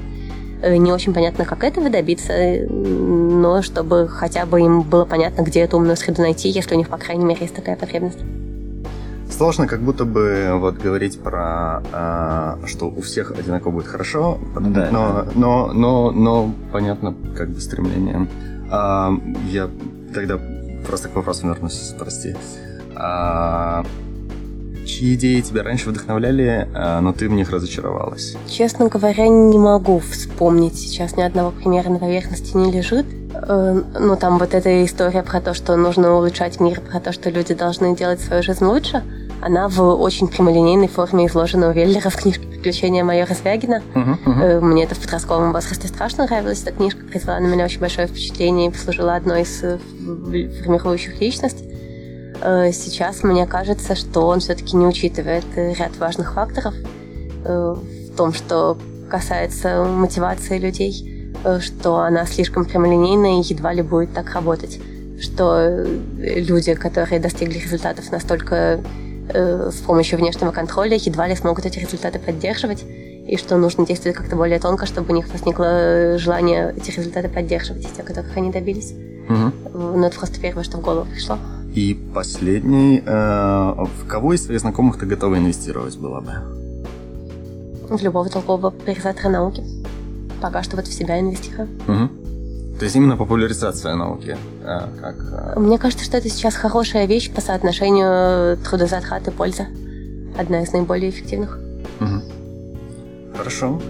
Э, 0.62 0.76
не 0.76 0.92
очень 0.92 1.12
понятно, 1.14 1.44
как 1.44 1.62
этого 1.62 1.88
добиться, 1.90 2.32
но 2.68 3.62
чтобы 3.62 4.08
хотя 4.08 4.46
бы 4.46 4.60
им 4.60 4.82
было 4.82 5.04
понятно, 5.04 5.42
где 5.42 5.60
эту 5.60 5.76
умную 5.76 5.96
среду 5.96 6.22
найти, 6.22 6.48
если 6.48 6.74
у 6.74 6.78
них, 6.78 6.88
по 6.88 6.96
крайней 6.96 7.24
мере, 7.24 7.42
есть 7.42 7.54
такая 7.54 7.76
потребность. 7.76 8.18
Сложно 9.30 9.66
как 9.66 9.80
будто 9.80 10.04
бы 10.04 10.50
вот 10.58 10.76
говорить 10.78 11.20
про, 11.20 11.82
э, 11.92 12.66
что 12.66 12.86
у 12.86 13.00
всех 13.02 13.30
одинаково 13.32 13.72
будет 13.72 13.86
хорошо, 13.86 14.38
Ну 14.58 14.70
да. 14.70 14.88
но, 14.90 15.24
но, 15.34 15.72
но, 15.72 16.10
но 16.10 16.54
понятно 16.72 17.14
как 17.36 17.50
бы 17.50 17.60
стремление. 17.60 18.26
А, 18.70 19.12
я 19.50 19.68
тогда 20.14 20.38
просто 20.86 21.08
к 21.08 21.16
вопросу 21.16 21.46
вернусь, 21.46 21.94
прости. 21.98 22.34
А, 22.96 23.84
чьи 24.86 25.14
идеи 25.14 25.40
тебя 25.40 25.62
раньше 25.62 25.90
вдохновляли, 25.90 26.68
а, 26.74 27.00
но 27.00 27.12
ты 27.12 27.28
в 27.28 27.32
них 27.32 27.50
разочаровалась? 27.50 28.36
Честно 28.48 28.88
говоря, 28.88 29.26
не 29.28 29.58
могу 29.58 29.98
вспомнить 29.98 30.76
сейчас 30.76 31.16
ни 31.16 31.22
одного 31.22 31.50
примера 31.50 31.90
на 31.90 31.98
поверхности 31.98 32.56
не 32.56 32.70
лежит. 32.70 33.06
Э, 33.34 33.82
Ну, 33.98 34.16
там 34.16 34.38
вот 34.38 34.54
эта 34.54 34.84
история 34.84 35.22
про 35.22 35.40
то, 35.40 35.54
что 35.54 35.76
нужно 35.76 36.14
улучшать 36.14 36.60
мир, 36.60 36.80
про 36.80 37.00
то, 37.00 37.12
что 37.12 37.30
люди 37.30 37.52
должны 37.54 37.96
делать 37.96 38.20
свою 38.20 38.42
жизнь 38.42 38.64
лучше, 38.64 39.02
она 39.44 39.68
в 39.68 39.80
очень 39.82 40.26
прямолинейной 40.28 40.88
форме 40.88 41.26
изложена 41.26 41.68
у 41.68 41.72
Веллера 41.72 42.08
в 42.08 42.16
книжке 42.16 42.46
«Приключения 42.46 43.04
майора 43.04 43.34
Звягина». 43.34 43.82
Мгм. 43.94 44.18
Э, 44.40 44.60
Мне 44.60 44.84
это 44.84 44.94
в 44.94 45.00
подростковом 45.00 45.52
возрасте 45.52 45.86
страшно 45.86 46.24
нравилось. 46.24 46.62
Эта 46.62 46.72
книжка 46.72 47.04
произвела 47.04 47.38
на 47.40 47.46
меня 47.46 47.66
очень 47.66 47.78
большое 47.78 48.06
впечатление 48.06 48.68
и 48.68 48.72
послужила 48.72 49.14
одной 49.14 49.42
из 49.42 49.62
э, 49.62 49.78
формирующих 50.62 51.20
личность. 51.20 51.62
Э, 52.40 52.72
Сейчас 52.72 53.22
мне 53.22 53.46
кажется, 53.46 53.94
что 53.94 54.26
он 54.26 54.40
все-таки 54.40 54.76
не 54.78 54.86
учитывает 54.86 55.44
ряд 55.54 55.94
важных 55.98 56.32
факторов 56.32 56.74
в 57.44 58.16
том, 58.16 58.32
что 58.32 58.78
касается 59.10 59.84
мотивации 59.84 60.56
людей, 60.58 61.34
что 61.60 61.98
она 61.98 62.24
слишком 62.24 62.64
прямолинейна 62.64 63.40
и 63.40 63.44
едва 63.44 63.74
ли 63.74 63.82
будет 63.82 64.14
так 64.14 64.32
работать, 64.32 64.80
что 65.20 65.84
люди, 66.16 66.72
которые 66.72 67.20
достигли 67.20 67.58
результатов 67.58 68.10
настолько 68.10 68.80
э, 69.28 69.70
с 69.70 69.76
помощью 69.80 70.18
внешнего 70.18 70.50
контроля, 70.50 70.96
едва 70.96 71.26
ли 71.26 71.34
смогут 71.36 71.66
эти 71.66 71.78
результаты 71.78 72.18
поддерживать, 72.18 72.84
и 73.26 73.36
что 73.36 73.56
нужно 73.56 73.86
действовать 73.86 74.16
как-то 74.16 74.36
более 74.36 74.58
тонко, 74.58 74.86
чтобы 74.86 75.12
у 75.12 75.16
них 75.16 75.28
возникло 75.32 75.64
э, 75.64 76.18
желание 76.18 76.74
эти 76.76 76.90
результаты 76.90 77.28
поддерживать, 77.28 77.86
те, 77.96 78.02
которых 78.02 78.36
они 78.36 78.50
добились. 78.52 78.92
Э, 79.28 79.50
Ну, 79.72 80.04
это 80.04 80.18
просто 80.18 80.40
первое, 80.40 80.64
что 80.64 80.78
в 80.78 80.80
голову 80.82 81.06
пришло. 81.10 81.38
И 81.74 81.94
последний, 82.14 83.02
э, 83.04 83.74
в 84.02 84.06
кого 84.06 84.34
из 84.34 84.44
своих 84.44 84.60
знакомых 84.60 84.98
ты 84.98 85.06
готова 85.06 85.36
инвестировать 85.38 85.96
была 85.98 86.20
бы? 86.20 86.32
В 87.88 88.02
любого 88.02 88.28
толкового 88.28 88.70
популяризатора 88.70 89.28
науки. 89.30 89.62
Пока 90.40 90.62
что 90.62 90.76
вот 90.76 90.86
в 90.86 90.92
себя 90.92 91.18
инвестирую. 91.18 91.68
Мгм. 91.86 92.10
То 92.78 92.84
есть 92.84 92.96
именно 92.96 93.16
популяризация 93.16 93.94
науки, 93.94 94.36
э, 94.62 94.80
как 95.00 95.16
э, 95.56 95.58
Мне 95.60 95.78
кажется, 95.78 96.04
что 96.04 96.16
это 96.16 96.28
сейчас 96.28 96.54
хорошая 96.54 97.06
вещь 97.06 97.30
по 97.30 97.40
соотношению 97.40 98.56
трудозатрат 98.58 99.28
и 99.28 99.30
пользы. 99.30 99.66
Одна 100.36 100.62
из 100.62 100.72
наиболее 100.72 101.10
эффективных. 101.10 101.58
Мгм. 102.00 102.22
Хорошо. 103.36 103.80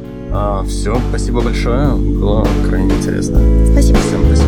все, 0.66 0.98
спасибо 1.08 1.40
большое. 1.40 1.94
Было 1.94 2.46
крайне 2.68 2.94
интересно. 2.94 3.40
Спасибо. 3.72 3.98
Всем 3.98 4.24
спасибо. 4.26 4.43